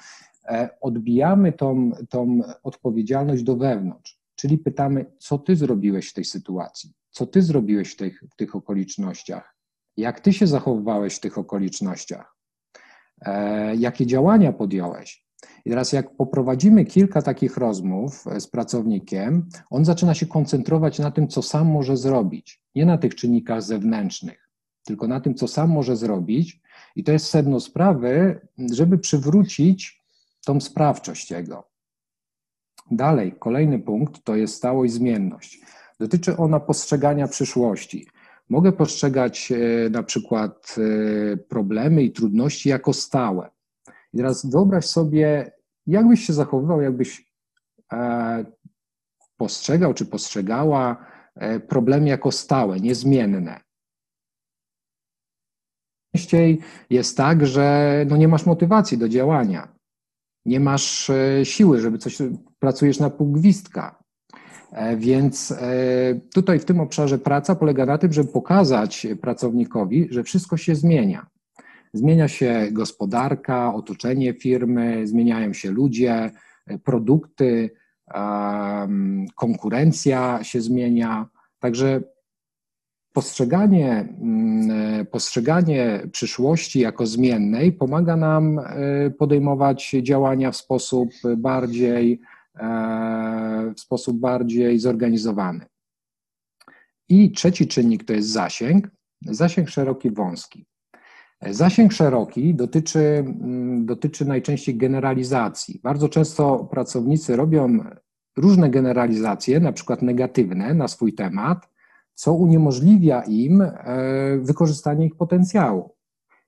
e, 0.48 0.68
odbijamy 0.80 1.52
tą, 1.52 1.90
tą 2.08 2.40
odpowiedzialność 2.62 3.42
do 3.42 3.56
wewnątrz, 3.56 4.20
czyli 4.34 4.58
pytamy, 4.58 5.06
co 5.18 5.38
ty 5.38 5.56
zrobiłeś 5.56 6.10
w 6.10 6.14
tej 6.14 6.24
sytuacji, 6.24 6.92
co 7.10 7.26
ty 7.26 7.42
zrobiłeś 7.42 7.92
w 7.92 7.96
tych, 7.96 8.24
w 8.32 8.36
tych 8.36 8.56
okolicznościach, 8.56 9.56
jak 9.96 10.20
ty 10.20 10.32
się 10.32 10.46
zachowywałeś 10.46 11.16
w 11.16 11.20
tych 11.20 11.38
okolicznościach, 11.38 12.36
e, 13.20 13.76
jakie 13.76 14.06
działania 14.06 14.52
podjąłeś, 14.52 15.25
i 15.64 15.70
teraz, 15.70 15.92
jak 15.92 16.16
poprowadzimy 16.16 16.84
kilka 16.84 17.22
takich 17.22 17.56
rozmów 17.56 18.26
e, 18.26 18.40
z 18.40 18.46
pracownikiem, 18.46 19.48
on 19.70 19.84
zaczyna 19.84 20.14
się 20.14 20.26
koncentrować 20.26 20.98
na 20.98 21.10
tym, 21.10 21.28
co 21.28 21.42
sam 21.42 21.66
może 21.66 21.96
zrobić, 21.96 22.62
nie 22.74 22.86
na 22.86 22.98
tych 22.98 23.14
czynnikach 23.14 23.62
zewnętrznych, 23.62 24.50
tylko 24.84 25.08
na 25.08 25.20
tym, 25.20 25.34
co 25.34 25.48
sam 25.48 25.70
może 25.70 25.96
zrobić. 25.96 26.60
I 26.96 27.04
to 27.04 27.12
jest 27.12 27.26
sedno 27.26 27.60
sprawy, 27.60 28.40
żeby 28.72 28.98
przywrócić 28.98 30.04
tą 30.44 30.60
sprawczość 30.60 31.30
jego. 31.30 31.68
Dalej, 32.90 33.34
kolejny 33.38 33.78
punkt 33.78 34.24
to 34.24 34.36
jest 34.36 34.54
stałość, 34.54 34.92
zmienność. 34.92 35.60
Dotyczy 36.00 36.36
ona 36.36 36.60
postrzegania 36.60 37.28
przyszłości. 37.28 38.06
Mogę 38.48 38.72
postrzegać 38.72 39.52
e, 39.52 39.90
na 39.90 40.02
przykład 40.02 40.76
e, 40.78 41.36
problemy 41.36 42.02
i 42.02 42.12
trudności 42.12 42.68
jako 42.68 42.92
stałe. 42.92 43.55
I 44.16 44.18
teraz 44.18 44.46
wyobraź 44.46 44.86
sobie, 44.86 45.52
jak 45.86 46.08
byś 46.08 46.26
się 46.26 46.32
zachowywał, 46.32 46.80
jakbyś 46.80 47.32
e, 47.92 48.44
postrzegał 49.36 49.94
czy 49.94 50.06
postrzegała 50.06 51.06
e, 51.34 51.60
problemy 51.60 52.08
jako 52.08 52.32
stałe, 52.32 52.80
niezmienne. 52.80 53.60
Częściej 56.14 56.60
jest 56.90 57.16
tak, 57.16 57.46
że 57.46 58.04
no 58.08 58.16
nie 58.16 58.28
masz 58.28 58.46
motywacji 58.46 58.98
do 58.98 59.08
działania, 59.08 59.76
nie 60.44 60.60
masz 60.60 61.10
e, 61.10 61.44
siły, 61.44 61.80
żeby 61.80 61.98
coś, 61.98 62.18
pracujesz 62.58 63.00
na 63.00 63.10
pół 63.10 63.32
gwizdka. 63.32 64.02
Więc 64.96 65.54
tutaj 66.34 66.58
w 66.58 66.64
tym 66.64 66.80
obszarze 66.80 67.18
praca 67.18 67.54
polega 67.54 67.86
na 67.86 67.98
tym, 67.98 68.12
żeby 68.12 68.32
pokazać 68.32 69.06
pracownikowi, 69.20 70.08
że 70.10 70.22
wszystko 70.22 70.56
się 70.56 70.74
zmienia. 70.74 71.26
Zmienia 71.96 72.28
się 72.28 72.68
gospodarka, 72.72 73.74
otoczenie 73.74 74.34
firmy, 74.34 75.06
zmieniają 75.06 75.52
się 75.52 75.70
ludzie, 75.70 76.30
produkty, 76.84 77.70
konkurencja 79.34 80.44
się 80.44 80.60
zmienia. 80.60 81.26
Także 81.58 82.00
postrzeganie, 83.12 84.08
mm, 84.20 85.06
postrzeganie 85.06 86.08
przyszłości 86.12 86.80
jako 86.80 87.06
zmiennej 87.06 87.72
pomaga 87.72 88.16
nam 88.16 88.58
e, 88.58 89.10
podejmować 89.10 89.90
działania 90.02 90.50
w 90.50 90.56
sposób 90.56 91.10
bardziej 91.36 92.20
w 93.76 93.80
sposób 93.80 94.18
bardziej 94.18 94.78
zorganizowany. 94.78 95.66
I 97.08 97.32
trzeci 97.32 97.68
czynnik 97.68 98.04
to 98.04 98.12
jest 98.12 98.28
zasięg, 98.28 98.88
zasięg 99.22 99.68
szeroki, 99.68 100.10
wąski. 100.10 100.66
Zasięg 101.42 101.92
szeroki 101.92 102.54
dotyczy, 102.54 102.98
mm, 102.98 103.86
dotyczy 103.86 104.24
najczęściej 104.24 104.76
generalizacji. 104.76 105.80
Bardzo 105.82 106.08
często 106.08 106.64
pracownicy 106.64 107.36
robią 107.36 107.78
różne 108.36 108.70
generalizacje, 108.70 109.60
na 109.60 109.72
przykład 109.72 110.02
negatywne 110.02 110.74
na 110.74 110.88
swój 110.88 111.14
temat, 111.14 111.68
co 112.14 112.34
uniemożliwia 112.34 113.22
im 113.22 113.62
e, 113.62 113.72
wykorzystanie 114.42 115.06
ich 115.06 115.16
potencjału. 115.16 115.96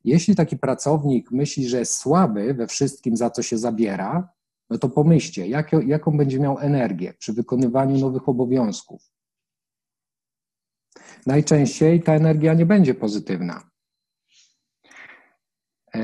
Jeśli 0.05 0.37
taki 0.37 0.57
pracownik 0.57 1.31
myśli, 1.31 1.69
że 1.69 1.79
jest 1.79 1.97
słaby 1.97 2.55
we 2.55 2.67
wszystkim, 2.67 3.17
za 3.17 3.31
co 3.31 3.43
się 3.43 3.59
zabiera, 3.59 4.29
no 4.71 4.79
to 4.79 4.89
pomyślcie, 4.89 5.47
jak, 5.47 5.73
jaką 5.87 6.17
będzie 6.17 6.41
miał 6.41 6.59
energię 6.59 7.15
przy 7.19 7.33
wykonywaniu 7.33 7.99
nowych 7.99 8.29
obowiązków. 8.29 9.03
Najczęściej 11.27 12.03
ta 12.03 12.15
energia 12.15 12.55
nie 12.55 12.67
będzie 12.67 12.95
pozytywna. 12.95 13.71
E, 15.95 16.01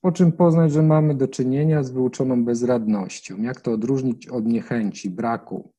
po 0.00 0.12
czym 0.12 0.32
poznać, 0.32 0.72
że 0.72 0.82
mamy 0.82 1.14
do 1.14 1.28
czynienia 1.28 1.82
z 1.82 1.90
wyuczoną 1.90 2.44
bezradnością? 2.44 3.42
Jak 3.42 3.60
to 3.60 3.72
odróżnić 3.72 4.28
od 4.28 4.46
niechęci, 4.46 5.10
braku? 5.10 5.72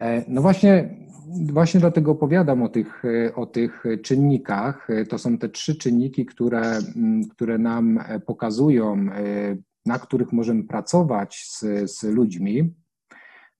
E, 0.00 0.24
no 0.28 0.42
właśnie, 0.42 0.96
właśnie 1.52 1.80
dlatego 1.80 2.10
opowiadam 2.10 2.62
o 2.62 2.68
tych, 2.68 3.02
o 3.34 3.46
tych 3.46 3.84
czynnikach. 4.02 4.88
To 5.08 5.18
są 5.18 5.38
te 5.38 5.48
trzy 5.48 5.76
czynniki, 5.76 6.26
które, 6.26 6.78
które 7.30 7.58
nam 7.58 7.98
pokazują, 8.26 9.06
na 9.86 9.98
których 9.98 10.32
możemy 10.32 10.64
pracować 10.64 11.44
z, 11.48 11.90
z 11.90 12.02
ludźmi. 12.02 12.74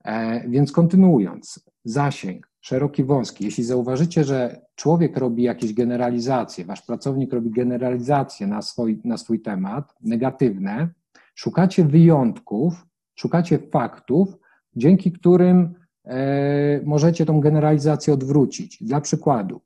E, 0.05 0.49
więc 0.49 0.73
kontynuując, 0.73 1.65
zasięg 1.85 2.52
szeroki, 2.63 3.05
wąski. 3.05 3.45
Jeśli 3.45 3.65
zauważycie, 3.65 4.25
że 4.25 4.61
człowiek 4.75 5.17
robi 5.17 5.43
jakieś 5.43 5.75
generalizacje, 5.75 6.65
wasz 6.65 6.83
pracownik 6.83 7.33
robi 7.33 7.51
generalizacje 7.51 8.47
na 8.47 8.63
swój, 8.63 9.01
na 9.05 9.17
swój 9.17 9.41
temat, 9.41 9.95
negatywne, 10.01 10.89
szukacie 11.35 11.85
wyjątków, 11.85 12.87
szukacie 13.15 13.59
faktów, 13.59 14.37
dzięki 14.77 15.13
którym 15.13 15.75
e, 16.05 16.81
możecie 16.85 17.27
tą 17.27 17.41
generalizację 17.41 18.15
odwrócić. 18.15 18.83
Dla 18.83 19.01
przykładu, 19.01 19.61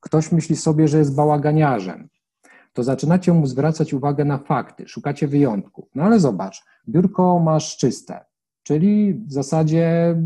ktoś 0.00 0.32
myśli 0.32 0.56
sobie, 0.56 0.88
że 0.88 0.98
jest 0.98 1.14
bałaganiarzem, 1.14 2.08
to 2.72 2.82
zaczynacie 2.82 3.32
mu 3.32 3.46
zwracać 3.46 3.94
uwagę 3.94 4.24
na 4.24 4.38
fakty, 4.38 4.88
szukacie 4.88 5.28
wyjątków. 5.28 5.88
No 5.94 6.02
ale 6.02 6.20
zobacz, 6.20 6.64
biurko 6.88 7.38
masz 7.38 7.76
czyste, 7.76 8.24
czyli 8.64 9.14
w 9.14 9.32
zasadzie 9.32 10.16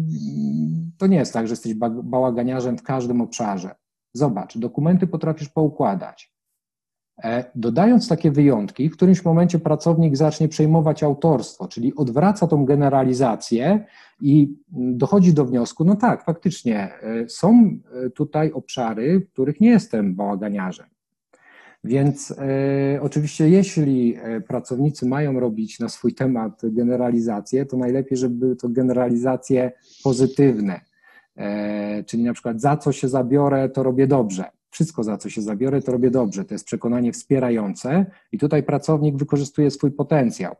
to 0.98 1.06
nie 1.06 1.16
jest 1.16 1.32
tak, 1.32 1.46
że 1.48 1.52
jesteś 1.52 1.74
bałaganiarzem 2.02 2.78
w 2.78 2.82
każdym 2.82 3.20
obszarze. 3.20 3.74
Zobacz, 4.12 4.58
dokumenty 4.58 5.06
potrafisz 5.06 5.48
poukładać. 5.48 6.32
E, 7.24 7.44
dodając 7.54 8.08
takie 8.08 8.30
wyjątki, 8.30 8.90
w 8.90 8.96
którymś 8.96 9.24
momencie 9.24 9.58
pracownik 9.58 10.16
zacznie 10.16 10.48
przejmować 10.48 11.02
autorstwo, 11.02 11.68
czyli 11.68 11.94
odwraca 11.94 12.46
tą 12.46 12.64
generalizację 12.64 13.84
i 14.20 14.56
dochodzi 14.72 15.34
do 15.34 15.44
wniosku, 15.44 15.84
no 15.84 15.96
tak, 15.96 16.24
faktycznie 16.24 16.90
e, 17.02 17.28
są 17.28 17.78
e, 18.06 18.10
tutaj 18.10 18.52
obszary, 18.52 19.20
w 19.20 19.32
których 19.32 19.60
nie 19.60 19.70
jestem 19.70 20.14
bałaganiarzem. 20.14 20.86
Więc 21.88 22.34
e, 22.38 23.02
oczywiście, 23.02 23.48
jeśli 23.48 24.16
e, 24.16 24.40
pracownicy 24.40 25.06
mają 25.06 25.40
robić 25.40 25.80
na 25.80 25.88
swój 25.88 26.14
temat 26.14 26.60
generalizacje, 26.64 27.66
to 27.66 27.76
najlepiej, 27.76 28.18
żeby 28.18 28.34
były 28.34 28.56
to 28.56 28.68
generalizacje 28.68 29.72
pozytywne. 30.04 30.80
E, 31.36 32.04
czyli 32.04 32.22
na 32.22 32.32
przykład 32.32 32.60
za 32.60 32.76
co 32.76 32.92
się 32.92 33.08
zabiorę, 33.08 33.68
to 33.68 33.82
robię 33.82 34.06
dobrze. 34.06 34.44
Wszystko 34.70 35.04
za 35.04 35.16
co 35.16 35.30
się 35.30 35.42
zabiorę, 35.42 35.82
to 35.82 35.92
robię 35.92 36.10
dobrze. 36.10 36.44
To 36.44 36.54
jest 36.54 36.64
przekonanie 36.64 37.12
wspierające 37.12 38.06
i 38.32 38.38
tutaj 38.38 38.62
pracownik 38.62 39.16
wykorzystuje 39.16 39.70
swój 39.70 39.92
potencjał 39.92 40.56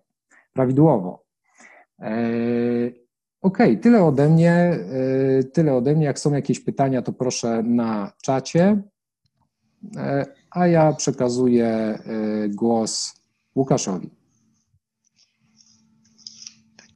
prawidłowo. 0.53 1.25
OK, 3.41 3.59
tyle 3.83 4.05
ode 4.05 4.29
mnie. 4.29 4.79
Tyle 5.53 5.75
ode 5.75 5.95
mnie. 5.95 6.05
Jak 6.05 6.19
są 6.19 6.35
jakieś 6.35 6.61
pytania, 6.61 7.03
to 7.03 7.13
proszę 7.13 7.63
na 7.63 8.13
czacie 8.23 8.83
a 10.51 10.67
ja 10.67 10.93
przekazuję 10.93 11.99
y, 12.45 12.49
głos 12.49 13.15
Łukaszowi. 13.55 14.11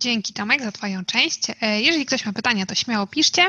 Dzięki 0.03 0.33
Tomek 0.33 0.63
za 0.63 0.73
Twoją 0.73 1.05
część. 1.05 1.41
E, 1.61 1.83
jeżeli 1.83 2.07
ktoś 2.07 2.27
ma 2.27 2.33
pytania, 2.33 2.67
to 2.67 2.75
śmiało 2.75 3.07
piszcie. 3.07 3.43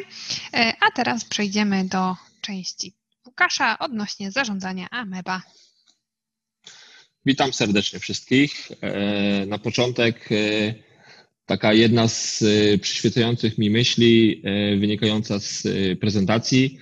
E, 0.53 0.73
a 0.79 0.91
teraz 0.95 1.25
przejdziemy 1.25 1.85
do 1.85 2.15
części 2.41 2.93
Łukasza 3.25 3.79
odnośnie 3.79 4.31
zarządzania 4.31 4.87
Ameba. 4.91 5.41
Witam 7.25 7.53
serdecznie 7.53 7.99
wszystkich. 7.99 8.71
E, 8.81 9.45
na 9.45 9.57
początek 9.57 10.29
taka 11.45 11.73
jedna 11.73 12.07
z 12.07 12.43
przyświecających 12.81 13.57
mi 13.57 13.69
myśli 13.69 14.41
wynikająca 14.79 15.39
z 15.39 15.63
prezentacji. 15.99 16.79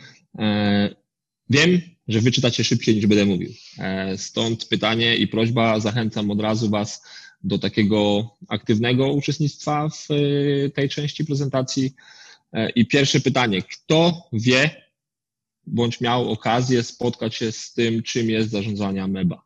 Wiem, 1.49 1.81
że 2.07 2.21
wyczytacie 2.21 2.63
szybciej 2.63 2.95
niż 2.95 3.07
będę 3.07 3.25
mówił. 3.25 3.53
E, 3.77 4.17
stąd 4.17 4.65
pytanie 4.65 5.15
i 5.15 5.27
prośba, 5.27 5.79
zachęcam 5.79 6.31
od 6.31 6.41
razu 6.41 6.69
Was 6.69 7.01
do 7.43 7.59
takiego 7.59 8.29
aktywnego 8.47 9.13
uczestnictwa 9.13 9.89
w 9.89 10.07
e, 10.11 10.69
tej 10.69 10.89
części 10.89 11.25
prezentacji. 11.25 11.93
E, 12.53 12.69
I 12.69 12.85
pierwsze 12.85 13.19
pytanie, 13.19 13.61
kto 13.61 14.29
wie, 14.33 14.85
bądź 15.67 16.01
miał 16.01 16.31
okazję 16.31 16.83
spotkać 16.83 17.35
się 17.35 17.51
z 17.51 17.73
tym, 17.73 18.03
czym 18.03 18.29
jest 18.29 18.49
zarządzanie 18.49 19.07
MEBA? 19.07 19.45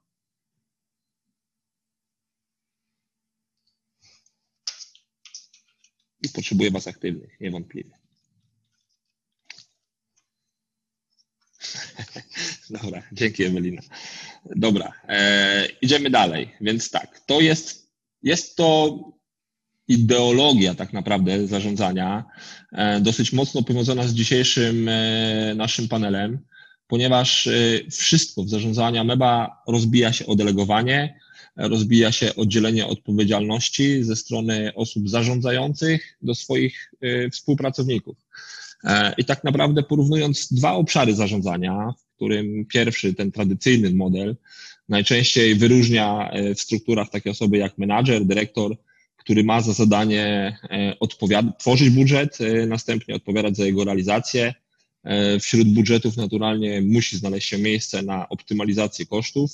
I 6.24 6.30
potrzebuję 6.30 6.72
Was 6.72 6.88
aktywnych, 6.88 7.40
niewątpliwie. 7.42 8.05
Dobra, 12.82 13.04
dzięki 13.12 13.44
Ewelina. 13.44 13.82
Dobra, 14.56 14.94
e, 15.08 15.68
idziemy 15.82 16.10
dalej. 16.10 16.52
Więc 16.62 16.90
tak, 16.90 17.20
to 17.26 17.42
jest, 17.42 17.92
jest 18.24 18.56
to 18.56 19.00
ideologia 19.88 20.76
tak 20.76 20.94
naprawdę 20.94 21.48
zarządzania, 21.48 22.24
e, 22.72 23.00
dosyć 23.00 23.34
mocno 23.34 23.64
powiązana 23.64 24.08
z 24.08 24.14
dzisiejszym 24.14 24.90
e, 24.90 25.54
naszym 25.56 25.88
panelem, 25.88 26.40
ponieważ 26.88 27.48
e, 27.48 27.52
wszystko 27.92 28.44
w 28.44 28.50
zarządzaniu 28.50 29.04
MEBA 29.04 29.62
rozbija 29.68 30.14
się 30.14 30.26
o 30.26 30.36
delegowanie, 30.36 31.20
rozbija 31.56 32.12
się 32.12 32.36
o 32.36 32.46
dzielenie 32.46 32.88
odpowiedzialności 32.88 34.04
ze 34.04 34.16
strony 34.16 34.72
osób 34.76 35.10
zarządzających 35.10 36.18
do 36.22 36.36
swoich 36.36 36.92
e, 37.02 37.30
współpracowników. 37.30 38.18
E, 38.86 39.14
I 39.18 39.26
tak 39.26 39.44
naprawdę 39.44 39.84
porównując 39.84 40.54
dwa 40.54 40.74
obszary 40.74 41.16
zarządzania, 41.16 41.94
w 41.98 42.16
którym 42.16 42.66
pierwszy, 42.66 43.14
ten 43.14 43.32
tradycyjny 43.32 43.90
model, 43.90 44.36
najczęściej 44.90 45.56
wyróżnia 45.56 46.30
e, 46.32 46.56
w 46.56 46.62
strukturach 46.62 47.10
takie 47.10 47.32
osoby 47.32 47.58
jak 47.58 47.78
menadżer, 47.78 48.26
dyrektor, 48.26 48.78
który 49.18 49.44
ma 49.44 49.62
za 49.62 49.74
zadanie 49.74 50.58
e, 50.70 50.96
tworzyć 51.60 51.90
budżet, 51.90 52.38
następnie 52.68 53.16
odpowiadać 53.16 53.58
za 53.58 53.66
jego 53.66 53.84
realizację. 53.84 54.54
Wśród 55.42 55.74
budżetów 55.74 56.18
naturalnie 56.18 56.82
musi 56.82 57.18
znaleźć 57.18 57.50
się 57.50 57.58
miejsce 57.58 58.02
na 58.02 58.30
optymalizację 58.30 59.06
kosztów. 59.06 59.52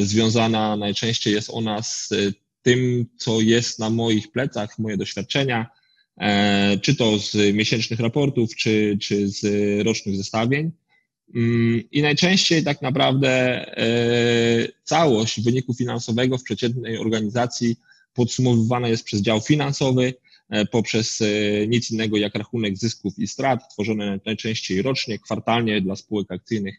Związana 0.00 0.76
najczęściej 0.76 1.34
jest 1.34 1.50
ona 1.52 1.82
z 1.82 2.10
tym, 2.62 3.06
co 3.16 3.40
jest 3.40 3.78
na 3.78 3.90
moich 3.90 4.32
plecach, 4.32 4.78
moje 4.78 4.96
doświadczenia, 4.96 5.66
czy 6.82 6.96
to 6.96 7.18
z 7.18 7.54
miesięcznych 7.54 8.00
raportów, 8.00 8.56
czy, 8.56 8.98
czy 9.00 9.28
z 9.28 9.46
rocznych 9.86 10.16
zestawień. 10.16 10.70
Mm, 11.34 11.82
I 11.92 12.02
najczęściej 12.02 12.64
tak 12.64 12.82
naprawdę 12.82 13.28
e, 13.78 14.68
całość 14.84 15.40
wyniku 15.40 15.74
finansowego 15.74 16.38
w 16.38 16.42
przeciętnej 16.42 16.98
organizacji 16.98 17.76
podsumowywana 18.14 18.88
jest 18.88 19.04
przez 19.04 19.20
dział 19.20 19.40
finansowy 19.40 20.14
e, 20.50 20.66
poprzez 20.66 21.22
nic 21.68 21.90
innego 21.90 22.16
jak 22.16 22.34
rachunek 22.34 22.76
zysków 22.76 23.18
i 23.18 23.26
strat, 23.26 23.72
tworzony 23.72 24.20
najczęściej 24.26 24.82
rocznie, 24.82 25.18
kwartalnie 25.18 25.80
dla 25.80 25.96
spółek 25.96 26.30
akcyjnych, 26.30 26.74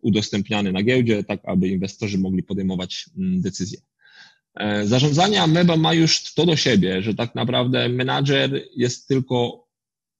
udostępniany 0.00 0.72
na 0.72 0.82
giełdzie, 0.82 1.24
tak 1.24 1.40
aby 1.44 1.68
inwestorzy 1.68 2.18
mogli 2.18 2.42
podejmować 2.42 3.06
mm, 3.16 3.40
decyzje. 3.40 3.78
E, 4.54 4.86
zarządzanie 4.86 5.42
Ameba 5.42 5.76
ma 5.76 5.94
już 5.94 6.34
to 6.34 6.46
do 6.46 6.56
siebie, 6.56 7.02
że 7.02 7.14
tak 7.14 7.34
naprawdę 7.34 7.88
menadżer 7.88 8.62
jest 8.76 9.08
tylko 9.08 9.66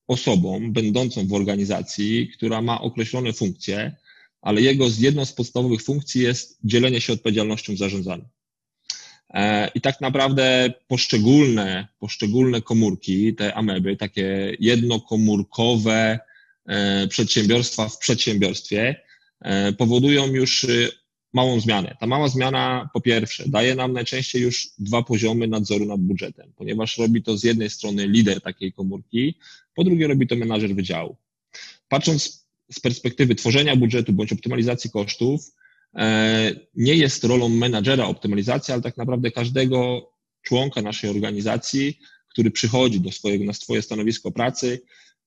osobą 0.09 0.73
będącą 0.73 1.27
w 1.27 1.33
organizacji, 1.33 2.29
która 2.29 2.63
ma 2.63 2.81
określone 2.81 3.33
funkcje, 3.33 3.97
ale 4.41 4.61
jego 4.61 4.87
jedną 4.99 5.25
z 5.25 5.33
podstawowych 5.33 5.83
funkcji 5.83 6.23
jest 6.23 6.59
dzielenie 6.65 7.01
się 7.01 7.13
odpowiedzialnością 7.13 7.75
w 7.75 7.79
zarządzaniu. 7.79 8.25
E, 9.31 9.69
I 9.75 9.81
tak 9.81 10.01
naprawdę 10.01 10.73
poszczególne, 10.89 11.89
poszczególne 11.99 12.63
komórki, 12.63 13.35
te 13.35 13.55
ameby, 13.55 13.97
takie 13.97 14.57
jednokomórkowe 14.61 16.19
e, 16.67 17.09
przedsiębiorstwa 17.09 17.89
w 17.89 17.99
przedsiębiorstwie, 17.99 19.03
powodują 19.79 20.27
już 20.27 20.65
y, 20.65 20.89
małą 21.33 21.61
zmianę. 21.61 21.97
Ta 22.01 22.07
mała 22.07 22.29
zmiana, 22.29 22.91
po 22.95 23.01
pierwsze, 23.01 23.49
daje 23.49 23.75
nam 23.75 23.93
najczęściej 23.93 24.43
już 24.43 24.69
dwa 24.79 25.03
poziomy 25.03 25.49
nadzoru 25.49 25.85
nad 25.85 26.01
budżetem, 26.01 26.53
ponieważ 26.57 26.99
robi 26.99 27.23
to 27.23 27.37
z 27.37 27.45
jednej 27.45 27.71
strony 27.71 28.09
lider 28.09 28.41
takiej 28.41 28.73
komórki, 28.73 29.35
po 29.75 29.85
drugie 29.85 30.07
robi 30.07 30.27
to 30.27 30.37
menadżer 30.37 30.75
wydziału. 30.75 31.17
Patrząc 31.89 32.47
z 32.73 32.81
perspektywy 32.81 33.35
tworzenia 33.35 33.77
budżetu 33.77 34.13
bądź 34.13 34.33
optymalizacji 34.33 34.91
kosztów, 34.91 35.53
E, 35.97 36.55
nie 36.75 36.95
jest 36.95 37.25
rolą 37.25 37.49
menadżera 37.49 38.07
optymalizacji, 38.07 38.73
ale 38.73 38.83
tak 38.83 38.97
naprawdę 38.97 39.31
każdego 39.31 40.11
członka 40.43 40.83
naszej 40.83 41.11
organizacji, 41.11 41.99
który 42.29 42.51
przychodzi 42.51 43.01
do 43.01 43.13
swojego, 43.13 43.45
na 43.45 43.53
swoje 43.53 43.83
stanowisko 43.83 44.31
pracy 44.31 44.81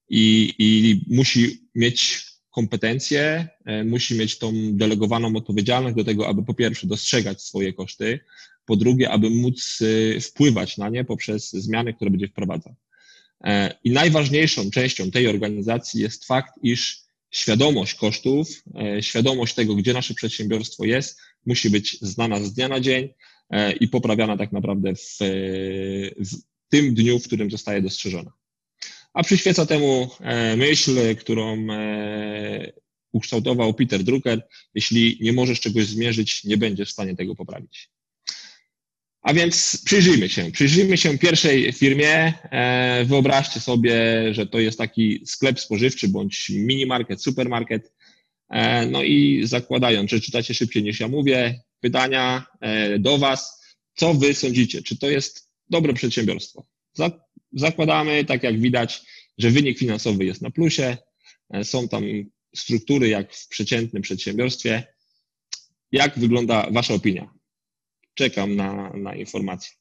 i, 0.10 0.54
i 0.60 1.02
musi 1.16 1.68
mieć 1.76 2.26
kompetencje, 2.56 3.48
e, 3.66 3.84
musi 3.84 4.16
mieć 4.16 4.38
tą 4.38 4.52
delegowaną 4.72 5.36
odpowiedzialność 5.36 5.96
do 5.96 6.04
tego, 6.04 6.28
aby 6.28 6.44
po 6.44 6.54
pierwsze 6.54 6.88
dostrzegać 6.88 7.42
swoje 7.42 7.74
koszty, 7.74 8.20
po 8.66 8.76
drugie, 8.76 9.10
aby 9.10 9.30
móc 9.30 9.80
e, 9.82 10.20
wpływać 10.20 10.78
na 10.78 10.90
nie 10.90 11.06
poprzez 11.06 11.52
zmiany, 11.52 11.94
które 11.94 12.12
będzie 12.12 12.28
wprowadzał. 12.28 12.76
I 13.84 13.92
najważniejszą 13.92 14.72
częścią 14.72 15.12
tej 15.12 15.28
organizacji 15.28 16.02
jest 16.02 16.26
fakt, 16.26 16.54
iż 16.64 17.06
świadomość 17.32 17.94
kosztów, 17.94 18.64
e, 18.76 19.04
świadomość 19.04 19.54
tego, 19.54 19.76
gdzie 19.76 19.94
nasze 19.94 20.14
przedsiębiorstwo 20.14 20.86
jest, 20.86 21.20
musi 21.46 21.70
być 21.70 21.98
znana 22.02 22.40
z 22.40 22.54
dnia 22.54 22.68
na 22.68 22.80
dzień 22.80 23.10
e, 23.50 23.72
i 23.72 23.88
poprawiana 23.88 24.38
tak 24.38 24.52
naprawdę 24.52 24.96
w, 24.96 25.18
w 26.20 26.36
tym 26.70 26.94
dniu, 26.94 27.20
w 27.20 27.28
którym 27.28 27.52
zostaje 27.52 27.82
dostrzeżona. 27.82 28.32
A 29.16 29.24
przyświeca 29.24 29.66
temu 29.66 30.10
e, 30.20 30.56
myśl, 30.56 31.16
którą 31.16 31.68
ukształtował 33.12 33.74
Peter 33.74 34.04
Drucker, 34.04 34.48
jeśli 34.74 35.18
nie 35.22 35.34
możesz 35.34 35.60
czegoś 35.60 35.86
zmierzyć, 35.86 36.44
nie 36.44 36.58
będziesz 36.58 36.90
w 36.90 36.94
stanie 36.94 37.16
tego 37.16 37.36
poprawić. 37.36 37.90
A 39.22 39.34
więc 39.34 39.82
przyjrzyjmy 39.86 40.30
się. 40.30 40.52
Przyjrzyjmy 40.52 40.98
się 40.98 41.18
pierwszej 41.18 41.74
firmie. 41.74 42.34
E, 42.52 43.06
wyobraźcie 43.06 43.60
sobie, 43.60 43.96
że 44.32 44.46
to 44.46 44.60
jest 44.60 44.78
taki 44.78 45.22
sklep 45.26 45.60
spożywczy 45.60 46.08
bądź 46.08 46.50
minimarket, 46.50 47.22
supermarket. 47.22 47.94
E, 48.50 48.86
no 48.86 49.04
i 49.04 49.42
zakładając, 49.44 50.12
że 50.12 50.20
czytacie 50.20 50.54
szybciej 50.54 50.84
niż 50.84 51.00
ja 51.00 51.08
mówię, 51.08 51.62
pytania 51.80 52.46
e, 52.62 53.00
do 53.00 53.18
Was. 53.18 53.66
Co 53.96 54.14
Wy 54.14 54.34
sądzicie? 54.34 54.82
Czy 54.84 54.98
to 54.98 55.10
jest 55.10 55.50
dobre 55.70 55.94
przedsiębiorstwo? 55.94 56.66
Zakładamy, 57.56 58.26
tak 58.26 58.44
jak 58.44 58.60
widać, 58.60 59.02
że 59.38 59.50
wynik 59.50 59.80
finansowy 59.80 60.26
jest 60.26 60.42
na 60.42 60.52
plusie. 60.52 60.98
Są 61.64 61.88
tam 61.88 62.04
struktury 62.56 63.08
jak 63.08 63.34
w 63.34 63.48
przeciętnym 63.48 64.02
przedsiębiorstwie. 64.02 64.84
Jak 65.92 66.20
wygląda 66.20 66.68
Wasza 66.72 66.94
opinia? 66.94 67.36
czekam 68.16 68.56
na, 68.56 68.94
na 68.94 69.16
informacje. 69.16 69.72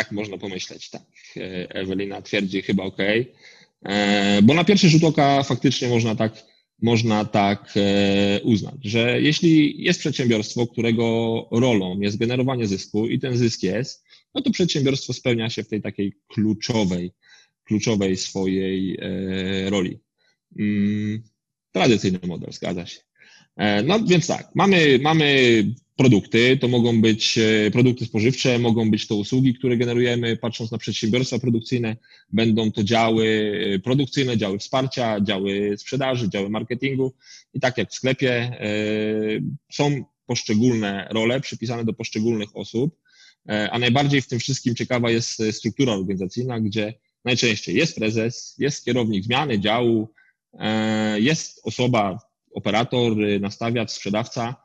Tak 0.00 0.12
można 0.12 0.38
pomyśleć, 0.38 0.90
tak. 0.90 1.02
Ewelina 1.68 2.22
twierdzi 2.22 2.62
chyba 2.62 2.82
OK. 2.82 2.98
E, 3.82 4.42
bo 4.42 4.54
na 4.54 4.64
pierwszy 4.64 4.88
rzut 4.88 5.04
oka 5.04 5.42
faktycznie 5.42 5.88
można 5.88 6.14
tak, 6.14 6.32
można 6.82 7.24
tak 7.24 7.74
e, 7.76 8.40
uznać, 8.42 8.74
że 8.84 9.20
jeśli 9.20 9.84
jest 9.84 10.00
przedsiębiorstwo, 10.00 10.66
którego 10.66 11.04
rolą 11.50 12.00
jest 12.00 12.18
generowanie 12.18 12.66
zysku 12.66 13.06
i 13.06 13.18
ten 13.18 13.36
zysk 13.36 13.62
jest, 13.62 14.04
no 14.34 14.42
to 14.42 14.50
przedsiębiorstwo 14.50 15.12
spełnia 15.12 15.50
się 15.50 15.62
w 15.64 15.68
tej 15.68 15.82
takiej 15.82 16.12
kluczowej, 16.28 17.12
kluczowej 17.64 18.16
swojej 18.16 18.98
e, 19.00 19.70
roli. 19.70 19.98
Mm, 20.58 21.22
tradycyjny 21.72 22.18
model, 22.26 22.52
zgadza 22.52 22.86
się. 22.86 23.00
E, 23.56 23.82
no 23.82 24.04
więc 24.04 24.26
tak, 24.26 24.48
mamy, 24.54 24.98
mamy 25.02 25.64
produkty, 26.00 26.58
to 26.60 26.68
mogą 26.68 27.00
być 27.00 27.38
e, 27.38 27.70
produkty 27.70 28.04
spożywcze, 28.04 28.58
mogą 28.58 28.90
być 28.90 29.06
to 29.06 29.16
usługi, 29.16 29.54
które 29.54 29.76
generujemy, 29.76 30.36
patrząc 30.36 30.70
na 30.70 30.78
przedsiębiorstwa 30.78 31.38
produkcyjne, 31.38 31.96
będą 32.32 32.72
to 32.72 32.84
działy 32.84 33.80
produkcyjne, 33.84 34.36
działy 34.36 34.58
wsparcia, 34.58 35.20
działy 35.20 35.78
sprzedaży, 35.78 36.30
działy 36.30 36.50
marketingu. 36.50 37.14
I 37.54 37.60
tak 37.60 37.78
jak 37.78 37.90
w 37.90 37.94
sklepie 37.94 38.58
są 39.72 40.04
poszczególne 40.26 41.08
role 41.10 41.40
przypisane 41.40 41.84
do 41.84 41.92
poszczególnych 41.92 42.56
osób, 42.56 42.96
E, 43.48 43.70
a 43.70 43.78
najbardziej 43.78 44.22
w 44.22 44.28
tym 44.28 44.38
wszystkim 44.38 44.74
ciekawa 44.74 45.10
jest 45.10 45.40
e, 45.40 45.52
struktura 45.52 45.92
organizacyjna, 45.92 46.60
gdzie 46.60 46.94
najczęściej 47.24 47.74
jest 47.76 47.96
prezes, 47.96 48.54
jest 48.58 48.84
kierownik 48.84 49.24
zmiany 49.24 49.58
działu, 49.58 50.08
e, 50.54 51.20
jest 51.20 51.60
osoba, 51.64 52.18
operator, 52.54 53.16
nastawiacz, 53.40 53.90
sprzedawca, 53.90 54.56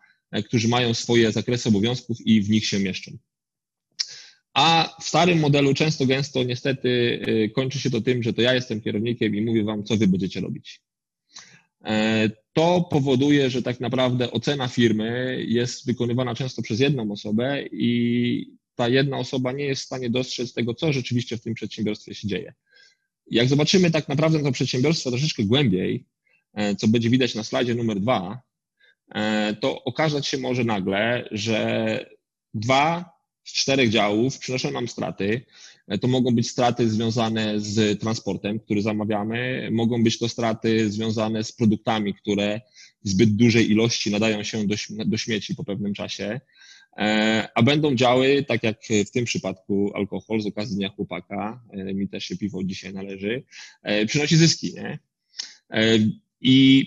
którzy 0.46 0.68
mają 0.68 0.94
swoje 0.94 1.32
zakresy 1.32 1.70
obowiązków 1.70 2.18
i 2.26 2.42
w 2.42 2.50
nich 2.50 2.66
się 2.66 2.80
mieszczą. 2.80 3.18
A 4.54 4.96
w 5.02 5.04
starym 5.04 5.40
modelu 5.40 5.74
często 5.74 6.06
gęsto 6.06 6.44
niestety 6.44 7.20
kończy 7.56 7.80
się 7.80 7.90
to 7.90 8.02
tym, 8.02 8.24
że 8.24 8.34
to 8.34 8.42
ja 8.42 8.54
jestem 8.54 8.82
kierownikiem 8.82 9.36
i 9.36 9.42
mówię 9.42 9.64
wam, 9.64 9.84
co 9.84 9.98
wy 9.98 10.08
będziecie 10.08 10.42
robić. 10.42 10.82
To 12.54 12.88
powoduje, 12.92 13.50
że 13.50 13.62
tak 13.62 13.80
naprawdę 13.80 14.32
ocena 14.32 14.68
firmy 14.68 15.40
jest 15.48 15.86
wykonywana 15.86 16.36
często 16.36 16.62
przez 16.62 16.80
jedną 16.80 17.12
osobę 17.12 17.64
i 17.72 18.56
ta 18.76 18.90
jedna 18.90 19.18
osoba 19.18 19.52
nie 19.52 19.66
jest 19.66 19.82
w 19.82 19.86
stanie 19.86 20.10
dostrzec 20.10 20.54
tego, 20.54 20.74
co 20.74 20.94
rzeczywiście 20.94 21.38
w 21.38 21.42
tym 21.42 21.54
przedsiębiorstwie 21.54 22.16
się 22.16 22.28
dzieje. 22.28 22.54
Jak 23.32 23.48
zobaczymy 23.48 23.92
tak 23.92 24.08
naprawdę 24.08 24.44
to 24.44 24.52
przedsiębiorstwo 24.52 25.10
troszeczkę 25.10 25.44
głębiej, 25.44 26.06
e, 26.54 26.76
co 26.76 26.88
będzie 26.88 27.10
widać 27.10 27.36
na 27.36 27.44
slajdzie 27.44 27.76
numer 27.76 28.00
dwa, 28.00 28.32
e, 28.32 28.55
to 29.60 29.84
okazać 29.84 30.28
się 30.28 30.38
może 30.38 30.64
nagle, 30.64 31.28
że 31.32 31.99
dwa 32.53 33.16
z 33.45 33.53
czterech 33.53 33.89
działów 33.89 34.39
przynoszą 34.39 34.72
nam 34.72 34.88
straty. 34.88 35.45
E, 35.88 35.97
to 35.97 36.08
mogą 36.08 36.36
być 36.36 36.49
straty 36.49 36.89
związane 36.89 37.60
z 37.60 37.99
transportem, 37.99 38.60
który 38.60 38.82
zamawiamy, 38.82 39.70
mogą 39.72 40.03
być 40.03 40.20
to 40.20 40.30
straty 40.30 40.89
związane 40.91 41.43
z 41.43 41.51
produktami, 41.51 42.14
które 42.14 42.62
w 43.03 43.10
zbyt 43.10 43.36
dużej 43.36 43.72
ilości 43.72 44.12
nadają 44.12 44.43
się 44.43 44.68
do, 44.68 44.76
do 44.89 45.18
śmieci 45.18 45.56
po 45.56 45.64
pewnym 45.64 45.93
czasie. 45.93 46.41
E, 46.97 47.49
a 47.56 47.64
będą 47.64 47.95
działy, 47.95 48.45
tak 48.47 48.64
jak 48.64 48.78
w 49.08 49.12
tym 49.12 49.26
przypadku 49.26 49.91
alkohol 49.95 50.41
z 50.41 50.45
okazji 50.45 50.76
Dnia 50.76 50.89
Chłopaka, 50.89 51.64
e, 51.72 51.93
mi 51.93 52.08
też 52.08 52.26
się 52.26 52.38
piwo 52.38 52.64
dzisiaj 52.64 52.93
należy, 52.93 53.43
e, 53.84 54.06
przynosi 54.06 54.38
zyski. 54.38 54.74
Nie? 54.74 54.99
I 56.41 56.86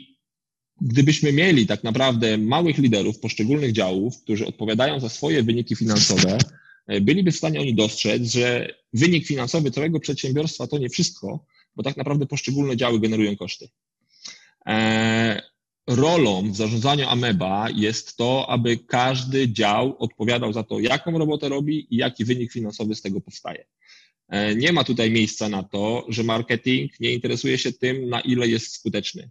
gdybyśmy 0.80 1.32
mieli 1.32 1.66
tak 1.66 1.84
naprawdę 1.84 2.38
małych 2.38 2.78
liderów 2.78 3.18
poszczególnych 3.18 3.72
działów, 3.72 4.22
którzy 4.22 4.46
odpowiadają 4.46 5.00
za 5.00 5.08
swoje 5.08 5.42
wyniki 5.42 5.76
finansowe, 5.76 6.38
byliby 7.00 7.32
w 7.32 7.36
stanie 7.36 7.60
oni 7.60 7.74
dostrzec, 7.74 8.22
że 8.22 8.74
wynik 8.92 9.26
finansowy 9.26 9.70
całego 9.70 10.00
przedsiębiorstwa 10.00 10.66
to 10.66 10.78
nie 10.78 10.88
wszystko, 10.88 11.44
bo 11.76 11.82
tak 11.82 11.96
naprawdę 11.96 12.26
poszczególne 12.26 12.76
działy 12.76 13.00
generują 13.00 13.36
koszty 13.36 13.68
rolą 15.88 16.52
w 16.52 16.56
zarządzaniu 16.56 17.08
Ameba 17.08 17.70
jest 17.74 18.16
to, 18.16 18.50
aby 18.50 18.76
każdy 18.76 19.52
dział 19.52 19.96
odpowiadał 19.98 20.52
za 20.52 20.62
to, 20.62 20.80
jaką 20.80 21.18
robotę 21.18 21.48
robi 21.48 21.94
i 21.94 21.96
jaki 21.96 22.24
wynik 22.24 22.52
finansowy 22.52 22.94
z 22.94 23.02
tego 23.02 23.20
powstaje. 23.20 23.64
E, 24.28 24.54
nie 24.54 24.72
ma 24.72 24.84
tutaj 24.84 25.10
miejsca 25.10 25.48
na 25.48 25.62
to, 25.62 26.06
że 26.08 26.24
marketing 26.24 27.00
nie 27.00 27.12
interesuje 27.12 27.58
się 27.58 27.72
tym, 27.72 28.08
na 28.08 28.20
ile 28.20 28.48
jest 28.48 28.74
skuteczny. 28.74 29.30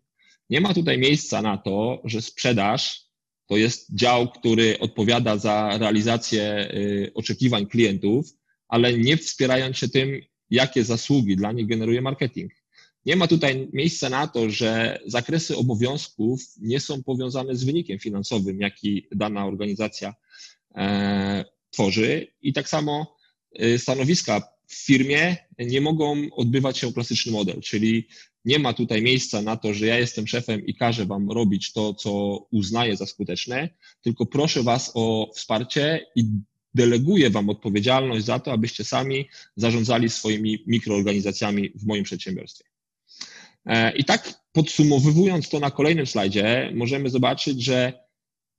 Nie 0.49 0.61
ma 0.61 0.73
tutaj 0.73 0.97
miejsca 0.97 1.41
na 1.41 1.57
to, 1.57 2.01
że 2.03 2.21
sprzedaż 2.21 3.07
to 3.47 3.57
jest 3.57 3.95
dział, 3.95 4.31
który 4.31 4.79
odpowiada 4.79 5.37
za 5.37 5.77
realizację 5.77 6.71
y, 6.73 7.11
oczekiwań 7.13 7.65
klientów, 7.65 8.33
ale 8.67 8.97
nie 8.97 9.17
wspierając 9.17 9.77
się 9.77 9.89
tym, 9.89 10.21
jakie 10.49 10.83
zasługi 10.83 11.35
dla 11.35 11.51
nich 11.51 11.67
generuje 11.67 12.01
marketing. 12.01 12.51
Nie 13.05 13.15
ma 13.15 13.27
tutaj 13.27 13.69
miejsca 13.73 14.09
na 14.09 14.27
to, 14.27 14.49
że 14.49 14.99
zakresy 15.05 15.55
obowiązków 15.55 16.41
nie 16.57 16.79
są 16.79 17.03
powiązane 17.03 17.55
z 17.55 17.63
wynikiem 17.63 17.99
finansowym, 17.99 18.61
jaki 18.61 19.07
dana 19.11 19.45
organizacja 19.45 20.15
e, 20.75 21.45
tworzy. 21.69 22.27
I 22.41 22.53
tak 22.53 22.69
samo 22.69 23.17
e, 23.55 23.79
stanowiska 23.79 24.41
w 24.67 24.85
firmie 24.85 25.37
nie 25.59 25.81
mogą 25.81 26.27
odbywać 26.31 26.77
się 26.77 26.93
klasyczny 26.93 27.31
model, 27.31 27.61
czyli 27.61 28.07
nie 28.47 28.59
ma 28.59 28.73
tutaj 28.73 29.01
miejsca 29.01 29.41
na 29.41 29.57
to, 29.57 29.73
że 29.73 29.85
ja 29.85 29.99
jestem 29.99 30.27
szefem 30.27 30.65
i 30.65 30.73
każę 30.73 31.05
wam 31.05 31.31
robić 31.31 31.73
to, 31.73 31.93
co 31.93 32.11
uznaję 32.51 32.97
za 32.97 33.05
skuteczne, 33.05 33.69
tylko 34.01 34.25
proszę 34.25 34.63
was 34.63 34.91
o 34.93 35.31
wsparcie 35.35 36.05
i 36.15 36.23
deleguję 36.73 37.29
Wam 37.29 37.49
odpowiedzialność 37.49 38.25
za 38.25 38.39
to, 38.39 38.51
abyście 38.51 38.83
sami 38.83 39.29
zarządzali 39.55 40.09
swoimi 40.09 40.63
mikroorganizacjami 40.67 41.69
w 41.75 41.85
moim 41.85 42.03
przedsiębiorstwie. 42.03 42.65
E, 43.65 43.97
I 43.97 44.03
tak 44.03 44.33
podsumowując 44.51 45.49
to 45.49 45.59
na 45.59 45.71
kolejnym 45.71 46.07
slajdzie, 46.07 46.71
możemy 46.75 47.09
zobaczyć, 47.09 47.63
że 47.63 48.06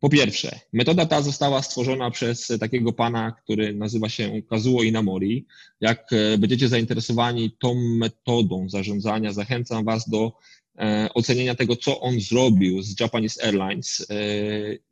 po 0.01 0.09
pierwsze, 0.09 0.61
metoda 0.73 1.07
ta 1.07 1.23
została 1.23 1.63
stworzona 1.63 2.11
przez 2.11 2.53
takiego 2.61 2.93
pana, 2.93 3.33
który 3.33 3.75
nazywa 3.75 4.09
się 4.09 4.43
Kazuo 4.43 4.83
Inamori. 4.83 5.47
Jak 5.81 6.13
e, 6.13 6.39
będziecie 6.39 6.69
zainteresowani 6.69 7.51
tą 7.59 7.75
metodą 7.75 8.69
zarządzania, 8.69 9.33
zachęcam 9.33 9.85
Was 9.85 10.09
do 10.09 10.33
e, 10.79 11.09
ocenienia 11.15 11.55
tego, 11.55 11.77
co 11.77 12.01
on 12.01 12.21
zrobił 12.21 12.83
z 12.83 13.01
Japanese 13.01 13.45
Airlines, 13.45 14.07
e, 14.11 14.15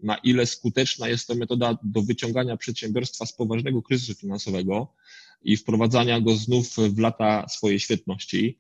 na 0.01 0.17
ile 0.17 0.47
skuteczna 0.47 1.09
jest 1.09 1.27
to 1.27 1.35
metoda 1.35 1.79
do 1.83 2.03
wyciągania 2.03 2.57
przedsiębiorstwa 2.57 3.27
z 3.27 3.33
poważnego 3.33 3.83
kryzysu 3.83 4.15
finansowego 4.15 4.93
i 5.43 5.57
wprowadzania 5.57 6.21
go 6.21 6.35
znów 6.35 6.77
w 6.77 6.99
lata 6.99 7.49
swojej 7.49 7.81
świetności. 7.81 8.59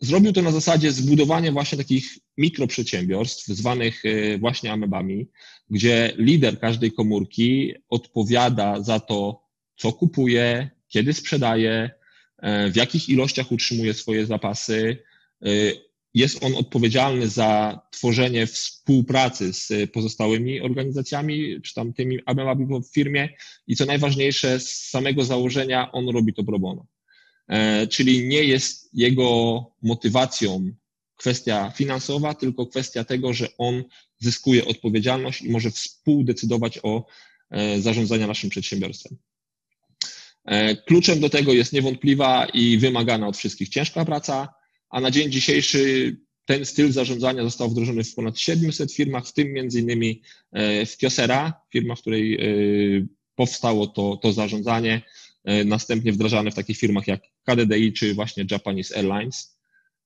Zrobił 0.00 0.32
to 0.32 0.42
na 0.42 0.52
zasadzie 0.52 0.92
zbudowania 0.92 1.52
właśnie 1.52 1.78
takich 1.78 2.18
mikroprzedsiębiorstw, 2.38 3.46
zwanych 3.46 4.04
e, 4.04 4.38
właśnie 4.38 4.72
amebami, 4.72 5.28
gdzie 5.70 6.12
lider 6.16 6.60
każdej 6.60 6.92
komórki 6.92 7.74
odpowiada 7.88 8.82
za 8.82 9.00
to, 9.00 9.42
co 9.76 9.92
kupuje, 9.92 10.70
kiedy 10.88 11.12
sprzedaje, 11.12 11.90
e, 12.38 12.70
w 12.70 12.76
jakich 12.76 13.08
ilościach 13.08 13.52
utrzymuje 13.52 13.94
swoje 13.94 14.26
zapasy. 14.26 14.98
E, 15.42 15.48
jest 16.14 16.44
on 16.44 16.54
odpowiedzialny 16.54 17.28
za 17.28 17.80
tworzenie 17.90 18.46
współpracy 18.46 19.52
z 19.52 19.90
pozostałymi 19.92 20.60
organizacjami, 20.60 21.62
czy 21.62 21.74
tam 21.74 21.92
tymi 21.92 22.18
amebami 22.26 22.66
w 22.66 22.94
firmie 22.94 23.28
i 23.66 23.76
co 23.76 23.86
najważniejsze, 23.86 24.60
z 24.60 24.70
samego 24.70 25.24
założenia 25.24 25.92
on 25.92 26.08
robi 26.08 26.34
to 26.34 26.44
pro 26.44 26.58
bono. 26.58 26.86
E, 27.48 27.86
czyli 27.86 28.28
nie 28.28 28.44
jest 28.44 28.90
jego 28.92 29.60
motywacją 29.82 30.72
kwestia 31.16 31.72
finansowa, 31.76 32.34
tylko 32.34 32.66
kwestia 32.66 33.04
tego, 33.04 33.32
że 33.32 33.48
on 33.58 33.84
zyskuje 34.18 34.64
odpowiedzialność 34.64 35.42
i 35.42 35.50
może 35.50 35.70
współdecydować 35.70 36.78
o 36.82 37.06
e, 37.50 37.80
zarządzaniu 37.80 38.26
naszym 38.26 38.50
przedsiębiorstwem. 38.50 39.18
E, 40.44 40.76
kluczem 40.76 41.20
do 41.20 41.30
tego 41.30 41.52
jest 41.52 41.72
niewątpliwa 41.72 42.46
i 42.46 42.78
wymagana 42.78 43.26
od 43.28 43.36
wszystkich 43.36 43.68
ciężka 43.68 44.04
praca, 44.04 44.48
a 44.90 45.00
na 45.00 45.10
dzień 45.10 45.32
dzisiejszy 45.32 46.16
ten 46.44 46.64
styl 46.64 46.92
zarządzania 46.92 47.42
został 47.42 47.70
wdrożony 47.70 48.04
w 48.04 48.14
ponad 48.14 48.38
700 48.38 48.92
firmach, 48.92 49.26
w 49.26 49.32
tym 49.32 49.52
między 49.52 49.80
innymi 49.80 50.22
w 50.86 50.96
Kiosera, 50.98 51.60
firma, 51.72 51.94
w 51.94 52.00
której 52.00 52.38
powstało 53.34 53.86
to, 53.86 54.16
to 54.16 54.32
zarządzanie, 54.32 55.02
następnie 55.64 56.12
wdrażane 56.12 56.50
w 56.50 56.54
takich 56.54 56.78
firmach 56.78 57.06
jak 57.06 57.22
KDDI 57.44 57.92
czy 57.92 58.14
właśnie 58.14 58.44
Japanese 58.50 58.96
Airlines. 58.96 59.58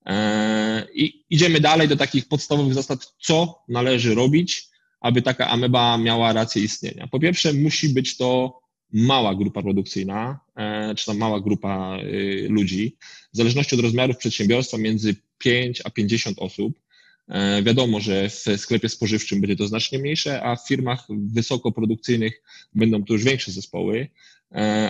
E, 0.06 0.86
I 0.94 1.24
idziemy 1.30 1.60
dalej 1.60 1.88
do 1.88 1.96
takich 1.96 2.28
podstawowych 2.28 2.74
zasad, 2.74 3.12
co 3.20 3.62
należy 3.68 4.14
robić, 4.14 4.68
aby 5.00 5.22
taka 5.22 5.48
ameba 5.48 5.98
miała 5.98 6.32
rację 6.32 6.62
istnienia. 6.62 7.06
Po 7.06 7.20
pierwsze, 7.20 7.52
musi 7.52 7.88
być 7.88 8.16
to 8.16 8.60
mała 8.92 9.34
grupa 9.34 9.62
produkcyjna, 9.62 10.40
e, 10.56 10.94
czy 10.94 11.06
tam 11.06 11.18
mała 11.18 11.40
grupa 11.40 11.98
y, 12.02 12.46
ludzi, 12.50 12.96
w 13.32 13.36
zależności 13.36 13.74
od 13.74 13.80
rozmiarów 13.80 14.16
przedsiębiorstwa 14.16 14.78
między 14.78 15.16
5 15.38 15.82
a 15.84 15.90
50 15.90 16.38
osób. 16.38 16.80
E, 17.28 17.62
wiadomo, 17.62 18.00
że 18.00 18.28
w 18.28 18.44
sklepie 18.56 18.88
spożywczym 18.88 19.40
będzie 19.40 19.56
to 19.56 19.66
znacznie 19.66 19.98
mniejsze, 19.98 20.42
a 20.42 20.56
w 20.56 20.68
firmach 20.68 21.06
wysokoprodukcyjnych 21.10 22.42
będą 22.74 23.04
to 23.04 23.12
już 23.12 23.24
większe 23.24 23.52
zespoły, 23.52 24.08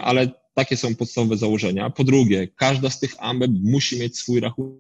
ale 0.02 0.30
takie 0.58 0.76
są 0.76 0.94
podstawowe 0.94 1.36
założenia. 1.36 1.90
Po 1.90 2.04
drugie, 2.04 2.48
każda 2.56 2.90
z 2.90 3.00
tych 3.00 3.14
AMEB 3.18 3.50
musi 3.62 3.98
mieć 4.00 4.18
swój 4.18 4.40
rachunek, 4.40 4.78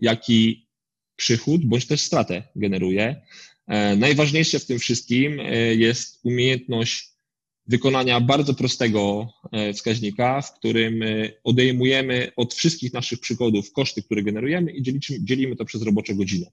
jaki 0.00 0.68
przychód 1.16 1.64
bądź 1.64 1.86
też 1.86 2.00
stratę 2.00 2.42
generuje. 2.56 3.22
E, 3.66 3.96
najważniejsze 3.96 4.58
w 4.58 4.66
tym 4.66 4.78
wszystkim 4.78 5.40
e, 5.40 5.74
jest 5.74 6.20
umiejętność 6.24 7.08
wykonania 7.66 8.20
bardzo 8.20 8.54
prostego 8.54 9.28
e, 9.52 9.72
wskaźnika, 9.72 10.42
w 10.42 10.54
którym 10.54 11.00
odejmujemy 11.44 12.32
od 12.36 12.54
wszystkich 12.54 12.92
naszych 12.92 13.20
przychodów 13.20 13.72
koszty, 13.72 14.02
które 14.02 14.22
generujemy 14.22 14.72
i 14.72 14.82
dzielimy, 15.20 15.56
to 15.56 15.64
przez 15.64 15.82
robocze 15.82 16.14
godziny. 16.14 16.46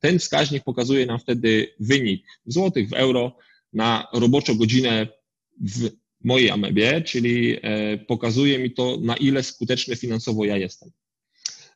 Ten 0.00 0.18
wskaźnik 0.18 0.64
pokazuje 0.64 1.06
nam 1.06 1.18
wtedy 1.18 1.74
wynik 1.80 2.24
w 2.46 2.52
złotych, 2.52 2.88
w 2.88 2.92
euro 2.92 3.36
na 3.72 4.08
roboczą 4.12 4.54
godzinę 4.54 5.21
w 5.60 5.90
mojej 6.24 6.50
amebie, 6.50 7.02
czyli 7.02 7.56
e, 7.62 7.98
pokazuje 7.98 8.58
mi 8.58 8.70
to, 8.70 8.98
na 9.02 9.16
ile 9.16 9.42
skuteczny 9.42 9.96
finansowo 9.96 10.44
ja 10.44 10.56
jestem. 10.56 10.90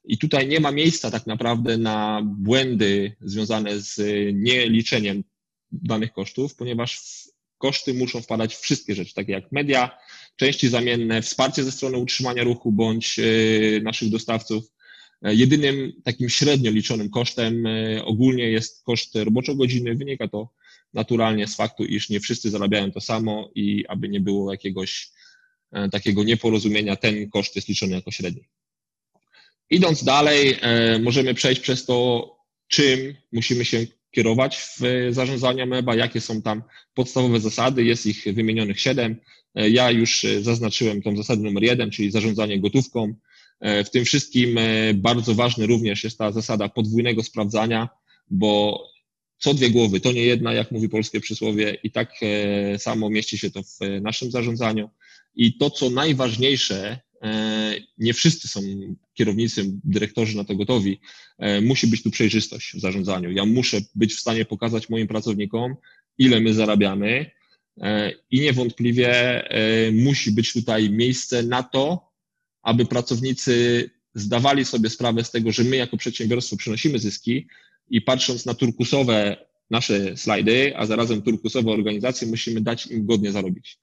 I 0.04 0.18
tutaj 0.18 0.48
nie 0.48 0.60
ma 0.60 0.72
miejsca 0.72 1.10
tak 1.10 1.26
naprawdę 1.26 1.78
na 1.78 2.22
błędy 2.24 3.16
związane 3.20 3.80
z 3.80 4.00
nieliczeniem 4.34 5.24
danych 5.72 6.12
kosztów, 6.12 6.54
ponieważ 6.54 7.02
koszty 7.58 7.94
muszą 7.94 8.22
wpadać 8.22 8.56
wszystkie 8.56 8.94
rzeczy, 8.94 9.14
takie 9.14 9.32
jak 9.32 9.52
media, 9.52 9.98
części 10.36 10.68
zamienne, 10.68 11.22
wsparcie 11.22 11.64
ze 11.64 11.72
strony 11.72 11.98
utrzymania 11.98 12.44
ruchu 12.44 12.72
bądź 12.72 13.18
e, 13.18 13.22
naszych 13.80 14.10
dostawców. 14.10 14.64
E, 15.22 15.34
jedynym 15.34 15.92
takim 16.04 16.28
średnio 16.28 16.70
liczonym 16.70 17.10
kosztem 17.10 17.64
ogólnie 18.04 18.50
jest 18.50 18.84
koszt 18.84 19.14
roboczo-godziny. 19.14 19.94
Wynika 19.94 20.28
to 20.28 20.50
naturalnie 20.96 21.46
z 21.46 21.56
faktu, 21.56 21.84
iż 21.84 22.10
nie 22.10 22.20
wszyscy 22.20 22.50
zarabiają 22.50 22.92
to 22.92 23.00
samo 23.00 23.50
i 23.54 23.86
aby 23.86 24.08
nie 24.08 24.20
było 24.20 24.52
jakiegoś 24.52 25.10
e, 25.72 25.88
takiego 25.88 26.24
nieporozumienia, 26.24 26.96
ten 26.96 27.30
koszt 27.30 27.56
jest 27.56 27.68
liczony 27.68 27.94
jako 27.94 28.10
średni. 28.10 28.48
Idąc 29.70 30.04
dalej, 30.04 30.56
e, 30.60 30.98
możemy 30.98 31.34
przejść 31.34 31.60
przez 31.60 31.84
to, 31.84 32.30
czym 32.68 33.14
musimy 33.32 33.64
się 33.64 33.86
kierować 34.10 34.56
w 34.56 34.80
zarządzaniu 35.10 35.66
MEBA, 35.66 35.94
jakie 35.94 36.20
są 36.20 36.42
tam 36.42 36.62
podstawowe 36.94 37.40
zasady, 37.40 37.84
jest 37.84 38.06
ich 38.06 38.24
wymienionych 38.34 38.80
siedem. 38.80 39.16
E, 39.54 39.70
ja 39.70 39.90
już 39.90 40.26
zaznaczyłem 40.40 41.02
tą 41.02 41.16
zasadę 41.16 41.42
numer 41.42 41.62
jeden, 41.62 41.90
czyli 41.90 42.10
zarządzanie 42.10 42.60
gotówką. 42.60 43.14
W 43.84 43.90
tym 43.90 44.04
wszystkim 44.04 44.58
bardzo 44.94 45.34
ważny 45.34 45.66
również 45.66 46.04
jest 46.04 46.18
ta 46.18 46.32
zasada 46.32 46.68
podwójnego 46.68 47.22
sprawdzania, 47.22 47.88
bo 48.30 48.80
co 49.38 49.54
dwie 49.54 49.70
głowy, 49.70 50.00
to 50.00 50.12
nie 50.12 50.22
jedna, 50.22 50.52
jak 50.52 50.70
mówi 50.70 50.88
polskie 50.88 51.20
przysłowie, 51.20 51.76
i 51.82 51.90
tak 51.90 52.12
e, 52.22 52.78
samo 52.78 53.10
mieści 53.10 53.38
się 53.38 53.50
to 53.50 53.62
w 53.62 53.82
e, 53.82 54.00
naszym 54.00 54.30
zarządzaniu. 54.30 54.90
I 55.34 55.56
to, 55.56 55.70
co 55.70 55.90
najważniejsze, 55.90 57.00
e, 57.22 57.74
nie 57.98 58.14
wszyscy 58.14 58.48
są 58.48 58.60
kierownicy, 59.14 59.64
dyrektorzy 59.84 60.36
na 60.36 60.44
to 60.44 60.54
gotowi, 60.56 61.00
musi 61.62 61.86
być 61.86 62.02
tu 62.02 62.10
przejrzystość 62.10 62.72
w 62.74 62.80
zarządzaniu. 62.80 63.32
Ja 63.32 63.44
muszę 63.44 63.80
być 63.94 64.14
w 64.14 64.20
stanie 64.20 64.44
pokazać 64.44 64.88
moim 64.88 65.06
pracownikom, 65.06 65.74
ile 66.18 66.40
my 66.40 66.54
zarabiamy, 66.54 67.30
i 68.30 68.40
niewątpliwie 68.40 69.42
musi 69.92 70.32
być 70.32 70.52
tutaj 70.52 70.90
miejsce 70.90 71.42
na 71.42 71.62
to, 71.62 72.12
aby 72.62 72.86
pracownicy 72.86 73.90
zdawali 74.14 74.64
sobie 74.64 74.90
sprawę 74.90 75.24
z 75.24 75.30
tego, 75.30 75.52
że 75.52 75.64
my 75.64 75.76
jako 75.76 75.96
przedsiębiorstwo 75.96 76.56
przynosimy 76.56 76.98
zyski, 76.98 77.46
i 77.90 78.02
patrząc 78.02 78.46
na 78.46 78.54
turkusowe 78.54 79.46
nasze 79.70 80.16
slajdy, 80.16 80.76
a 80.76 80.86
zarazem 80.86 81.22
turkusowe 81.22 81.70
organizacje, 81.70 82.28
musimy 82.28 82.60
dać 82.60 82.86
im 82.86 83.06
godnie 83.06 83.32
zarobić. 83.32 83.78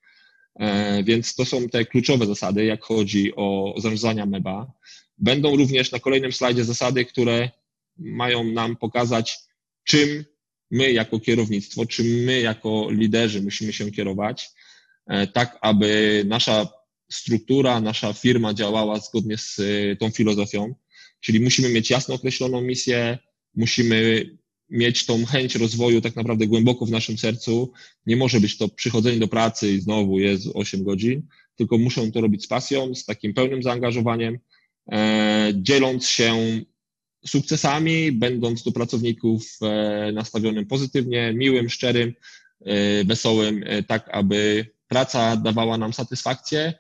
E, 0.60 1.04
więc 1.04 1.36
to 1.36 1.46
są 1.46 1.70
te 1.70 1.86
kluczowe 1.86 2.26
zasady, 2.26 2.66
jak 2.66 2.84
chodzi 2.84 3.36
o 3.36 3.74
zarządzania 3.78 4.26
MEBA. 4.26 4.72
Będą 5.18 5.56
również 5.56 5.92
na 5.92 6.00
kolejnym 6.00 6.32
slajdzie 6.32 6.64
zasady, 6.64 7.06
które 7.06 7.50
mają 7.98 8.44
nam 8.44 8.76
pokazać, 8.76 9.40
czym 9.84 10.26
my 10.72 10.92
jako 10.92 11.20
kierownictwo, 11.20 11.86
czym 11.86 12.06
my 12.06 12.42
jako 12.42 12.88
liderzy 12.92 13.42
musimy 13.42 13.74
się 13.74 13.92
kierować, 13.92 14.50
e, 15.08 15.28
tak 15.28 15.58
aby 15.62 16.24
nasza 16.28 16.68
struktura, 17.12 17.82
nasza 17.82 18.14
firma 18.14 18.54
działała 18.54 19.00
zgodnie 19.00 19.38
z 19.38 19.60
e, 19.60 19.96
tą 19.96 20.10
filozofią. 20.10 20.76
Czyli 21.20 21.40
musimy 21.40 21.70
mieć 21.70 21.90
jasno 21.90 22.16
określoną 22.16 22.62
misję, 22.62 23.18
musimy 23.56 24.30
mieć 24.70 25.06
tą 25.06 25.26
chęć 25.26 25.56
rozwoju 25.56 26.02
tak 26.02 26.16
naprawdę 26.16 26.48
głęboko 26.48 26.86
w 26.86 26.92
naszym 26.92 27.18
sercu. 27.18 27.72
Nie 28.06 28.16
może 28.16 28.40
być 28.40 28.58
to 28.58 28.70
przychodzenie 28.70 29.20
do 29.20 29.28
pracy 29.28 29.72
i 29.72 29.82
znowu 29.82 30.20
jest 30.20 30.48
8 30.54 30.84
godzin, 30.84 31.28
tylko 31.56 31.78
muszą 31.78 32.12
to 32.12 32.22
robić 32.22 32.44
z 32.44 32.48
pasją, 32.48 32.96
z 32.96 33.06
takim 33.06 33.34
pełnym 33.34 33.64
zaangażowaniem, 33.64 34.40
e, 34.92 35.52
dzieląc 35.56 36.08
się 36.08 36.36
sukcesami, 37.26 38.12
będąc 38.12 38.64
do 38.64 38.72
pracowników 38.72 39.58
e, 39.62 40.12
nastawionym 40.12 40.66
pozytywnie, 40.66 41.34
miłym, 41.34 41.70
szczerym, 41.70 42.14
e, 42.66 43.04
wesołym, 43.04 43.64
e, 43.66 43.84
tak 43.84 44.10
aby 44.12 44.66
praca 44.88 45.38
dawała 45.38 45.78
nam 45.78 45.94
satysfakcję, 45.94 46.74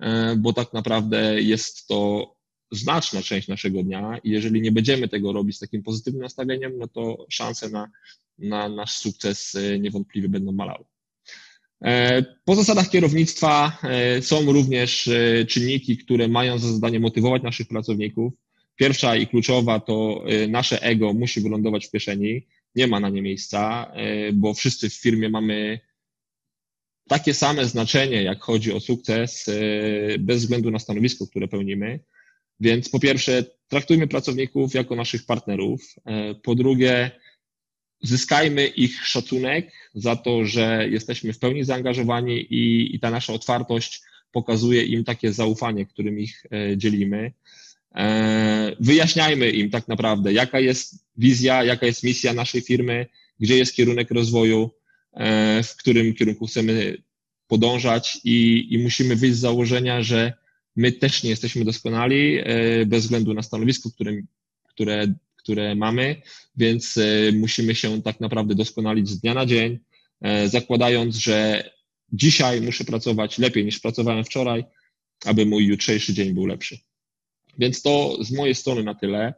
e, 0.00 0.36
bo 0.36 0.52
tak 0.52 0.72
naprawdę 0.72 1.42
jest 1.42 1.86
to 1.86 2.35
znaczna 2.70 3.22
część 3.22 3.48
naszego 3.48 3.82
dnia 3.82 4.18
i 4.24 4.30
jeżeli 4.30 4.60
nie 4.60 4.72
będziemy 4.72 5.08
tego 5.08 5.32
robić 5.32 5.56
z 5.56 5.60
takim 5.60 5.82
pozytywnym 5.82 6.22
nastawieniem, 6.22 6.78
no 6.78 6.88
to 6.88 7.26
szanse 7.28 7.70
na, 7.70 7.90
na 8.38 8.68
nasz 8.68 8.90
sukces 8.90 9.54
e, 9.54 9.78
niewątpliwie 9.78 10.28
będą 10.28 10.52
malały. 10.52 10.84
E, 11.84 12.22
po 12.44 12.54
zasadach 12.54 12.90
kierownictwa 12.90 13.78
e, 13.82 14.22
są 14.22 14.52
również 14.52 15.10
czynniki, 15.48 15.98
które 15.98 16.28
mają 16.28 16.58
za 16.58 16.72
zadanie 16.72 17.00
motywować 17.00 17.42
naszych 17.42 17.68
pracowników. 17.68 18.32
Pierwsza 18.76 19.16
i 19.16 19.26
kluczowa 19.26 19.80
to 19.80 20.24
nasze 20.48 20.82
ego 20.82 21.12
musi 21.12 21.40
wylądować 21.40 21.86
w 21.86 21.90
kieszeni, 21.90 22.46
nie 22.74 22.86
ma 22.86 23.00
na 23.00 23.08
nie 23.08 23.22
miejsca, 23.22 23.92
bo 24.32 24.54
wszyscy 24.54 24.90
w 24.90 24.94
firmie 24.94 25.28
mamy 25.28 25.80
takie 27.08 27.34
same 27.34 27.64
znaczenie, 27.64 28.22
jak 28.22 28.42
chodzi 28.42 28.72
o 28.72 28.80
sukces, 28.80 29.50
bez 30.18 30.40
względu 30.40 30.70
na 30.70 30.78
stanowisko, 30.78 31.26
które 31.26 31.48
pełnimy. 31.48 32.00
Więc 32.60 32.88
po 32.88 33.00
pierwsze, 33.00 33.44
traktujmy 33.68 34.06
pracowników 34.06 34.74
jako 34.74 34.96
naszych 34.96 35.26
partnerów. 35.26 35.94
E, 36.04 36.34
po 36.34 36.54
drugie, 36.54 37.10
zyskajmy 38.02 38.66
ich 38.66 39.06
szacunek 39.06 39.72
za 39.94 40.16
to, 40.16 40.44
że 40.44 40.88
jesteśmy 40.90 41.32
w 41.32 41.38
pełni 41.38 41.64
zaangażowani 41.64 42.40
i, 42.40 42.94
i 42.96 43.00
ta 43.00 43.10
nasza 43.10 43.32
otwartość 43.32 44.02
pokazuje 44.32 44.82
im 44.82 45.04
takie 45.04 45.32
zaufanie, 45.32 45.86
którym 45.86 46.18
ich 46.18 46.46
e, 46.52 46.76
dzielimy. 46.76 47.32
E, 47.94 48.76
wyjaśniajmy 48.80 49.50
im 49.50 49.70
tak 49.70 49.88
naprawdę, 49.88 50.32
jaka 50.32 50.60
jest 50.60 51.04
wizja, 51.16 51.64
jaka 51.64 51.86
jest 51.86 52.02
misja 52.02 52.32
naszej 52.32 52.60
firmy, 52.60 53.06
gdzie 53.40 53.56
jest 53.56 53.74
kierunek 53.74 54.10
rozwoju, 54.10 54.70
w 55.64 55.76
którym 55.78 56.14
kierunku 56.14 56.46
chcemy 56.46 56.96
podążać 57.46 58.18
i, 58.24 58.66
i 58.70 58.78
musimy 58.78 59.16
wyjść 59.16 59.36
z 59.36 59.40
założenia, 59.40 60.02
że 60.02 60.32
My 60.76 60.92
też 60.92 61.22
nie 61.22 61.30
jesteśmy 61.30 61.64
doskonali 61.64 62.38
e, 62.38 62.86
bez 62.86 63.02
względu 63.02 63.34
na 63.34 63.42
stanowisko, 63.42 63.90
które, 63.90 64.12
które, 64.68 65.14
które 65.36 65.74
mamy, 65.74 66.22
więc 66.56 66.96
e, 66.96 67.32
musimy 67.32 67.74
się 67.74 68.02
tak 68.02 68.20
naprawdę 68.20 68.54
doskonalić 68.54 69.08
z 69.08 69.20
dnia 69.20 69.34
na 69.34 69.46
dzień, 69.46 69.78
e, 70.20 70.48
zakładając, 70.48 71.16
że 71.16 71.70
dzisiaj 72.12 72.60
muszę 72.60 72.84
pracować 72.84 73.38
lepiej 73.38 73.64
niż 73.64 73.80
pracowałem 73.80 74.24
wczoraj, 74.24 74.64
aby 75.24 75.46
mój 75.46 75.66
jutrzejszy 75.66 76.14
dzień 76.14 76.34
był 76.34 76.46
lepszy. 76.46 76.78
Więc 77.58 77.82
to 77.82 78.18
z 78.20 78.32
mojej 78.32 78.54
strony 78.54 78.82
na 78.82 78.94
tyle. 78.94 79.34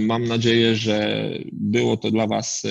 Mam 0.00 0.24
nadzieję, 0.24 0.76
że 0.76 1.30
było 1.52 1.96
to 1.96 2.10
dla 2.10 2.26
Was 2.26 2.62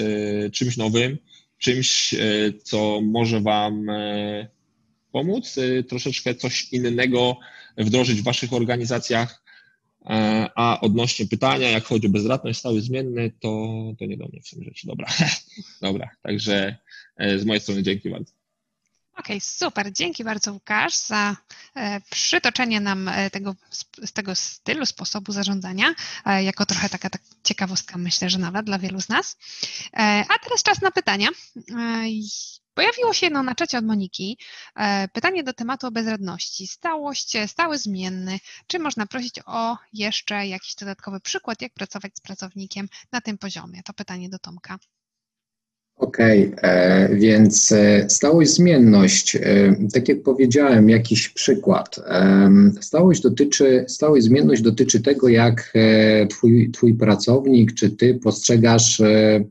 czymś 0.54 0.78
nowym, 0.78 1.18
czymś, 1.58 2.16
co 2.64 3.02
może 3.02 3.42
Wam 3.42 3.88
pomóc, 5.12 5.56
troszeczkę 5.88 6.36
coś 6.36 6.74
innego 6.74 7.38
wdrożyć 7.80 8.22
w 8.22 8.24
Waszych 8.24 8.54
organizacjach. 8.54 9.44
E, 10.06 10.50
a 10.56 10.82
odnośnie 10.82 11.28
pytania, 11.28 11.70
jak 11.70 11.84
chodzi 11.84 12.08
o 12.08 12.10
bezradność 12.10 12.60
stały 12.60 12.82
zmienny, 12.82 13.32
to, 13.40 13.50
to 14.00 14.06
nie 14.06 14.18
do 14.18 14.28
mnie 14.28 14.42
w 14.42 14.48
sumie 14.48 14.66
rzeczy. 14.66 14.88
Dobra, 14.88 15.08
dobra. 15.82 16.10
Także 16.22 16.78
e, 17.18 17.40
z 17.40 17.46
mojej 17.46 17.62
strony 17.62 17.84
dzięki 17.84 18.10
bardzo. 18.10 18.32
Okej, 19.14 19.38
okay, 19.38 19.42
super. 19.42 19.94
Dzięki 19.94 20.24
bardzo 20.24 20.54
Łukasz 20.54 20.98
za 20.98 21.36
e, 21.76 22.02
przytoczenie 22.12 22.80
nam 22.80 23.10
tego, 23.32 23.56
tego 24.14 24.36
stylu, 24.36 24.86
sposobu 24.86 25.32
zarządzania, 25.32 25.96
jako 26.42 26.66
trochę 26.66 26.90
taka 26.90 27.10
tak 27.10 27.22
ciekawostka, 27.44 27.98
myślę, 27.98 28.30
że 28.30 28.38
nawet 28.38 28.66
dla 28.66 28.80
wielu 28.80 29.02
z 29.02 29.10
nas. 29.10 29.38
A 30.30 30.40
teraz 30.44 30.64
czas 30.64 30.82
na 30.82 30.92
pytania. 30.92 31.28
Pojawiło 32.80 33.14
się 33.14 33.30
no, 33.30 33.44
na 33.44 33.56
czacie 33.56 33.78
od 33.78 33.86
Moniki 33.86 34.38
e, 34.76 35.08
pytanie 35.08 35.44
do 35.44 35.54
tematu 35.54 35.88
o 35.88 35.92
bezradności. 35.92 36.68
Stałość, 36.68 37.38
stały 37.48 37.78
zmienny. 37.78 38.38
Czy 38.68 38.80
można 38.80 39.06
prosić 39.06 39.40
o 39.46 39.78
jeszcze 39.94 40.48
jakiś 40.48 40.76
dodatkowy 40.76 41.20
przykład, 41.20 41.62
jak 41.62 41.74
pracować 41.74 42.12
z 42.16 42.22
pracownikiem 42.22 42.88
na 43.12 43.22
tym 43.22 43.38
poziomie? 43.38 43.82
To 43.86 43.94
pytanie 43.94 44.30
do 44.30 44.40
Tomka. 44.40 44.78
Okej, 45.96 46.54
okay, 46.54 46.70
e, 46.70 47.16
więc 47.16 47.72
e, 47.72 48.10
stałość, 48.10 48.52
zmienność. 48.52 49.38
Tak 49.94 50.10
jak 50.10 50.24
powiedziałem, 50.24 50.90
jakiś 50.90 51.30
przykład. 51.30 52.00
Stałość 52.82 53.22
dotyczy, 53.22 53.86
stałość, 53.88 54.26
zmienność 54.26 54.62
dotyczy 54.62 55.02
tego, 55.02 55.30
jak 55.30 55.74
twój, 56.30 56.72
twój 56.72 56.94
pracownik 56.94 57.74
czy 57.74 57.90
ty 57.92 58.20
postrzegasz 58.24 59.02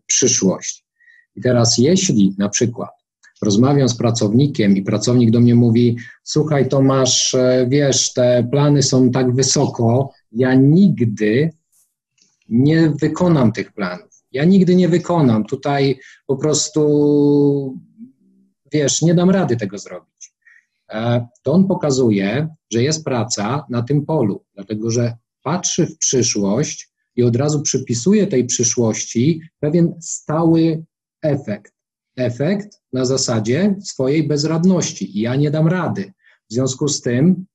przyszłość. 0.06 0.84
I 1.36 1.40
teraz, 1.40 1.78
jeśli 1.78 2.34
na 2.38 2.48
przykład 2.48 2.97
rozmawiam 3.42 3.88
z 3.88 3.96
pracownikiem 3.96 4.76
i 4.76 4.82
pracownik 4.82 5.30
do 5.30 5.40
mnie 5.40 5.54
mówi: 5.54 5.96
Słuchaj, 6.22 6.68
Tomasz, 6.68 7.34
e, 7.34 7.66
wiesz, 7.70 8.12
te 8.12 8.48
plany 8.50 8.82
są 8.82 9.10
tak 9.10 9.34
wysoko, 9.34 10.10
ja 10.32 10.54
nigdy 10.54 11.50
nie 12.48 12.90
wykonam 12.90 13.52
tych 13.52 13.72
planów. 13.72 14.24
Ja 14.32 14.44
nigdy 14.44 14.76
nie 14.76 14.88
wykonam. 14.88 15.44
Tutaj 15.44 15.98
po 16.26 16.36
prostu, 16.36 17.78
wiesz, 18.72 19.02
nie 19.02 19.14
dam 19.14 19.30
rady 19.30 19.56
tego 19.56 19.78
zrobić. 19.78 20.32
E, 20.88 21.26
to 21.42 21.52
on 21.52 21.66
pokazuje, 21.66 22.48
że 22.72 22.82
jest 22.82 23.04
praca 23.04 23.66
na 23.70 23.82
tym 23.82 24.06
polu, 24.06 24.44
dlatego 24.54 24.90
że 24.90 25.16
patrzy 25.42 25.86
w 25.86 25.98
przyszłość 25.98 26.90
i 27.16 27.22
od 27.22 27.36
razu 27.36 27.62
przypisuje 27.62 28.26
tej 28.26 28.44
przyszłości 28.46 29.40
pewien 29.60 29.94
stały 30.00 30.84
efekt 31.22 31.77
efekt 32.18 32.82
na 32.92 33.04
zasadzie 33.04 33.74
swojej 33.80 34.28
bezradności. 34.28 35.20
Ja 35.20 35.36
nie 35.36 35.50
dam 35.50 35.68
rady. 35.68 36.12
W 36.50 36.54
związku 36.54 36.88
z 36.88 37.00
tym 37.00 37.46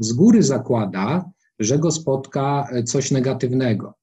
z 0.00 0.12
góry 0.12 0.42
zakłada, 0.42 1.30
że 1.58 1.78
go 1.78 1.90
spotka 1.90 2.68
coś 2.86 3.10
negatywnego. 3.10 3.94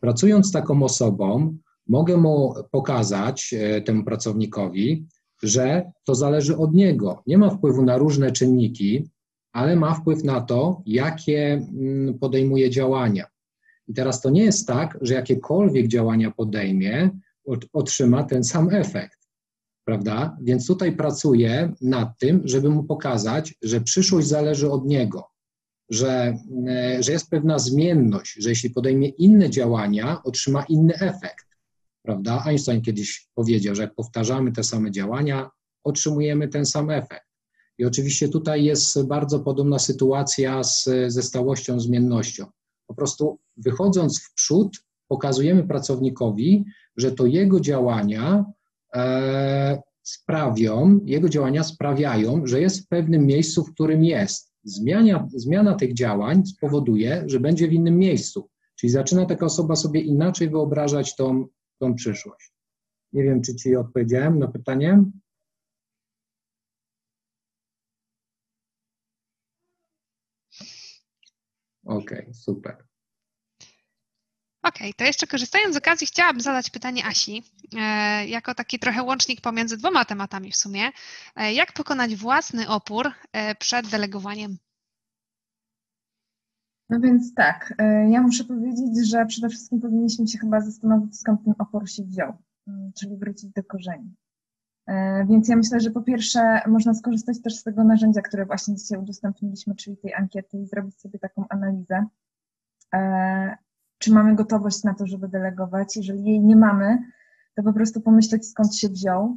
Pracując 0.00 0.48
z 0.48 0.52
taką 0.52 0.82
osobą, 0.82 1.56
mogę 1.88 2.16
mu 2.16 2.54
pokazać, 2.70 3.54
e, 3.58 3.82
temu 3.82 4.04
pracownikowi, 4.04 5.06
że 5.42 5.92
to 6.04 6.14
zależy 6.14 6.56
od 6.56 6.74
niego. 6.74 7.22
Nie 7.26 7.38
ma 7.38 7.50
wpływu 7.50 7.82
na 7.82 7.98
różne 7.98 8.32
czynniki, 8.32 9.10
ale 9.52 9.76
ma 9.76 9.94
wpływ 9.94 10.24
na 10.24 10.40
to, 10.40 10.82
jakie 10.86 11.52
mm, 11.52 12.18
podejmuje 12.18 12.70
działania. 12.70 13.26
I 13.88 13.94
teraz 13.94 14.20
to 14.20 14.30
nie 14.30 14.44
jest 14.44 14.66
tak, 14.66 14.98
że 15.00 15.14
jakiekolwiek 15.14 15.88
działania 15.88 16.30
podejmie, 16.30 17.10
otrzyma 17.72 18.22
ten 18.22 18.44
sam 18.44 18.74
efekt 18.74 19.19
prawda? 19.84 20.36
Więc 20.42 20.66
tutaj 20.66 20.96
pracuję 20.96 21.72
nad 21.80 22.18
tym, 22.18 22.42
żeby 22.44 22.70
mu 22.70 22.84
pokazać, 22.84 23.54
że 23.62 23.80
przyszłość 23.80 24.28
zależy 24.28 24.70
od 24.70 24.86
niego, 24.86 25.28
że, 25.90 26.38
e, 26.68 27.02
że 27.02 27.12
jest 27.12 27.30
pewna 27.30 27.58
zmienność, 27.58 28.36
że 28.38 28.48
jeśli 28.48 28.70
podejmie 28.70 29.08
inne 29.08 29.50
działania, 29.50 30.22
otrzyma 30.24 30.64
inny 30.68 30.94
efekt, 30.94 31.46
prawda? 32.02 32.42
Einstein 32.46 32.82
kiedyś 32.82 33.28
powiedział, 33.34 33.74
że 33.74 33.82
jak 33.82 33.94
powtarzamy 33.94 34.52
te 34.52 34.64
same 34.64 34.90
działania, 34.90 35.50
otrzymujemy 35.84 36.48
ten 36.48 36.66
sam 36.66 36.90
efekt. 36.90 37.26
I 37.78 37.84
oczywiście 37.84 38.28
tutaj 38.28 38.64
jest 38.64 39.02
bardzo 39.06 39.40
podobna 39.40 39.78
sytuacja 39.78 40.64
z, 40.64 40.88
ze 41.06 41.22
stałością, 41.22 41.80
zmiennością. 41.80 42.46
Po 42.86 42.94
prostu 42.94 43.38
wychodząc 43.56 44.20
w 44.20 44.34
przód, 44.34 44.76
pokazujemy 45.08 45.64
pracownikowi, 45.64 46.64
że 46.96 47.12
to 47.12 47.26
jego 47.26 47.60
działania 47.60 48.44
sprawią, 50.02 51.00
jego 51.04 51.28
działania 51.28 51.64
sprawiają, 51.64 52.46
że 52.46 52.60
jest 52.60 52.84
w 52.84 52.88
pewnym 52.88 53.26
miejscu, 53.26 53.64
w 53.64 53.72
którym 53.74 54.04
jest. 54.04 54.52
Zmiana, 54.64 55.28
zmiana 55.34 55.74
tych 55.74 55.94
działań 55.94 56.46
spowoduje, 56.46 57.24
że 57.26 57.40
będzie 57.40 57.68
w 57.68 57.72
innym 57.72 57.98
miejscu. 57.98 58.48
Czyli 58.76 58.90
zaczyna 58.90 59.26
taka 59.26 59.46
osoba 59.46 59.76
sobie 59.76 60.00
inaczej 60.00 60.50
wyobrażać 60.50 61.16
tą, 61.16 61.46
tą 61.78 61.94
przyszłość. 61.94 62.52
Nie 63.12 63.22
wiem, 63.22 63.42
czy 63.42 63.54
Ci 63.54 63.76
odpowiedziałem 63.76 64.38
na 64.38 64.48
pytanie. 64.48 65.04
Okej, 71.84 72.20
okay, 72.20 72.34
super. 72.34 72.89
Okej, 74.62 74.90
okay, 74.90 74.94
to 74.96 75.04
jeszcze 75.04 75.26
korzystając 75.26 75.74
z 75.74 75.78
okazji 75.78 76.06
chciałabym 76.06 76.40
zadać 76.40 76.70
pytanie 76.70 77.06
Asi, 77.06 77.42
e, 77.76 78.26
jako 78.26 78.54
taki 78.54 78.78
trochę 78.78 79.02
łącznik 79.02 79.40
pomiędzy 79.40 79.76
dwoma 79.76 80.04
tematami 80.04 80.52
w 80.52 80.56
sumie. 80.56 80.90
E, 81.36 81.52
jak 81.52 81.72
pokonać 81.72 82.16
własny 82.16 82.68
opór 82.68 83.10
e, 83.32 83.54
przed 83.54 83.86
delegowaniem? 83.86 84.56
No 86.90 87.00
więc 87.00 87.34
tak, 87.34 87.74
ja 88.10 88.22
muszę 88.22 88.44
powiedzieć, 88.44 89.08
że 89.08 89.26
przede 89.26 89.48
wszystkim 89.48 89.80
powinniśmy 89.80 90.28
się 90.28 90.38
chyba 90.38 90.60
zastanowić, 90.60 91.18
skąd 91.20 91.44
ten 91.44 91.54
opór 91.58 91.90
się 91.90 92.02
wziął, 92.02 92.32
mm, 92.68 92.92
czyli 93.00 93.16
wrócić 93.16 93.50
do 93.50 93.64
korzeni. 93.64 94.14
Więc 95.28 95.48
ja 95.48 95.56
myślę, 95.56 95.80
że 95.80 95.90
po 95.90 96.02
pierwsze 96.02 96.60
można 96.66 96.94
skorzystać 96.94 97.42
też 97.42 97.54
z 97.54 97.62
tego 97.62 97.84
narzędzia, 97.84 98.22
które 98.22 98.46
właśnie 98.46 98.76
dzisiaj 98.76 98.98
udostępniliśmy, 98.98 99.74
czyli 99.74 99.96
tej 99.96 100.14
ankiety 100.14 100.58
i 100.58 100.66
zrobić 100.66 101.00
sobie 101.00 101.18
taką 101.18 101.44
analizę 101.48 102.06
czy 104.00 104.12
mamy 104.12 104.34
gotowość 104.34 104.84
na 104.84 104.94
to, 104.94 105.06
żeby 105.06 105.28
delegować. 105.28 105.96
Jeżeli 105.96 106.24
jej 106.24 106.40
nie 106.40 106.56
mamy, 106.56 106.98
to 107.54 107.62
po 107.62 107.72
prostu 107.72 108.00
pomyśleć, 108.00 108.46
skąd 108.48 108.76
się 108.76 108.88
wziął. 108.88 109.36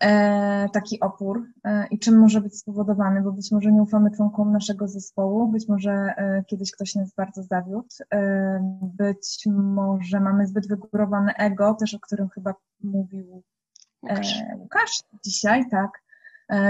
e, 0.00 0.68
taki 0.72 1.00
opór 1.00 1.46
e, 1.64 1.86
i 1.86 1.98
czym 1.98 2.18
może 2.18 2.40
być 2.40 2.58
spowodowany, 2.58 3.22
bo 3.22 3.32
być 3.32 3.52
może 3.52 3.72
nie 3.72 3.82
ufamy 3.82 4.10
członkom 4.10 4.52
naszego 4.52 4.88
zespołu, 4.88 5.48
być 5.48 5.68
może 5.68 5.92
e, 5.92 6.44
kiedyś 6.46 6.72
ktoś 6.72 6.94
nas 6.94 7.14
bardzo 7.14 7.42
zawiódł, 7.42 7.88
e, 8.14 8.60
być 8.82 9.46
może 9.52 10.20
mamy 10.20 10.46
zbyt 10.46 10.68
wygórowane 10.68 11.34
ego, 11.34 11.74
też 11.74 11.94
o 11.94 12.00
którym 12.00 12.28
chyba 12.28 12.54
mówił 12.84 13.42
Łukasz. 14.02 14.34
Łukasz 14.58 15.02
dzisiaj, 15.24 15.70
tak. 15.70 15.90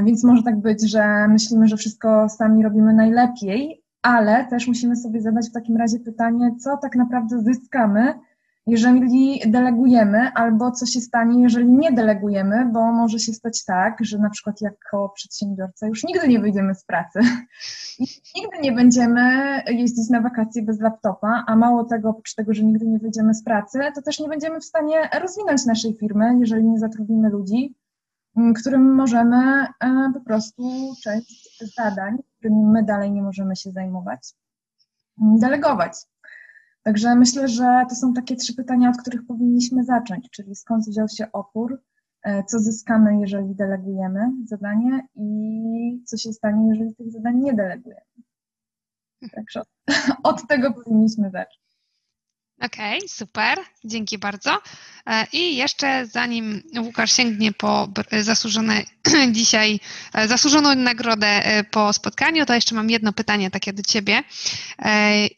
Więc 0.05 0.25
może 0.25 0.43
tak 0.43 0.61
być, 0.61 0.91
że 0.91 1.29
myślimy, 1.29 1.69
że 1.69 1.77
wszystko 1.77 2.29
sami 2.29 2.63
robimy 2.63 2.95
najlepiej, 2.95 3.80
ale 4.03 4.47
też 4.51 4.67
musimy 4.67 4.97
sobie 4.97 5.21
zadać 5.21 5.49
w 5.49 5.53
takim 5.53 5.77
razie 5.77 5.99
pytanie, 5.99 6.57
co 6.59 6.77
tak 6.77 6.97
naprawdę 6.97 7.43
zyskamy, 7.43 8.15
jeżeli 8.67 9.43
delegujemy, 9.47 10.33
albo 10.35 10.71
co 10.71 10.87
się 10.87 11.01
stanie, 11.01 11.43
jeżeli 11.43 11.71
nie 11.71 11.93
delegujemy, 11.93 12.71
bo 12.73 12.93
może 12.93 13.19
się 13.19 13.33
stać 13.33 13.65
tak, 13.65 13.97
że 14.01 14.19
na 14.19 14.31
przykład 14.31 14.61
jako 14.61 15.09
przedsiębiorca 15.09 15.87
już 15.87 16.05
nigdy 16.05 16.29
nie 16.29 16.41
wyjdziemy 16.41 16.75
z 16.75 16.85
pracy. 16.85 17.21
nigdy 18.37 18.59
nie 18.63 18.73
będziemy 18.73 19.23
jeździć 19.67 20.11
na 20.11 20.21
wakacje 20.21 20.63
bez 20.63 20.81
laptopa, 20.81 21.45
a 21.47 21.57
mało 21.57 21.85
tego, 21.85 22.09
oprócz 22.09 22.35
tego, 22.35 22.55
że 22.55 22.65
nigdy 22.65 22.87
nie 22.87 22.99
wyjdziemy 22.99 23.35
z 23.35 23.45
pracy, 23.45 23.79
to 23.95 24.03
też 24.03 24.21
nie 24.21 24.29
będziemy 24.29 24.61
w 24.61 24.65
stanie 24.65 24.97
rozwinąć 25.21 25.67
naszej 25.67 25.95
firmy, 25.95 26.37
jeżeli 26.41 26.65
nie 26.65 26.79
zatrudnimy 26.79 27.31
ludzi, 27.31 27.75
którym 28.61 28.95
możemy 28.95 29.67
e, 29.81 30.11
po 30.15 30.21
prostu 30.21 30.93
część 31.03 31.65
zadań, 31.77 32.19
którymi 32.39 32.65
my 32.65 32.83
dalej 32.83 33.13
nie 33.13 33.23
możemy 33.23 33.57
się 33.57 33.71
zajmować, 33.71 34.35
delegować. 35.19 35.93
Także 36.83 37.15
myślę, 37.15 37.49
że 37.49 37.85
to 37.89 37.95
są 37.95 38.13
takie 38.13 38.37
trzy 38.37 38.55
pytania, 38.55 38.91
od 38.91 38.97
których 38.97 39.27
powinniśmy 39.27 39.85
zacząć, 39.85 40.31
czyli 40.31 40.55
skąd 40.55 40.87
wziął 40.87 41.09
się 41.09 41.33
opór, 41.33 41.83
e, 42.23 42.45
co 42.45 42.59
zyskamy, 42.59 43.21
jeżeli 43.21 43.55
delegujemy 43.55 44.31
zadanie 44.45 45.07
i 45.15 46.03
co 46.05 46.17
się 46.17 46.33
stanie, 46.33 46.69
jeżeli 46.69 46.95
tych 46.95 47.11
zadań 47.11 47.37
nie 47.37 47.55
delegujemy. 47.55 48.01
Także 49.35 49.63
od 50.23 50.49
tego 50.49 50.73
powinniśmy 50.73 51.31
zacząć. 51.31 51.70
Okej, 52.61 52.99
okay, 52.99 53.09
super, 53.09 53.59
dzięki 53.85 54.19
bardzo. 54.19 54.59
E, 55.07 55.27
I 55.33 55.57
jeszcze 55.57 56.07
zanim 56.07 56.63
Łukasz 56.79 57.13
sięgnie 57.13 57.53
po 57.53 57.89
zasłużone 58.21 58.83
dzisiaj, 59.33 59.81
e, 60.15 60.29
zasłużoną 60.29 60.75
nagrodę 60.75 61.27
e, 61.27 61.65
po 61.65 61.93
spotkaniu, 61.93 62.47
to 62.47 62.55
jeszcze 62.55 62.75
mam 62.75 62.91
jedno 62.91 63.13
pytanie 63.13 63.51
takie 63.51 63.73
do 63.73 63.83
Ciebie. 63.83 64.23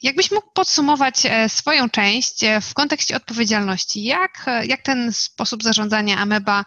Jakbyś 0.02 0.30
mógł 0.30 0.52
podsumować 0.54 1.22
swoją 1.48 1.90
część 1.90 2.40
w 2.62 2.74
kontekście 2.74 3.16
odpowiedzialności? 3.16 4.04
Jak, 4.04 4.46
jak 4.66 4.82
ten 4.82 5.12
sposób 5.12 5.62
zarządzania 5.62 6.18
Ameba 6.18 6.64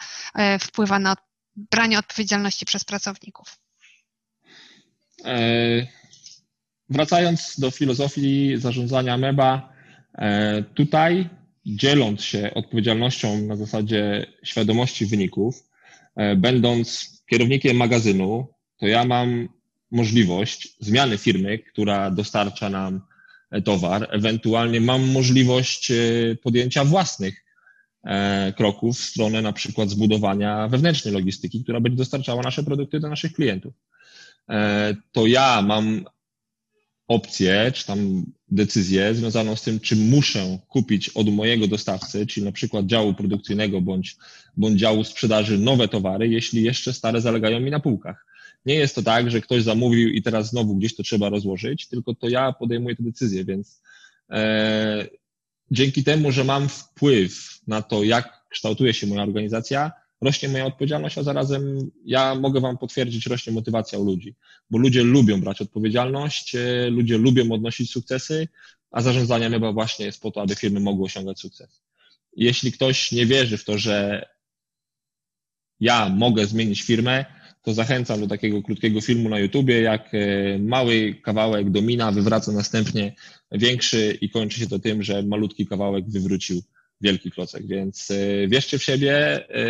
wpływa 0.61 0.99
na 0.99 1.15
branie 1.55 1.99
odpowiedzialności 1.99 2.65
przez 2.65 2.83
pracowników? 2.83 3.57
Wracając 6.89 7.59
do 7.59 7.71
filozofii 7.71 8.57
zarządzania 8.57 9.13
Ameba, 9.13 9.74
tutaj, 10.73 11.29
dzieląc 11.65 12.23
się 12.23 12.53
odpowiedzialnością 12.53 13.41
na 13.41 13.55
zasadzie 13.55 14.25
świadomości 14.43 15.05
wyników, 15.05 15.69
e, 16.15 16.35
będąc 16.35 17.15
kierownikiem 17.29 17.77
magazynu, 17.77 18.47
to 18.77 18.87
ja 18.87 19.05
mam 19.05 19.49
możliwość 19.91 20.75
zmiany 20.79 21.17
firmy, 21.17 21.59
która 21.59 22.11
dostarcza 22.11 22.69
nam 22.69 23.01
towar, 23.63 24.07
ewentualnie 24.11 24.81
mam 24.81 25.11
możliwość 25.11 25.91
e, 25.91 25.95
podjęcia 26.43 26.85
własnych 26.85 27.45
kroków 28.57 28.97
w 28.97 29.03
stronę 29.03 29.41
na 29.41 29.53
przykład 29.53 29.89
zbudowania 29.89 30.67
wewnętrznej 30.67 31.13
logistyki, 31.13 31.63
która 31.63 31.79
będzie 31.79 31.97
dostarczała 31.97 32.41
nasze 32.41 32.63
produkty 32.63 32.99
do 32.99 33.09
naszych 33.09 33.33
klientów. 33.33 33.73
To 35.11 35.27
ja 35.27 35.61
mam 35.61 36.05
opcję, 37.07 37.71
czy 37.73 37.85
tam 37.85 38.25
decyzję 38.55 39.15
związaną 39.15 39.55
z 39.55 39.61
tym, 39.61 39.79
czy 39.79 39.95
muszę 39.95 40.59
kupić 40.67 41.09
od 41.09 41.29
mojego 41.29 41.67
dostawcy, 41.67 42.25
czyli 42.25 42.45
na 42.45 42.51
przykład 42.51 42.85
działu 42.85 43.13
produkcyjnego 43.13 43.81
bądź, 43.81 44.15
bądź 44.57 44.79
działu 44.79 45.03
sprzedaży 45.03 45.57
nowe 45.57 45.87
towary, 45.87 46.27
jeśli 46.27 46.63
jeszcze 46.63 46.93
stare 46.93 47.21
zalegają 47.21 47.59
mi 47.59 47.71
na 47.71 47.79
półkach. 47.79 48.25
Nie 48.65 48.75
jest 48.75 48.95
to 48.95 49.03
tak, 49.03 49.31
że 49.31 49.41
ktoś 49.41 49.63
zamówił 49.63 50.09
i 50.09 50.21
teraz 50.21 50.49
znowu 50.49 50.75
gdzieś 50.75 50.95
to 50.95 51.03
trzeba 51.03 51.29
rozłożyć, 51.29 51.87
tylko 51.87 52.15
to 52.15 52.29
ja 52.29 52.53
podejmuję 52.53 52.95
tę 52.95 53.03
decyzję, 53.03 53.45
więc 53.45 53.81
e, 54.29 55.07
dzięki 55.71 56.03
temu, 56.03 56.31
że 56.31 56.43
mam 56.43 56.69
wpływ 56.69 57.59
na 57.67 57.81
to, 57.81 58.03
jak 58.03 58.45
kształtuje 58.49 58.93
się 58.93 59.07
moja 59.07 59.23
organizacja, 59.23 59.91
rośnie 60.21 60.49
moja 60.49 60.65
odpowiedzialność, 60.65 61.17
a 61.17 61.23
zarazem 61.23 61.91
ja 62.05 62.35
mogę 62.35 62.59
Wam 62.59 62.77
potwierdzić, 62.77 63.25
rośnie 63.25 63.53
motywacja 63.53 63.99
u 63.99 64.05
ludzi, 64.05 64.35
bo 64.69 64.77
ludzie 64.77 65.03
lubią 65.03 65.41
brać 65.41 65.61
odpowiedzialność, 65.61 66.55
e, 66.55 66.89
ludzie 66.89 67.17
lubią 67.17 67.51
odnosić 67.51 67.91
sukcesy, 67.91 68.47
a 68.91 69.01
zarządzanie 69.01 69.49
chyba 69.49 69.71
właśnie 69.71 70.05
jest 70.05 70.21
po 70.21 70.31
to, 70.31 70.41
aby 70.41 70.55
firmy 70.55 70.79
mogły 70.79 71.05
osiągać 71.05 71.39
sukces. 71.39 71.81
Jeśli 72.35 72.71
ktoś 72.71 73.11
nie 73.11 73.25
wierzy 73.25 73.57
w 73.57 73.65
to, 73.65 73.77
że 73.77 74.25
ja 75.79 76.09
mogę 76.09 76.45
zmienić 76.45 76.81
firmę, 76.81 77.25
to 77.61 77.73
zachęcam 77.73 78.19
do 78.19 78.27
takiego 78.27 78.61
krótkiego 78.61 79.01
filmu 79.01 79.29
na 79.29 79.39
YouTubie, 79.39 79.81
jak 79.81 80.09
e, 80.13 80.59
mały 80.59 81.15
kawałek 81.23 81.71
domina 81.71 82.11
wywraca 82.11 82.51
następnie 82.51 83.15
większy 83.51 84.17
i 84.21 84.29
kończy 84.29 84.59
się 84.59 84.67
to 84.67 84.79
tym, 84.79 85.03
że 85.03 85.23
malutki 85.23 85.67
kawałek 85.67 86.09
wywrócił 86.09 86.61
wielki 87.01 87.31
klocek, 87.31 87.67
więc 87.67 88.11
e, 88.11 88.47
wierzcie 88.47 88.79
w 88.79 88.83
siebie 88.83 89.45
e, 89.49 89.65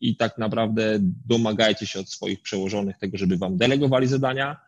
i 0.00 0.16
tak 0.16 0.38
naprawdę 0.38 0.98
domagajcie 1.26 1.86
się 1.86 2.00
od 2.00 2.10
swoich 2.10 2.42
przełożonych 2.42 2.98
tego, 2.98 3.18
żeby 3.18 3.36
wam 3.36 3.56
delegowali 3.56 4.06
zadania, 4.06 4.60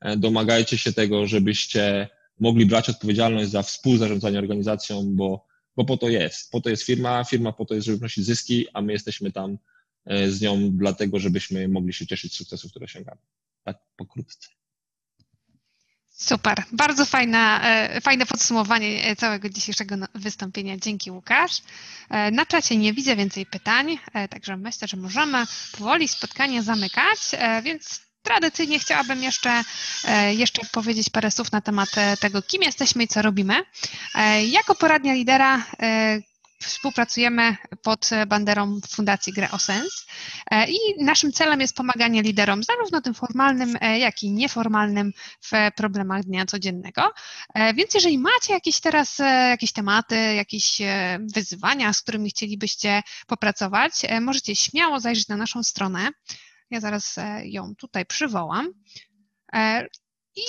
e, 0.00 0.16
domagajcie 0.16 0.78
się 0.78 0.92
tego, 0.92 1.26
żebyście 1.26 2.08
mogli 2.40 2.66
brać 2.66 2.88
odpowiedzialność 2.88 3.50
za 3.50 3.62
współzarządzanie 3.62 4.38
organizacją, 4.38 5.14
bo, 5.14 5.46
bo 5.76 5.84
po 5.84 5.96
to 5.96 6.08
jest. 6.08 6.50
Po 6.50 6.60
to 6.60 6.70
jest 6.70 6.82
firma, 6.82 7.24
firma 7.24 7.52
po 7.52 7.64
to 7.64 7.74
jest, 7.74 7.86
żeby 7.86 7.98
wnosić 7.98 8.24
zyski, 8.24 8.66
a 8.72 8.82
my 8.82 8.92
jesteśmy 8.92 9.32
tam 9.32 9.58
z 10.28 10.40
nią 10.40 10.70
dlatego, 10.76 11.18
żebyśmy 11.18 11.68
mogli 11.68 11.92
się 11.92 12.06
cieszyć 12.06 12.32
z 12.32 12.36
sukcesów, 12.36 12.70
które 12.70 12.84
osiągamy. 12.84 13.20
Tak 13.64 13.78
pokrótce. 13.96 14.55
Super, 16.18 16.64
bardzo 16.72 17.06
fajna, 17.06 17.60
e, 17.62 18.00
fajne 18.00 18.26
podsumowanie 18.26 19.04
e, 19.04 19.16
całego 19.16 19.48
dzisiejszego 19.48 19.96
no, 19.96 20.06
wystąpienia. 20.14 20.76
Dzięki 20.76 21.10
Łukasz. 21.10 21.62
E, 22.10 22.30
na 22.30 22.46
czacie 22.46 22.76
nie 22.76 22.92
widzę 22.92 23.16
więcej 23.16 23.46
pytań, 23.46 23.98
także 24.30 24.56
myślę, 24.56 24.88
że 24.88 24.96
możemy 24.96 25.44
powoli 25.72 26.08
spotkanie 26.08 26.62
zamykać, 26.62 27.18
więc 27.62 28.00
tradycyjnie 28.22 28.78
chciałabym 28.78 29.22
jeszcze, 29.22 29.64
jeszcze 30.30 30.66
powiedzieć 30.72 31.10
parę 31.10 31.30
słów 31.30 31.52
na 31.52 31.60
temat 31.60 31.88
tego, 32.20 32.42
kim 32.42 32.62
jesteśmy 32.62 33.04
i 33.04 33.08
co 33.08 33.22
robimy. 33.22 33.54
Jako 34.46 34.74
poradnia 34.74 35.14
lidera 35.14 35.66
Współpracujemy 36.62 37.56
pod 37.82 38.10
banderą 38.26 38.80
Fundacji 38.88 39.32
Gra 39.32 39.50
o 39.50 39.58
Sens 39.58 40.06
e, 40.50 40.70
i 40.70 40.78
naszym 40.98 41.32
celem 41.32 41.60
jest 41.60 41.76
pomaganie 41.76 42.22
liderom, 42.22 42.62
zarówno 42.62 43.00
tym 43.00 43.14
formalnym, 43.14 43.76
e, 43.80 43.98
jak 43.98 44.22
i 44.22 44.30
nieformalnym 44.30 45.12
w 45.40 45.50
problemach 45.76 46.24
dnia 46.24 46.46
codziennego. 46.46 47.12
E, 47.54 47.74
więc 47.74 47.94
jeżeli 47.94 48.18
macie 48.18 48.52
jakieś 48.52 48.80
teraz 48.80 49.18
jakieś 49.50 49.72
tematy, 49.72 50.34
jakieś 50.34 50.78
wyzwania, 51.34 51.92
z 51.92 52.02
którymi 52.02 52.30
chcielibyście 52.30 53.02
popracować, 53.26 53.92
możecie 54.20 54.56
śmiało 54.56 55.00
zajrzeć 55.00 55.28
na 55.28 55.36
naszą 55.36 55.62
stronę. 55.62 56.08
Ja 56.70 56.80
zaraz 56.80 57.16
ją 57.42 57.74
tutaj 57.74 58.06
przywołam 58.06 58.72
i 60.36 60.42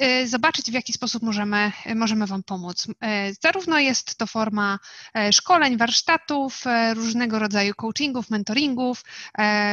e, 0.00 0.26
zobaczyć, 0.26 0.70
w 0.70 0.74
jaki 0.74 0.92
sposób 0.92 1.22
możemy, 1.22 1.72
możemy 1.94 2.26
Wam 2.26 2.42
pomóc. 2.42 2.86
E, 3.00 3.32
zarówno 3.42 3.78
jest 3.78 4.16
to 4.16 4.26
forma 4.26 4.78
e, 5.14 5.32
szkoleń, 5.32 5.76
warsztatów, 5.76 6.64
różnego 6.94 7.38
rodzaju 7.38 7.74
coachingów, 7.74 8.30
mentoringów, 8.30 9.04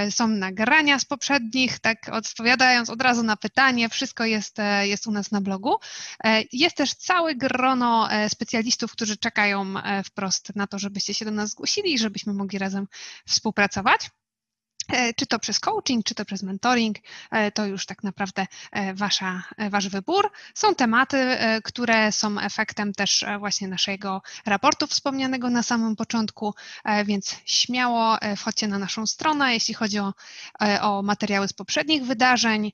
są 0.10 0.28
nagrania 0.28 1.00
z 1.00 1.06
poprzednich, 1.06 1.80
tak 1.80 1.98
odpowiadając 2.12 2.90
od 2.90 3.02
razu 3.02 3.24
na 3.24 3.38
pytanie, 3.38 3.90
wszystko 3.90 4.26
jest, 4.26 4.58
jest 4.82 5.08
u 5.08 5.12
nas 5.12 5.32
na 5.32 5.42
blogu. 5.42 5.76
Jest 6.52 6.76
też 6.76 6.94
całe 6.94 7.36
grono 7.36 8.10
specjalistów, 8.30 8.92
którzy 8.92 9.18
czekają 9.18 9.74
wprost 10.06 10.56
na 10.56 10.68
to, 10.68 10.80
żebyście 10.80 11.14
się 11.14 11.26
do 11.26 11.32
nas 11.32 11.50
zgłosili 11.50 11.94
i 11.94 12.00
żebyśmy 12.00 12.34
mogli 12.34 12.60
razem 12.60 12.88
współpracować. 13.28 14.10
E, 14.92 15.14
czy 15.14 15.26
to 15.26 15.40
przez 15.40 15.60
coaching, 15.60 16.06
czy 16.06 16.16
to 16.16 16.26
przez 16.26 16.44
mentoring, 16.44 16.98
e, 17.32 17.52
to 17.52 17.66
już 17.66 17.86
tak 17.86 18.04
naprawdę 18.04 18.48
e, 18.72 18.94
wasza, 18.94 19.44
wasz 19.70 19.90
wybór. 19.90 20.32
Są 20.56 20.76
tematy, 20.76 21.38
które 21.64 22.12
są 22.12 22.40
efektem 22.40 22.94
też 22.94 23.26
właśnie 23.40 23.68
naszego 23.68 24.22
raportu 24.46 24.88
wspomnianego 24.88 25.50
na 25.50 25.64
samym 25.64 25.96
początku, 25.96 26.54
więc 27.06 27.36
śmiało 27.46 28.18
wchodźcie 28.38 28.68
na 28.68 28.80
naszą 28.80 29.08
stronę, 29.08 29.54
jeśli 29.54 29.74
chodzi 29.74 30.00
o, 30.00 30.14
o 30.82 31.02
materiały 31.02 31.48
z 31.48 31.54
poprzednich 31.54 32.04
wydarzeń, 32.06 32.72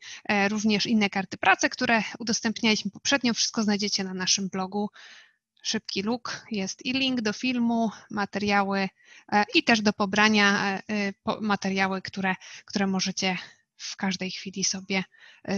również 0.49 0.85
inne 0.85 1.09
karty 1.09 1.37
pracy, 1.37 1.69
które 1.69 2.03
udostępnialiśmy 2.19 2.91
poprzednio. 2.91 3.33
Wszystko 3.33 3.63
znajdziecie 3.63 4.03
na 4.03 4.13
naszym 4.13 4.49
blogu 4.49 4.89
szybki 5.67 6.01
look. 6.01 6.45
Jest 6.51 6.85
i 6.85 6.93
link 6.93 7.21
do 7.21 7.33
filmu, 7.33 7.91
materiały 8.11 8.89
i 9.53 9.63
też 9.63 9.81
do 9.81 9.93
pobrania 9.93 10.79
materiały, 11.41 12.01
które, 12.01 12.35
które 12.65 12.87
możecie 12.87 13.37
w 13.77 13.95
każdej 13.95 14.31
chwili 14.31 14.63
sobie, 14.63 15.03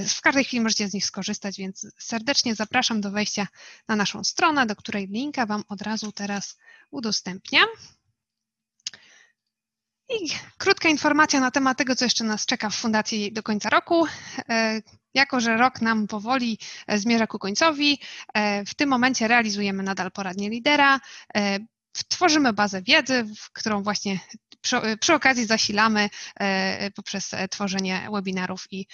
w 0.07 0.21
każdej 0.21 0.43
chwili 0.43 0.61
możecie 0.61 0.87
z 0.87 0.93
nich 0.93 1.05
skorzystać, 1.05 1.57
więc 1.57 1.87
serdecznie 1.99 2.55
zapraszam 2.55 3.01
do 3.01 3.11
wejścia 3.11 3.47
na 3.87 3.95
naszą 3.95 4.23
stronę, 4.23 4.65
do 4.65 4.75
której 4.75 5.07
linka 5.07 5.45
Wam 5.45 5.63
od 5.67 5.81
razu 5.81 6.11
teraz 6.11 6.57
udostępniam. 6.91 7.67
I 10.09 10.29
krótka 10.57 10.89
informacja 10.89 11.39
na 11.39 11.51
temat 11.51 11.77
tego, 11.77 11.95
co 11.95 12.05
jeszcze 12.05 12.23
nas 12.23 12.45
czeka 12.45 12.69
w 12.69 12.75
Fundacji 12.75 13.33
do 13.33 13.43
końca 13.43 13.69
roku. 13.69 14.07
E, 15.15 15.19
jako, 15.19 15.39
że 15.39 15.57
rok 15.57 15.81
nam 15.81 16.07
powoli 16.07 16.57
e, 16.87 16.99
zmierza 16.99 17.27
ku 17.27 17.39
końcowi, 17.39 17.99
e, 18.33 18.65
w 18.65 18.75
tym 18.75 18.89
momencie 18.89 19.27
realizujemy 19.27 19.83
nadal 19.83 20.11
poradnie 20.11 20.49
lidera. 20.49 20.99
Tworzymy 22.07 22.53
bazę 22.53 22.81
wiedzy, 22.81 23.25
którą 23.53 23.83
właśnie 23.83 24.19
przy, 24.61 24.77
przy, 24.99 25.13
okazji 25.13 25.45
zasilamy 25.45 26.09
poprzez 26.95 27.31
tworzenie 27.49 28.07
webinarów 28.13 28.65
i, 28.71 28.87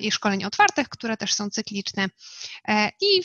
i 0.00 0.12
szkoleń 0.12 0.44
otwartych, 0.44 0.88
które 0.88 1.16
też 1.16 1.34
są 1.34 1.50
cykliczne. 1.50 2.06
I 3.00 3.22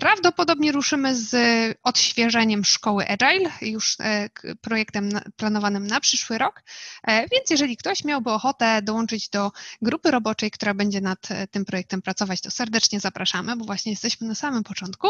Prawdopodobnie 0.00 0.72
ruszymy 0.72 1.14
z 1.14 1.36
odświeżeniem 1.82 2.64
szkoły 2.64 3.08
Agile, 3.08 3.50
już 3.60 3.96
e, 4.00 4.28
projektem 4.60 5.10
planowanym 5.36 5.86
na 5.86 6.00
przyszły 6.00 6.38
rok. 6.38 6.62
E, 7.02 7.28
więc 7.28 7.50
jeżeli 7.50 7.76
ktoś 7.76 8.04
miałby 8.04 8.30
ochotę 8.30 8.82
dołączyć 8.82 9.28
do 9.28 9.52
grupy 9.82 10.10
roboczej, 10.10 10.50
która 10.50 10.74
będzie 10.74 11.00
nad 11.00 11.30
e, 11.30 11.46
tym 11.46 11.64
projektem 11.64 12.02
pracować, 12.02 12.40
to 12.40 12.50
serdecznie 12.50 13.00
zapraszamy, 13.00 13.56
bo 13.56 13.64
właśnie 13.64 13.92
jesteśmy 13.92 14.28
na 14.28 14.34
samym 14.34 14.64
początku. 14.64 15.08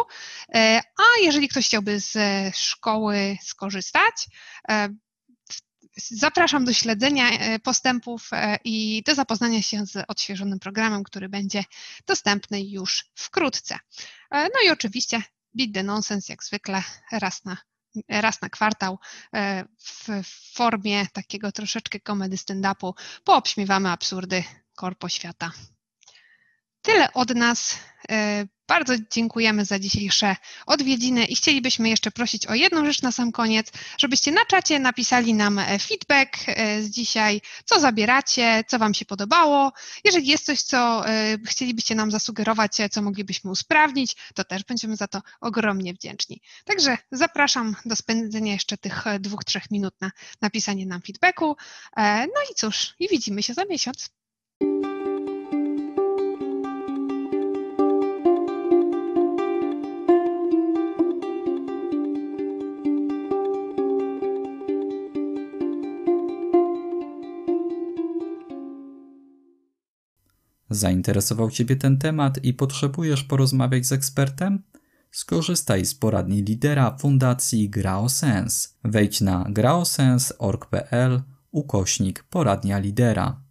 A 0.96 1.22
jeżeli 1.22 1.48
ktoś 1.48 1.66
chciałby 1.66 2.00
z 2.00 2.16
szkoły 2.56 3.36
skorzystać, 3.42 4.28
Zapraszam 5.96 6.64
do 6.64 6.72
śledzenia 6.72 7.30
postępów 7.62 8.30
i 8.64 9.02
do 9.06 9.14
zapoznania 9.14 9.62
się 9.62 9.86
z 9.86 10.04
odświeżonym 10.08 10.58
programem, 10.58 11.04
który 11.04 11.28
będzie 11.28 11.64
dostępny 12.06 12.62
już 12.62 13.04
wkrótce. 13.14 13.78
E, 14.30 14.42
no 14.42 14.60
i 14.66 14.70
oczywiście 14.70 15.22
Beat 15.54 15.74
the 15.74 15.82
Nonsense 15.82 16.32
jak 16.32 16.44
zwykle 16.44 16.82
raz 17.12 17.44
na, 17.44 17.56
raz 18.08 18.42
na 18.42 18.48
kwartał 18.48 18.98
e, 19.34 19.64
w 19.78 20.08
formie 20.54 21.06
takiego 21.12 21.52
troszeczkę 21.52 22.00
komedy 22.00 22.36
stand-upu 22.36 22.92
poobśmiewamy 23.24 23.90
absurdy 23.90 24.44
korpo 24.74 25.08
świata. 25.08 25.50
Tyle 26.82 27.12
od 27.12 27.34
nas. 27.34 27.78
E, 28.10 28.46
bardzo 28.68 28.94
dziękujemy 29.12 29.64
za 29.64 29.78
dzisiejsze 29.78 30.36
odwiedziny 30.66 31.24
i 31.24 31.36
chcielibyśmy 31.36 31.88
jeszcze 31.88 32.10
prosić 32.10 32.46
o 32.46 32.54
jedną 32.54 32.84
rzecz 32.84 33.02
na 33.02 33.12
sam 33.12 33.32
koniec, 33.32 33.72
żebyście 33.98 34.32
na 34.32 34.44
czacie 34.44 34.78
napisali 34.78 35.34
nam 35.34 35.58
e, 35.58 35.78
feedback 35.78 36.36
e, 36.46 36.82
z 36.82 36.90
dzisiaj, 36.90 37.40
co 37.64 37.80
zabieracie, 37.80 38.64
co 38.68 38.78
Wam 38.78 38.94
się 38.94 39.04
podobało. 39.04 39.72
Jeżeli 40.04 40.26
jest 40.26 40.44
coś, 40.44 40.62
co 40.62 41.04
chcielibyście 41.46 41.94
nam 41.94 42.10
zasugerować, 42.10 42.72
co 42.90 43.02
moglibyśmy 43.02 43.50
usprawnić, 43.50 44.16
to 44.34 44.44
też 44.44 44.64
będziemy 44.64 44.96
za 44.96 45.08
to 45.08 45.20
ogromnie 45.40 45.94
wdzięczni. 45.94 46.40
Także 46.64 46.98
zapraszam 47.12 47.76
do 47.84 47.96
spędzenia 47.96 48.52
jeszcze 48.52 48.76
tych 48.78 49.04
dwóch, 49.20 49.44
trzech 49.44 49.70
minut 49.70 49.94
na 50.00 50.10
napisanie 50.40 50.86
nam 50.86 51.02
feedbacku. 51.02 51.56
No 51.96 52.42
i 52.52 52.54
cóż, 52.54 52.94
i 52.98 53.08
widzimy 53.08 53.42
się 53.42 53.54
za 53.54 53.64
miesiąc. 53.64 54.10
Zainteresował 70.76 71.50
Ciebie 71.50 71.76
ten 71.76 71.98
temat 71.98 72.44
i 72.44 72.54
potrzebujesz 72.54 73.24
porozmawiać 73.24 73.86
z 73.86 73.92
ekspertem? 73.92 74.62
Skorzystaj 75.10 75.86
z 75.86 75.94
poradni 75.94 76.42
lidera 76.42 76.96
Fundacji 77.00 77.70
Graosens. 77.70 78.78
Wejdź 78.84 79.20
na 79.20 79.46
graosens.org.pl 79.48 81.22
ukośnik 81.50 82.22
poradnia 82.22 82.78
lidera. 82.78 83.45